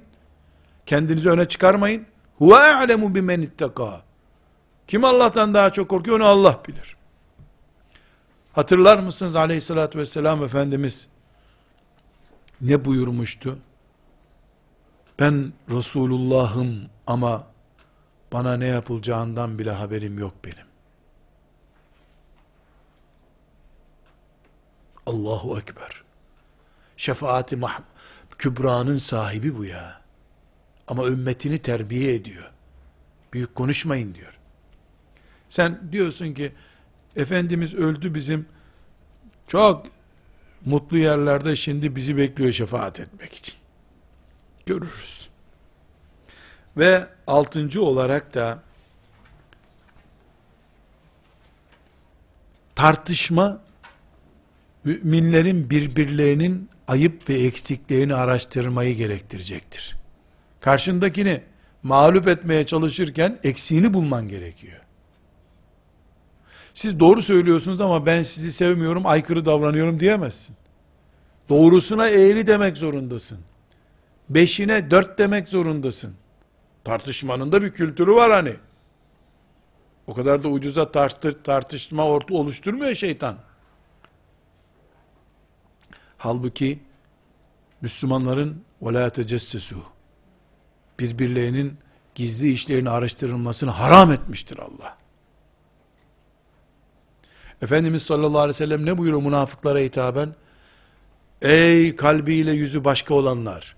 Kendinizi 0.85 1.29
öne 1.29 1.45
çıkarmayın. 1.45 2.05
هُوَ 2.39 2.53
اَعْلَمُ 2.53 3.13
بِمَنِ 3.13 3.47
اتَّقَى 3.47 3.99
Kim 4.87 5.05
Allah'tan 5.05 5.53
daha 5.53 5.71
çok 5.71 5.89
korkuyor 5.89 6.19
onu 6.19 6.25
Allah 6.25 6.59
bilir. 6.67 6.95
Hatırlar 8.54 8.98
mısınız 8.98 9.36
aleyhissalatü 9.36 9.98
vesselam 9.98 10.44
Efendimiz 10.44 11.08
ne 12.60 12.84
buyurmuştu? 12.84 13.58
Ben 15.18 15.52
Resulullah'ım 15.70 16.90
ama 17.06 17.46
bana 18.32 18.56
ne 18.56 18.66
yapılacağından 18.66 19.58
bile 19.58 19.70
haberim 19.70 20.18
yok 20.18 20.34
benim. 20.44 20.66
Allahu 25.06 25.58
Ekber. 25.58 26.02
Şefaati 26.96 27.58
Kübra'nın 28.38 28.98
sahibi 28.98 29.56
bu 29.56 29.64
ya. 29.64 30.00
Ama 30.88 31.06
ümmetini 31.06 31.58
terbiye 31.58 32.14
ediyor. 32.14 32.50
Büyük 33.32 33.54
konuşmayın 33.54 34.14
diyor. 34.14 34.38
Sen 35.48 35.92
diyorsun 35.92 36.34
ki 36.34 36.52
Efendimiz 37.16 37.74
öldü 37.74 38.14
bizim 38.14 38.46
çok 39.46 39.86
mutlu 40.64 40.98
yerlerde 40.98 41.56
şimdi 41.56 41.96
bizi 41.96 42.16
bekliyor 42.16 42.52
şefaat 42.52 43.00
etmek 43.00 43.34
için. 43.34 43.54
Görürüz. 44.66 45.28
Ve 46.76 47.06
altıncı 47.26 47.82
olarak 47.82 48.34
da 48.34 48.62
tartışma 52.74 53.60
müminlerin 54.84 55.70
birbirlerinin 55.70 56.70
ayıp 56.88 57.28
ve 57.28 57.34
eksiklerini 57.34 58.14
araştırmayı 58.14 58.96
gerektirecektir. 58.96 59.96
Karşındakini 60.60 61.40
mağlup 61.82 62.28
etmeye 62.28 62.66
çalışırken 62.66 63.38
eksiğini 63.44 63.94
bulman 63.94 64.28
gerekiyor. 64.28 64.80
Siz 66.73 66.99
doğru 66.99 67.21
söylüyorsunuz 67.21 67.81
ama 67.81 68.05
ben 68.05 68.23
sizi 68.23 68.51
sevmiyorum, 68.51 69.05
aykırı 69.05 69.45
davranıyorum 69.45 69.99
diyemezsin. 69.99 70.55
Doğrusuna 71.49 72.09
eğri 72.09 72.47
demek 72.47 72.77
zorundasın. 72.77 73.39
Beşine 74.29 74.91
dört 74.91 75.17
demek 75.19 75.49
zorundasın. 75.49 76.13
Tartışmanın 76.83 77.51
da 77.51 77.61
bir 77.61 77.71
kültürü 77.71 78.11
var 78.11 78.31
hani. 78.31 78.53
O 80.07 80.13
kadar 80.13 80.43
da 80.43 80.47
ucuza 80.47 80.91
tartı, 80.91 81.43
tartışma 81.43 82.05
orta 82.05 82.33
oluşturmuyor 82.33 82.95
şeytan. 82.95 83.35
Halbuki 86.17 86.79
Müslümanların 87.81 88.63
وَلَا 88.81 89.09
تَجَسَّسُوا 89.09 89.99
birbirlerinin 90.99 91.77
gizli 92.15 92.51
işlerini 92.51 92.89
araştırılmasını 92.89 93.69
haram 93.69 94.11
etmiştir 94.11 94.57
Allah. 94.57 94.97
Efendimiz 97.62 98.02
sallallahu 98.02 98.38
aleyhi 98.38 98.54
ve 98.54 98.66
sellem 98.66 98.86
ne 98.86 98.98
buyuruyor 98.98 99.22
münafıklara 99.22 99.78
hitaben? 99.78 100.34
Ey 101.42 101.96
kalbiyle 101.96 102.52
yüzü 102.52 102.84
başka 102.84 103.14
olanlar! 103.14 103.76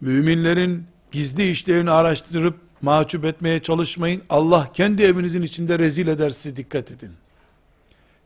Müminlerin 0.00 0.86
gizli 1.12 1.50
işlerini 1.50 1.90
araştırıp 1.90 2.56
mahcup 2.82 3.24
etmeye 3.24 3.62
çalışmayın. 3.62 4.22
Allah 4.30 4.72
kendi 4.72 5.02
evinizin 5.02 5.42
içinde 5.42 5.78
rezil 5.78 6.06
eder 6.06 6.30
sizi 6.30 6.56
dikkat 6.56 6.90
edin. 6.90 7.12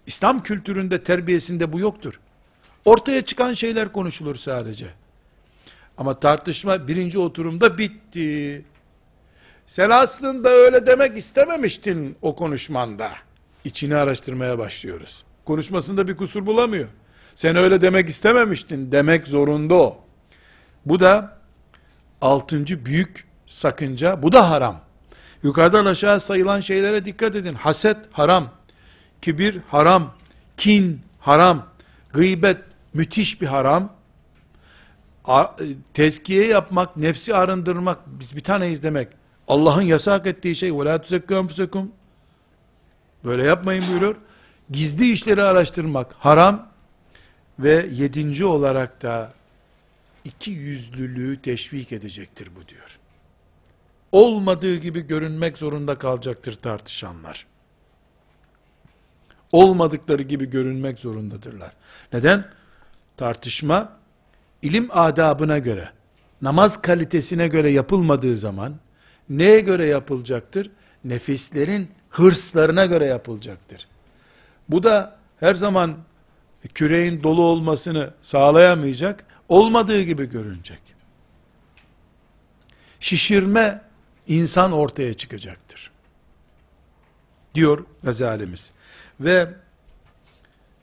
İslam 0.06 0.42
kültüründe 0.42 1.04
terbiyesinde 1.04 1.72
bu 1.72 1.78
yoktur. 1.78 2.20
Ortaya 2.84 3.24
çıkan 3.24 3.54
şeyler 3.54 3.92
konuşulur 3.92 4.34
sadece. 4.34 4.86
Ama 5.98 6.20
tartışma 6.20 6.88
birinci 6.88 7.18
oturumda 7.18 7.78
bitti. 7.78 8.64
Sen 9.66 9.90
aslında 9.90 10.48
öyle 10.48 10.86
demek 10.86 11.16
istememiştin 11.16 12.16
o 12.22 12.36
konuşmanda 12.36 13.12
İçini 13.65 13.95
araştırmaya 13.95 14.57
başlıyoruz. 14.57 15.23
Konuşmasında 15.45 16.07
bir 16.07 16.17
kusur 16.17 16.45
bulamıyor. 16.45 16.87
Sen 17.35 17.55
öyle 17.55 17.81
demek 17.81 18.09
istememiştin 18.09 18.91
demek 18.91 19.27
zorunda 19.27 19.75
o. 19.75 19.97
Bu 20.85 20.99
da 20.99 21.37
altıncı 22.21 22.85
büyük 22.85 23.27
sakınca. 23.45 24.23
Bu 24.23 24.31
da 24.31 24.49
haram. 24.49 24.81
Yukarıdan 25.43 25.85
aşağı 25.85 26.19
sayılan 26.19 26.59
şeylere 26.59 27.05
dikkat 27.05 27.35
edin. 27.35 27.53
Haset 27.53 27.97
haram. 28.11 28.49
Kibir 29.21 29.57
haram. 29.67 30.13
Kin 30.57 31.01
haram. 31.19 31.67
Gıybet 32.13 32.57
müthiş 32.93 33.41
bir 33.41 33.47
haram. 33.47 33.93
Tezkiye 35.93 36.47
yapmak, 36.47 36.97
nefsi 36.97 37.35
arındırmak, 37.35 37.99
biz 38.07 38.35
bir 38.35 38.43
taneyiz 38.43 38.83
demek. 38.83 39.07
Allah'ın 39.47 39.81
yasak 39.81 40.27
ettiği 40.27 40.55
şey, 40.55 40.69
وَلَا 40.69 40.97
تُزَكُّوا 40.97 41.47
أَنْفُسَكُمْ 41.47 41.85
Böyle 43.24 43.42
yapmayın 43.42 43.84
buyuruyor. 43.90 44.16
Gizli 44.70 45.12
işleri 45.12 45.42
araştırmak 45.42 46.12
haram 46.18 46.68
ve 47.58 47.88
yedinci 47.92 48.44
olarak 48.44 49.02
da 49.02 49.32
iki 50.24 50.50
yüzlülüğü 50.50 51.42
teşvik 51.42 51.92
edecektir 51.92 52.48
bu 52.56 52.68
diyor. 52.68 52.98
Olmadığı 54.12 54.76
gibi 54.76 55.06
görünmek 55.06 55.58
zorunda 55.58 55.98
kalacaktır 55.98 56.54
tartışanlar. 56.54 57.46
Olmadıkları 59.52 60.22
gibi 60.22 60.50
görünmek 60.50 60.98
zorundadırlar. 60.98 61.72
Neden? 62.12 62.48
Tartışma 63.16 63.96
ilim 64.62 64.88
adabına 64.90 65.58
göre, 65.58 65.90
namaz 66.42 66.82
kalitesine 66.82 67.48
göre 67.48 67.70
yapılmadığı 67.70 68.36
zaman 68.36 68.74
neye 69.28 69.60
göre 69.60 69.86
yapılacaktır? 69.86 70.70
Nefislerin 71.04 71.90
hırslarına 72.12 72.86
göre 72.86 73.06
yapılacaktır. 73.06 73.88
Bu 74.68 74.82
da 74.82 75.16
her 75.40 75.54
zaman 75.54 75.96
küreğin 76.74 77.22
dolu 77.22 77.42
olmasını 77.42 78.14
sağlayamayacak, 78.22 79.24
olmadığı 79.48 80.02
gibi 80.02 80.30
görünecek. 80.30 80.80
Şişirme 83.00 83.82
insan 84.28 84.72
ortaya 84.72 85.14
çıkacaktır. 85.14 85.90
Diyor 87.54 87.84
Gazalimiz. 88.02 88.72
Ve 89.20 89.48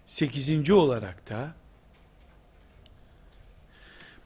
sekizinci 0.06 0.74
olarak 0.74 1.30
da 1.30 1.54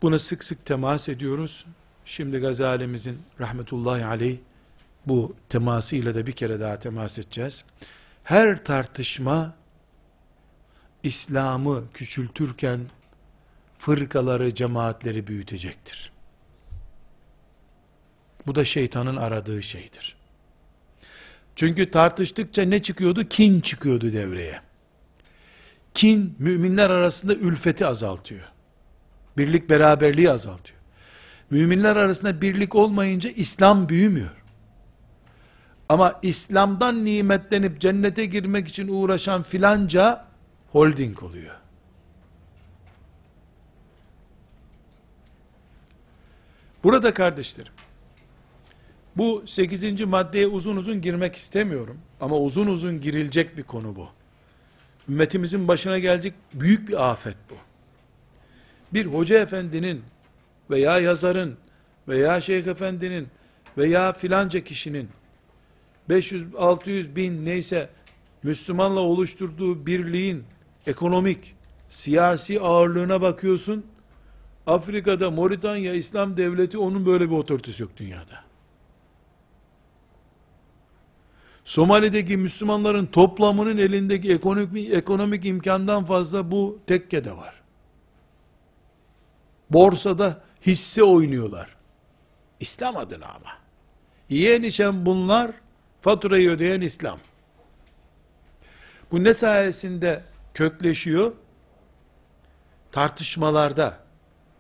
buna 0.01 0.20
sık 0.20 0.43
sık 0.43 0.66
temas 0.66 1.10
ediyoruz. 1.10 1.66
Şimdi 2.06 2.39
Gazalimizin 2.39 3.22
rahmetullahi 3.39 4.06
aleyh 4.06 4.38
bu 5.06 5.36
temasıyla 5.49 6.16
da 6.16 6.28
bir 6.28 6.32
kere 6.32 6.60
daha 6.60 6.80
temas 6.80 7.20
edeceğiz. 7.20 7.66
Her 8.24 8.66
tartışma 8.66 9.56
İslam'ı 11.04 11.84
küçültürken 11.93 12.80
fırkaları, 13.78 14.56
cemaatleri 14.56 15.28
büyütecektir. 15.28 16.12
Bu 18.47 18.56
da 18.56 18.66
şeytanın 18.66 19.16
aradığı 19.16 19.64
şeydir. 19.64 20.16
Çünkü 21.56 21.91
tartıştıkça 21.91 22.62
ne 22.62 22.82
çıkıyordu? 22.82 23.30
Kin 23.30 23.62
çıkıyordu 23.62 24.14
devreye. 24.14 24.62
Kin, 25.93 26.36
müminler 26.39 26.89
arasında 26.89 27.36
ülfeti 27.36 27.86
azaltıyor. 27.86 28.43
Birlik 29.38 29.70
beraberliği 29.70 30.32
azaltıyor. 30.32 30.80
Müminler 31.49 31.95
arasında 31.95 32.41
birlik 32.41 32.76
olmayınca 32.76 33.30
İslam 33.30 33.89
büyümüyor. 33.89 34.42
Ama 35.89 36.19
İslam'dan 36.21 37.05
nimetlenip 37.05 37.81
cennete 37.81 38.25
girmek 38.25 38.67
için 38.67 38.88
uğraşan 38.88 39.43
filanca 39.43 40.25
holding 40.71 41.23
oluyor. 41.23 41.55
Burada 46.84 47.13
kardeşlerim, 47.13 47.73
bu 49.17 49.43
8. 49.47 50.01
maddeye 50.01 50.47
uzun 50.47 50.77
uzun 50.77 51.01
girmek 51.01 51.36
istemiyorum. 51.36 51.97
Ama 52.21 52.38
uzun 52.38 52.67
uzun 52.67 53.01
girilecek 53.01 53.57
bir 53.57 53.63
konu 53.63 53.95
bu. 53.95 54.09
Ümmetimizin 55.09 55.67
başına 55.67 55.99
gelecek 55.99 56.34
büyük 56.53 56.89
bir 56.89 57.11
afet 57.11 57.38
bu. 57.49 57.55
Bir 58.93 59.05
hoca 59.05 59.39
efendinin 59.39 60.03
veya 60.69 60.99
yazarın 60.99 61.57
veya 62.07 62.41
şeyh 62.41 62.67
efendinin 62.67 63.27
veya 63.77 64.13
filanca 64.13 64.63
kişinin 64.63 65.09
500, 66.10 66.56
600 66.58 67.16
bin 67.16 67.45
neyse 67.45 67.89
Müslümanla 68.43 68.99
oluşturduğu 68.99 69.86
birliğin 69.86 70.43
ekonomik, 70.88 71.56
siyasi 71.89 72.60
ağırlığına 72.60 73.22
bakıyorsun. 73.22 73.86
Afrika'da 74.68 75.32
Moritanya 75.32 75.93
İslam 75.93 76.38
Devleti 76.38 76.78
onun 76.78 77.06
böyle 77.06 77.30
bir 77.30 77.36
otoritesi 77.36 77.84
yok 77.84 77.91
dünyada. 77.97 78.43
Somali'deki 81.66 82.38
Müslümanların 82.38 83.06
toplamının 83.06 83.78
elindeki 83.78 84.34
ekonomik, 84.34 84.93
ekonomik 84.93 85.45
imkandan 85.45 86.06
fazla 86.06 86.51
bu 86.51 86.80
tekkede 86.88 87.38
var. 87.38 87.62
Borsada 89.70 90.41
hisse 90.66 91.04
oynuyorlar. 91.04 91.76
İslam 92.60 92.97
adına 92.97 93.26
ama. 93.26 93.49
Yiyen 94.30 94.64
içen 94.64 95.06
bunlar, 95.06 95.51
faturayı 96.04 96.49
ödeyen 96.49 96.82
İslam. 96.82 97.20
Bu 99.12 99.24
ne 99.24 99.34
sayesinde 99.34 100.24
kökleşiyor? 100.54 101.34
Tartışmalarda, 102.91 103.97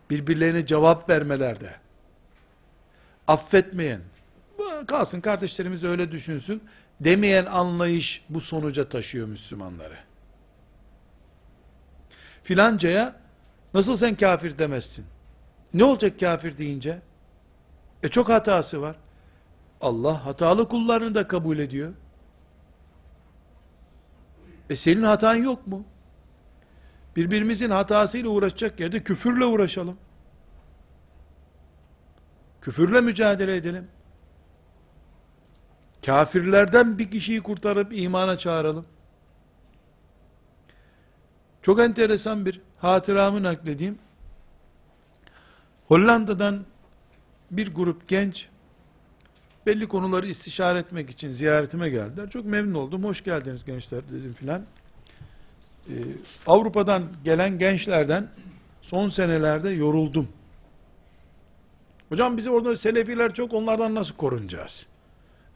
birbirlerine 0.09 0.65
cevap 0.65 1.09
vermelerde, 1.09 1.75
affetmeyen, 3.27 4.01
kalsın 4.87 5.21
kardeşlerimiz 5.21 5.83
de 5.83 5.87
öyle 5.87 6.11
düşünsün, 6.11 6.63
demeyen 6.99 7.45
anlayış 7.45 8.25
bu 8.29 8.41
sonuca 8.41 8.89
taşıyor 8.89 9.27
Müslümanları. 9.27 9.97
Filancaya, 12.43 13.15
nasıl 13.73 13.95
sen 13.95 14.15
kafir 14.15 14.57
demezsin? 14.57 15.05
Ne 15.73 15.83
olacak 15.83 16.19
kafir 16.19 16.57
deyince? 16.57 17.01
E 18.03 18.07
çok 18.07 18.29
hatası 18.29 18.81
var. 18.81 18.95
Allah 19.83 20.25
hatalı 20.25 20.69
kullarını 20.69 21.15
da 21.15 21.27
kabul 21.27 21.57
ediyor. 21.59 21.93
E 24.69 24.75
senin 24.75 25.03
hatan 25.03 25.35
yok 25.35 25.67
mu? 25.67 25.85
Birbirimizin 27.15 27.69
hatasıyla 27.69 28.29
uğraşacak 28.29 28.79
yerde 28.79 29.03
küfürle 29.03 29.45
uğraşalım. 29.45 29.97
Küfürle 32.61 33.01
mücadele 33.01 33.55
edelim. 33.55 33.87
Kafirlerden 36.05 36.97
bir 36.97 37.11
kişiyi 37.11 37.43
kurtarıp 37.43 37.97
imana 37.97 38.37
çağıralım. 38.37 38.85
Çok 41.61 41.79
enteresan 41.79 42.45
bir 42.45 42.61
hatıramı 42.77 43.43
nakledeyim. 43.43 43.99
Hollanda'dan 45.87 46.65
bir 47.51 47.75
grup 47.75 48.07
genç 48.07 48.49
belli 49.65 49.87
konuları 49.87 50.27
istişare 50.27 50.79
etmek 50.79 51.09
için 51.09 51.31
ziyaretime 51.31 51.89
geldiler. 51.89 52.29
Çok 52.29 52.45
memnun 52.45 52.73
oldum. 52.73 53.03
Hoş 53.03 53.23
geldiniz 53.23 53.65
gençler 53.65 54.01
dedim 54.09 54.33
filan. 54.33 54.61
Ee, 55.89 55.93
Avrupa'dan 56.47 57.03
gelen 57.23 57.59
gençlerden 57.59 58.27
son 58.81 59.09
senelerde 59.09 59.69
yoruldum. 59.69 60.27
Hocam 62.09 62.37
bize 62.37 62.49
orada 62.49 62.75
selefiler 62.75 63.33
çok 63.33 63.53
onlardan 63.53 63.95
nasıl 63.95 64.15
korunacağız? 64.15 64.87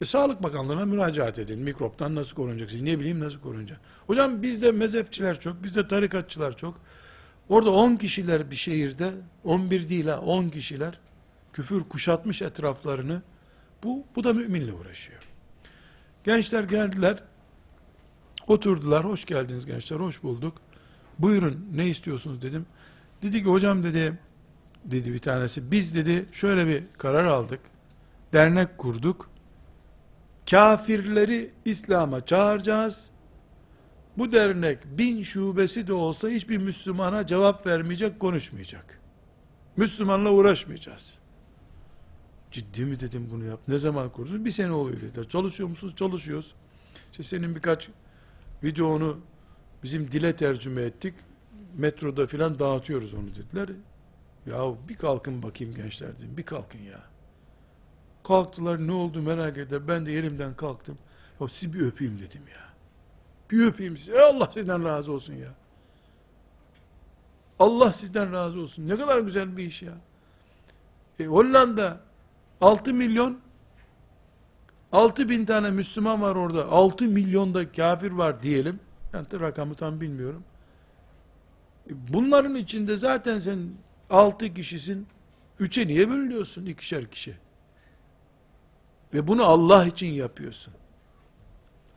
E, 0.02 0.06
Sağlık 0.06 0.44
Bakanlığı'na 0.44 0.86
müracaat 0.86 1.40
edin. 1.40 1.60
Mikroptan 1.60 2.16
nasıl 2.16 2.36
korunacaksın? 2.36 2.86
Ne 2.86 3.00
bileyim 3.00 3.20
nasıl 3.20 3.40
korunacaksın? 3.40 3.86
Hocam 4.08 4.42
bizde 4.42 4.72
mezhepçiler 4.72 5.40
çok, 5.40 5.64
bizde 5.64 5.88
tarikatçılar 5.88 6.58
çok. 6.58 6.80
Orada 7.50 7.72
10 7.72 7.96
kişiler 7.96 8.52
bir 8.52 8.56
şehirde, 8.56 9.12
11 9.44 9.90
değil 9.90 10.08
ha 10.08 10.20
10 10.20 10.50
kişiler 10.50 11.00
küfür 11.54 11.84
kuşatmış 11.84 12.42
etraflarını. 12.42 13.22
Bu, 13.84 14.06
bu 14.16 14.24
da 14.24 14.34
müminle 14.34 14.74
uğraşıyor. 14.74 15.24
Gençler 16.24 16.64
geldiler, 16.64 17.24
oturdular, 18.48 19.06
hoş 19.06 19.26
geldiniz 19.26 19.66
gençler, 19.66 19.98
hoş 19.98 20.24
bulduk. 20.24 20.62
Buyurun 21.20 21.68
ne 21.76 21.88
istiyorsunuz 21.88 22.42
dedim. 22.42 22.66
Dedi 23.22 23.44
ki 23.44 23.50
hocam 23.50 23.84
dedi, 23.84 24.20
dedi 24.86 25.14
bir 25.14 25.20
tanesi, 25.20 25.72
biz 25.72 25.96
dedi 25.96 26.26
şöyle 26.32 26.68
bir 26.68 26.84
karar 26.98 27.26
aldık. 27.26 27.60
Dernek 28.34 28.78
kurduk. 28.78 29.30
Kafirleri 30.50 31.52
İslam'a 31.66 32.26
çağıracağız. 32.26 33.10
Bu 34.18 34.32
dernek 34.32 34.98
bin 34.98 35.24
şubesi 35.24 35.88
de 35.88 35.94
olsa 35.94 36.30
hiçbir 36.30 36.58
Müslümana 36.58 37.28
cevap 37.28 37.68
vermeyecek, 37.68 38.20
konuşmayacak. 38.20 39.00
Müslümanla 39.78 40.32
uğraşmayacağız. 40.32 41.18
Ciddi 42.52 42.86
mi 42.86 43.00
dedim 43.00 43.30
bunu 43.32 43.44
yap. 43.44 43.60
Ne 43.68 43.78
zaman 43.78 44.10
kurdun? 44.10 44.46
Bir 44.46 44.52
sene 44.52 44.72
oluyor 44.72 45.02
dediler. 45.02 45.28
Çalışıyor 45.28 45.70
musunuz? 45.70 45.96
Çalışıyoruz. 45.96 46.56
İşte 47.12 47.24
senin 47.24 47.56
birkaç 47.56 47.90
videonu 48.64 49.20
bizim 49.84 50.12
dile 50.12 50.36
tercüme 50.36 50.82
ettik. 50.82 51.14
Metroda 51.78 52.28
filan 52.28 52.60
dağıtıyoruz 52.60 53.14
onu 53.14 53.28
dediler. 53.30 53.70
Ya 54.46 54.74
bir 54.90 54.96
kalkın 54.96 55.44
bakayım 55.44 55.76
gençler 55.76 56.18
dedim. 56.18 56.38
Bir 56.38 56.44
kalkın 56.44 56.80
ya. 56.80 57.04
Kalktılar 58.24 58.88
ne 58.88 58.92
oldu 58.92 59.22
merak 59.22 59.58
eder. 59.58 59.88
Ben 59.88 60.06
de 60.06 60.12
yerimden 60.12 60.56
kalktım. 60.56 60.98
Ya 61.42 61.48
sizi 61.48 61.74
bir 61.74 61.82
öpeyim 61.82 62.20
dedim 62.20 62.42
ya. 62.54 62.68
Bir 63.52 63.66
öpeyim 63.66 63.98
sizi. 63.98 64.12
E 64.12 64.20
Allah 64.20 64.52
sizden 64.54 64.84
razı 64.84 65.12
olsun 65.12 65.34
ya. 65.34 65.54
Allah 67.60 67.94
sizden 67.94 68.34
razı 68.34 68.60
olsun. 68.60 68.88
Ne 68.88 68.98
kadar 68.98 69.20
güzel 69.20 69.58
bir 69.58 69.64
iş 69.64 69.82
ya. 69.82 69.94
E, 71.20 71.26
Hollanda 71.26 72.07
6 72.62 72.94
milyon 72.94 73.40
6 74.92 75.30
bin 75.30 75.46
tane 75.46 75.72
Müslüman 75.72 76.22
var 76.22 76.36
orada. 76.36 76.68
6 76.68 77.06
milyonda 77.06 77.72
kafir 77.72 78.12
var 78.12 78.42
diyelim. 78.42 78.80
De 79.14 79.40
rakamı 79.40 79.76
tam 79.76 80.02
bilmiyorum. 80.02 80.44
E, 81.90 82.14
Bunların 82.14 82.56
içinde 82.56 82.98
zaten 82.98 83.40
sen 83.40 83.60
6 84.10 84.54
kişisin. 84.54 85.08
3'e 85.60 85.88
niye 85.88 86.10
bölünüyorsun? 86.10 86.66
ikişer 86.66 87.06
kişi. 87.06 87.36
Ve 89.14 89.28
bunu 89.28 89.44
Allah 89.44 89.86
için 89.86 90.08
yapıyorsun. 90.08 90.74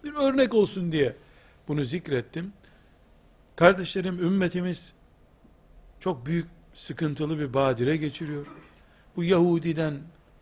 Bir 0.04 0.14
örnek 0.14 0.54
olsun 0.54 0.92
diye 0.92 1.16
bunu 1.68 1.84
zikrettim. 1.84 2.52
Kardeşlerim 3.56 4.18
ümmetimiz 4.18 4.94
çok 6.00 6.26
büyük 6.26 6.46
sıkıntılı 6.74 7.38
bir 7.38 7.54
badire 7.54 7.96
geçiriyor. 7.96 8.46
Bu 9.16 9.24
Yahudiden, 9.24 9.94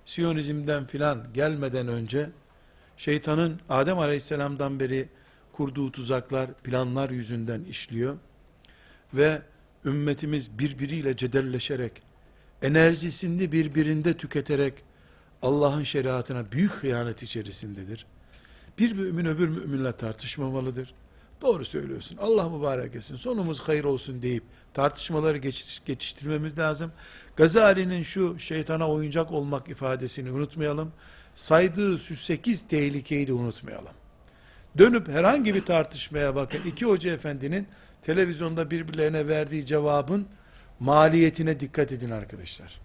Siyonizmden 0.09 0.85
filan 0.87 1.25
gelmeden 1.35 1.89
önce 1.89 2.31
şeytanın 2.97 3.61
Adem 3.69 3.99
Aleyhisselam'dan 3.99 4.81
beri 4.81 5.09
kurduğu 5.53 5.93
tuzaklar, 5.93 6.55
planlar 6.55 7.11
yüzünden 7.11 7.65
işliyor. 7.65 8.17
Ve 9.15 9.43
ümmetimiz 9.85 10.59
birbiriyle 10.59 11.17
cedelleşerek, 11.17 11.93
enerjisini 12.63 13.53
birbirinde 13.53 14.17
tüketerek 14.17 14.75
Allah'ın 15.43 15.83
şeriatına 15.83 16.53
büyük 16.53 16.73
hıyanet 16.73 17.23
içerisindedir. 17.23 18.07
Bir 18.79 18.93
mümin 18.93 19.25
öbür 19.25 19.49
müminle 19.49 19.93
tartışmamalıdır. 19.93 20.95
Doğru 21.41 21.64
söylüyorsun. 21.64 22.16
Allah 22.16 22.49
mübarek 22.49 22.95
etsin. 22.95 23.16
Sonumuz 23.16 23.61
hayır 23.61 23.84
olsun 23.84 24.22
deyip 24.22 24.45
tartışmaları 24.74 25.39
geçiş, 25.39 25.84
geçiştirmemiz 25.84 26.59
lazım. 26.59 26.93
Gazali'nin 27.36 28.03
şu 28.03 28.39
şeytana 28.39 28.91
oyuncak 28.91 29.32
olmak 29.32 29.68
ifadesini 29.68 30.32
unutmayalım. 30.32 30.93
Saydığı 31.34 31.99
şu 31.99 32.16
sekiz 32.16 32.68
tehlikeyi 32.68 33.26
de 33.26 33.32
unutmayalım. 33.32 33.93
Dönüp 34.78 35.09
herhangi 35.09 35.55
bir 35.55 35.64
tartışmaya 35.64 36.34
bakın. 36.34 36.61
İki 36.66 36.86
hoca 36.86 37.12
efendinin 37.12 37.68
televizyonda 38.03 38.70
birbirlerine 38.70 39.28
verdiği 39.28 39.66
cevabın 39.66 40.28
maliyetine 40.80 41.61
dikkat 41.61 41.93
edin 41.93 42.11
arkadaşlar. 42.11 42.80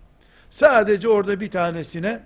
Sadece 0.49 1.09
orada 1.09 1.39
bir 1.39 1.51
tanesine 1.51 2.23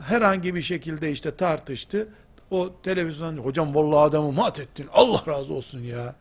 herhangi 0.00 0.54
bir 0.54 0.62
şekilde 0.62 1.10
işte 1.10 1.36
tartıştı. 1.36 2.08
O 2.50 2.72
televizyondan 2.82 3.42
hocam 3.42 3.74
vallahi 3.74 3.98
adamı 3.98 4.32
mat 4.32 4.60
ettin. 4.60 4.88
Allah 4.92 5.22
razı 5.26 5.54
olsun 5.54 5.80
ya. 5.80 6.14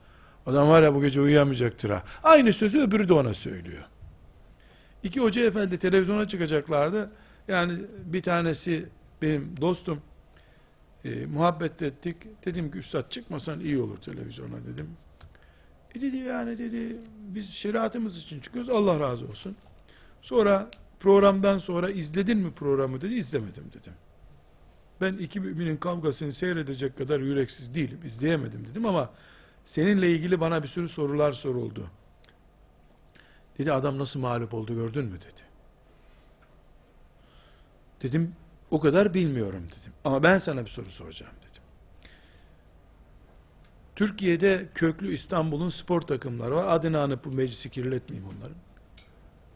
Adam 0.46 0.70
var 0.70 0.84
ya 0.84 0.96
bu 0.96 1.02
gece 1.02 1.22
uyuyamayacaktır 1.22 1.90
ha. 1.90 2.04
Aynı 2.24 2.54
sözü 2.54 2.80
öbürü 2.80 3.10
de 3.10 3.14
ona 3.14 3.34
söylüyor. 3.34 3.84
İki 5.04 5.20
hoca 5.20 5.46
efendi 5.46 5.80
televizyona 5.80 6.28
çıkacaklardı. 6.28 7.12
Yani 7.48 7.74
bir 8.06 8.22
tanesi 8.22 8.86
benim 9.22 9.62
dostum. 9.62 10.02
E, 11.06 11.26
muhabbet 11.26 11.82
ettik. 11.82 12.18
Dedim 12.46 12.72
ki 12.72 12.78
üstad 12.78 13.10
çıkmasan 13.10 13.60
iyi 13.60 13.80
olur 13.82 13.98
televizyona 13.98 14.66
dedim. 14.68 14.90
E 15.96 16.02
dedi 16.02 16.18
yani 16.18 16.58
dedi 16.58 16.98
biz 17.18 17.50
şeriatımız 17.50 18.18
için 18.18 18.40
çıkıyoruz 18.40 18.70
Allah 18.70 19.00
razı 19.00 19.28
olsun. 19.28 19.56
Sonra 20.22 20.70
programdan 21.00 21.58
sonra 21.58 21.90
izledin 21.90 22.38
mi 22.38 22.52
programı 22.52 23.02
dedi 23.02 23.14
izlemedim 23.14 23.64
dedim. 23.74 23.94
Ben 25.02 25.14
iki 25.14 25.39
müminin 25.39 25.78
kavgasını 25.78 26.34
seyredecek 26.34 26.98
kadar 26.98 27.20
yüreksiz 27.20 27.76
değilim 27.76 28.00
izleyemedim 28.06 28.68
dedim 28.68 28.86
ama 28.86 29.10
seninle 29.66 30.12
ilgili 30.12 30.39
bana 30.39 30.64
bir 30.64 30.68
sürü 30.68 30.89
sorular 30.89 31.32
soruldu. 31.32 31.88
Dedi 33.58 33.72
adam 33.72 34.00
nasıl 34.00 34.20
mağlup 34.20 34.54
oldu 34.54 34.76
gördün 34.76 35.06
mü 35.06 35.22
dedi. 35.22 35.41
Dedim 38.02 38.36
o 38.72 38.80
kadar 38.80 39.14
bilmiyorum 39.14 39.68
dedim. 39.68 39.94
Ama 40.04 40.24
ben 40.24 40.38
sana 40.38 40.62
bir 40.66 40.70
soru 40.70 40.91
soracağım 40.91 41.34
dedim. 41.50 41.64
Türkiye'de 43.96 44.70
köklü 44.76 45.14
İstanbul'un 45.14 45.70
spor 45.70 46.02
takımları 46.02 46.56
var. 46.56 46.76
Adını 46.76 47.00
anıp 47.00 47.26
bu 47.26 47.32
meclisi 47.32 47.70
kirletmeyeyim 47.70 48.30
onların. 48.38 48.58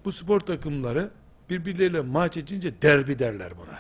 Bu 0.05 0.11
spor 0.11 0.39
takımları 0.39 1.11
birbirleriyle 1.49 2.01
maç 2.01 2.37
edince 2.37 2.81
derbi 2.81 3.19
derler 3.19 3.53
buna. 3.57 3.79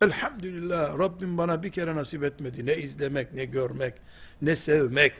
Elhamdülillah 0.00 0.98
Rabbim 0.98 1.38
bana 1.38 1.62
bir 1.62 1.70
kere 1.70 1.96
nasip 1.96 2.24
etmedi. 2.24 2.66
Ne 2.66 2.76
izlemek, 2.76 3.34
ne 3.34 3.44
görmek, 3.44 3.94
ne 4.42 4.56
sevmek. 4.56 5.12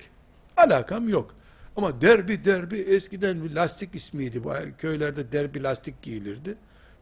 Alakam 0.56 1.08
yok. 1.08 1.34
Ama 1.76 2.00
derbi 2.00 2.44
derbi 2.44 2.78
eskiden 2.78 3.44
bir 3.44 3.54
lastik 3.54 3.94
ismiydi. 3.94 4.44
Bu 4.44 4.52
köylerde 4.78 5.32
derbi 5.32 5.62
lastik 5.62 6.02
giyilirdi. 6.02 6.54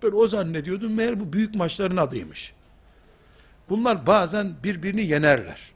Ben 0.03 0.13
o 0.13 0.27
zannediyordum 0.27 0.95
meğer 0.95 1.21
bu 1.21 1.33
büyük 1.33 1.55
maçların 1.55 1.97
adıymış. 1.97 2.53
Bunlar 3.69 4.07
bazen 4.07 4.55
birbirini 4.65 5.07
yenerler. 5.07 5.73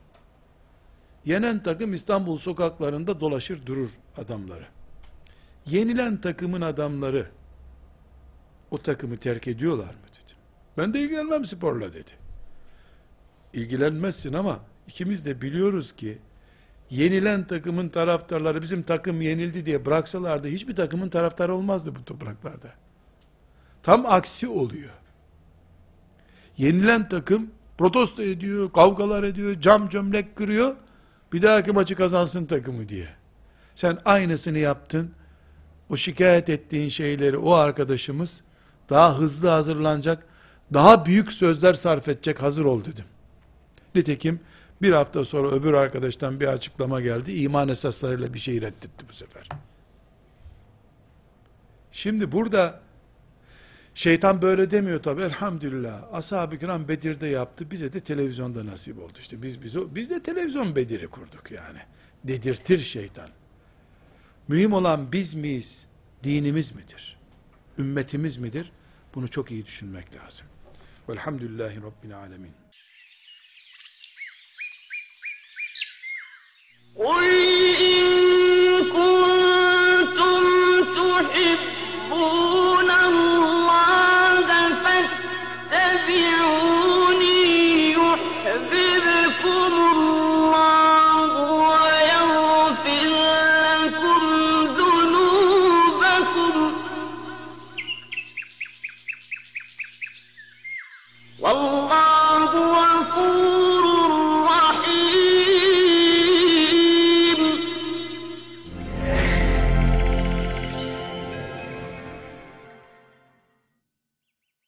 Yenen 1.24 1.62
takım 1.62 1.94
İstanbul 1.94 2.38
sokaklarında 2.38 3.20
dolaşır 3.20 3.66
durur 3.66 3.90
adamları. 4.16 4.64
Yenilen 5.66 6.20
takımın 6.20 6.60
adamları 6.60 7.26
o 8.70 8.78
takımı 8.78 9.16
terk 9.16 9.48
ediyorlar 9.48 9.94
mı. 9.94 10.11
Ben 10.78 10.94
de 10.94 11.00
ilgilenmem 11.00 11.44
sporla 11.44 11.92
dedi. 11.92 12.10
İlgilenmezsin 13.52 14.32
ama 14.32 14.60
ikimiz 14.86 15.24
de 15.24 15.42
biliyoruz 15.42 15.92
ki 15.92 16.18
yenilen 16.90 17.46
takımın 17.46 17.88
taraftarları 17.88 18.62
bizim 18.62 18.82
takım 18.82 19.20
yenildi 19.20 19.66
diye 19.66 19.86
bıraksalardı 19.86 20.48
hiçbir 20.48 20.76
takımın 20.76 21.08
taraftarı 21.08 21.54
olmazdı 21.54 21.94
bu 21.94 22.04
topraklarda. 22.04 22.68
Tam 23.82 24.06
aksi 24.06 24.48
oluyor. 24.48 24.90
Yenilen 26.56 27.08
takım 27.08 27.50
protesto 27.78 28.22
ediyor, 28.22 28.72
kavgalar 28.72 29.22
ediyor, 29.22 29.60
cam 29.60 29.88
cömlek 29.88 30.36
kırıyor. 30.36 30.76
Bir 31.32 31.42
dahaki 31.42 31.72
maçı 31.72 31.96
kazansın 31.96 32.46
takımı 32.46 32.88
diye. 32.88 33.08
Sen 33.74 33.98
aynısını 34.04 34.58
yaptın. 34.58 35.10
O 35.90 35.96
şikayet 35.96 36.48
ettiğin 36.48 36.88
şeyleri 36.88 37.38
o 37.38 37.52
arkadaşımız 37.52 38.42
daha 38.90 39.18
hızlı 39.18 39.48
hazırlanacak, 39.48 40.26
daha 40.72 41.06
büyük 41.06 41.32
sözler 41.32 41.74
sarf 41.74 42.08
edecek 42.08 42.42
hazır 42.42 42.64
ol 42.64 42.84
dedim. 42.84 43.04
Nitekim 43.94 44.40
bir 44.82 44.92
hafta 44.92 45.24
sonra 45.24 45.50
öbür 45.50 45.72
arkadaştan 45.72 46.40
bir 46.40 46.46
açıklama 46.46 47.00
geldi. 47.00 47.32
İman 47.32 47.68
esaslarıyla 47.68 48.34
bir 48.34 48.38
şey 48.38 48.56
reddetti 48.56 49.08
bu 49.08 49.12
sefer. 49.12 49.48
Şimdi 51.92 52.32
burada 52.32 52.80
şeytan 53.94 54.42
böyle 54.42 54.70
demiyor 54.70 55.02
tabi 55.02 55.22
elhamdülillah. 55.22 56.14
Ashab-ı 56.14 56.58
kiram 56.58 56.88
Bedir'de 56.88 57.26
yaptı. 57.26 57.70
Bize 57.70 57.92
de 57.92 58.00
televizyonda 58.00 58.66
nasip 58.66 58.98
oldu. 58.98 59.12
İşte 59.18 59.42
biz, 59.42 59.62
biz, 59.62 59.94
biz 59.94 60.10
de 60.10 60.22
televizyon 60.22 60.76
Bedir'i 60.76 61.06
kurduk 61.06 61.50
yani. 61.50 61.78
Dedirtir 62.24 62.78
şeytan. 62.78 63.28
Mühim 64.48 64.72
olan 64.72 65.12
biz 65.12 65.34
miyiz? 65.34 65.86
Dinimiz 66.22 66.74
midir? 66.74 67.18
Ümmetimiz 67.78 68.38
midir? 68.38 68.72
Bunu 69.14 69.28
çok 69.28 69.50
iyi 69.50 69.66
düşünmek 69.66 70.14
lazım. 70.14 70.46
والحمد 71.08 71.42
لله 71.42 71.84
رب 71.84 72.04
العالمين. 72.04 72.54
قل 76.96 77.24
إن 77.76 78.04
كنتم 78.96 80.42
تحبون 80.94 82.61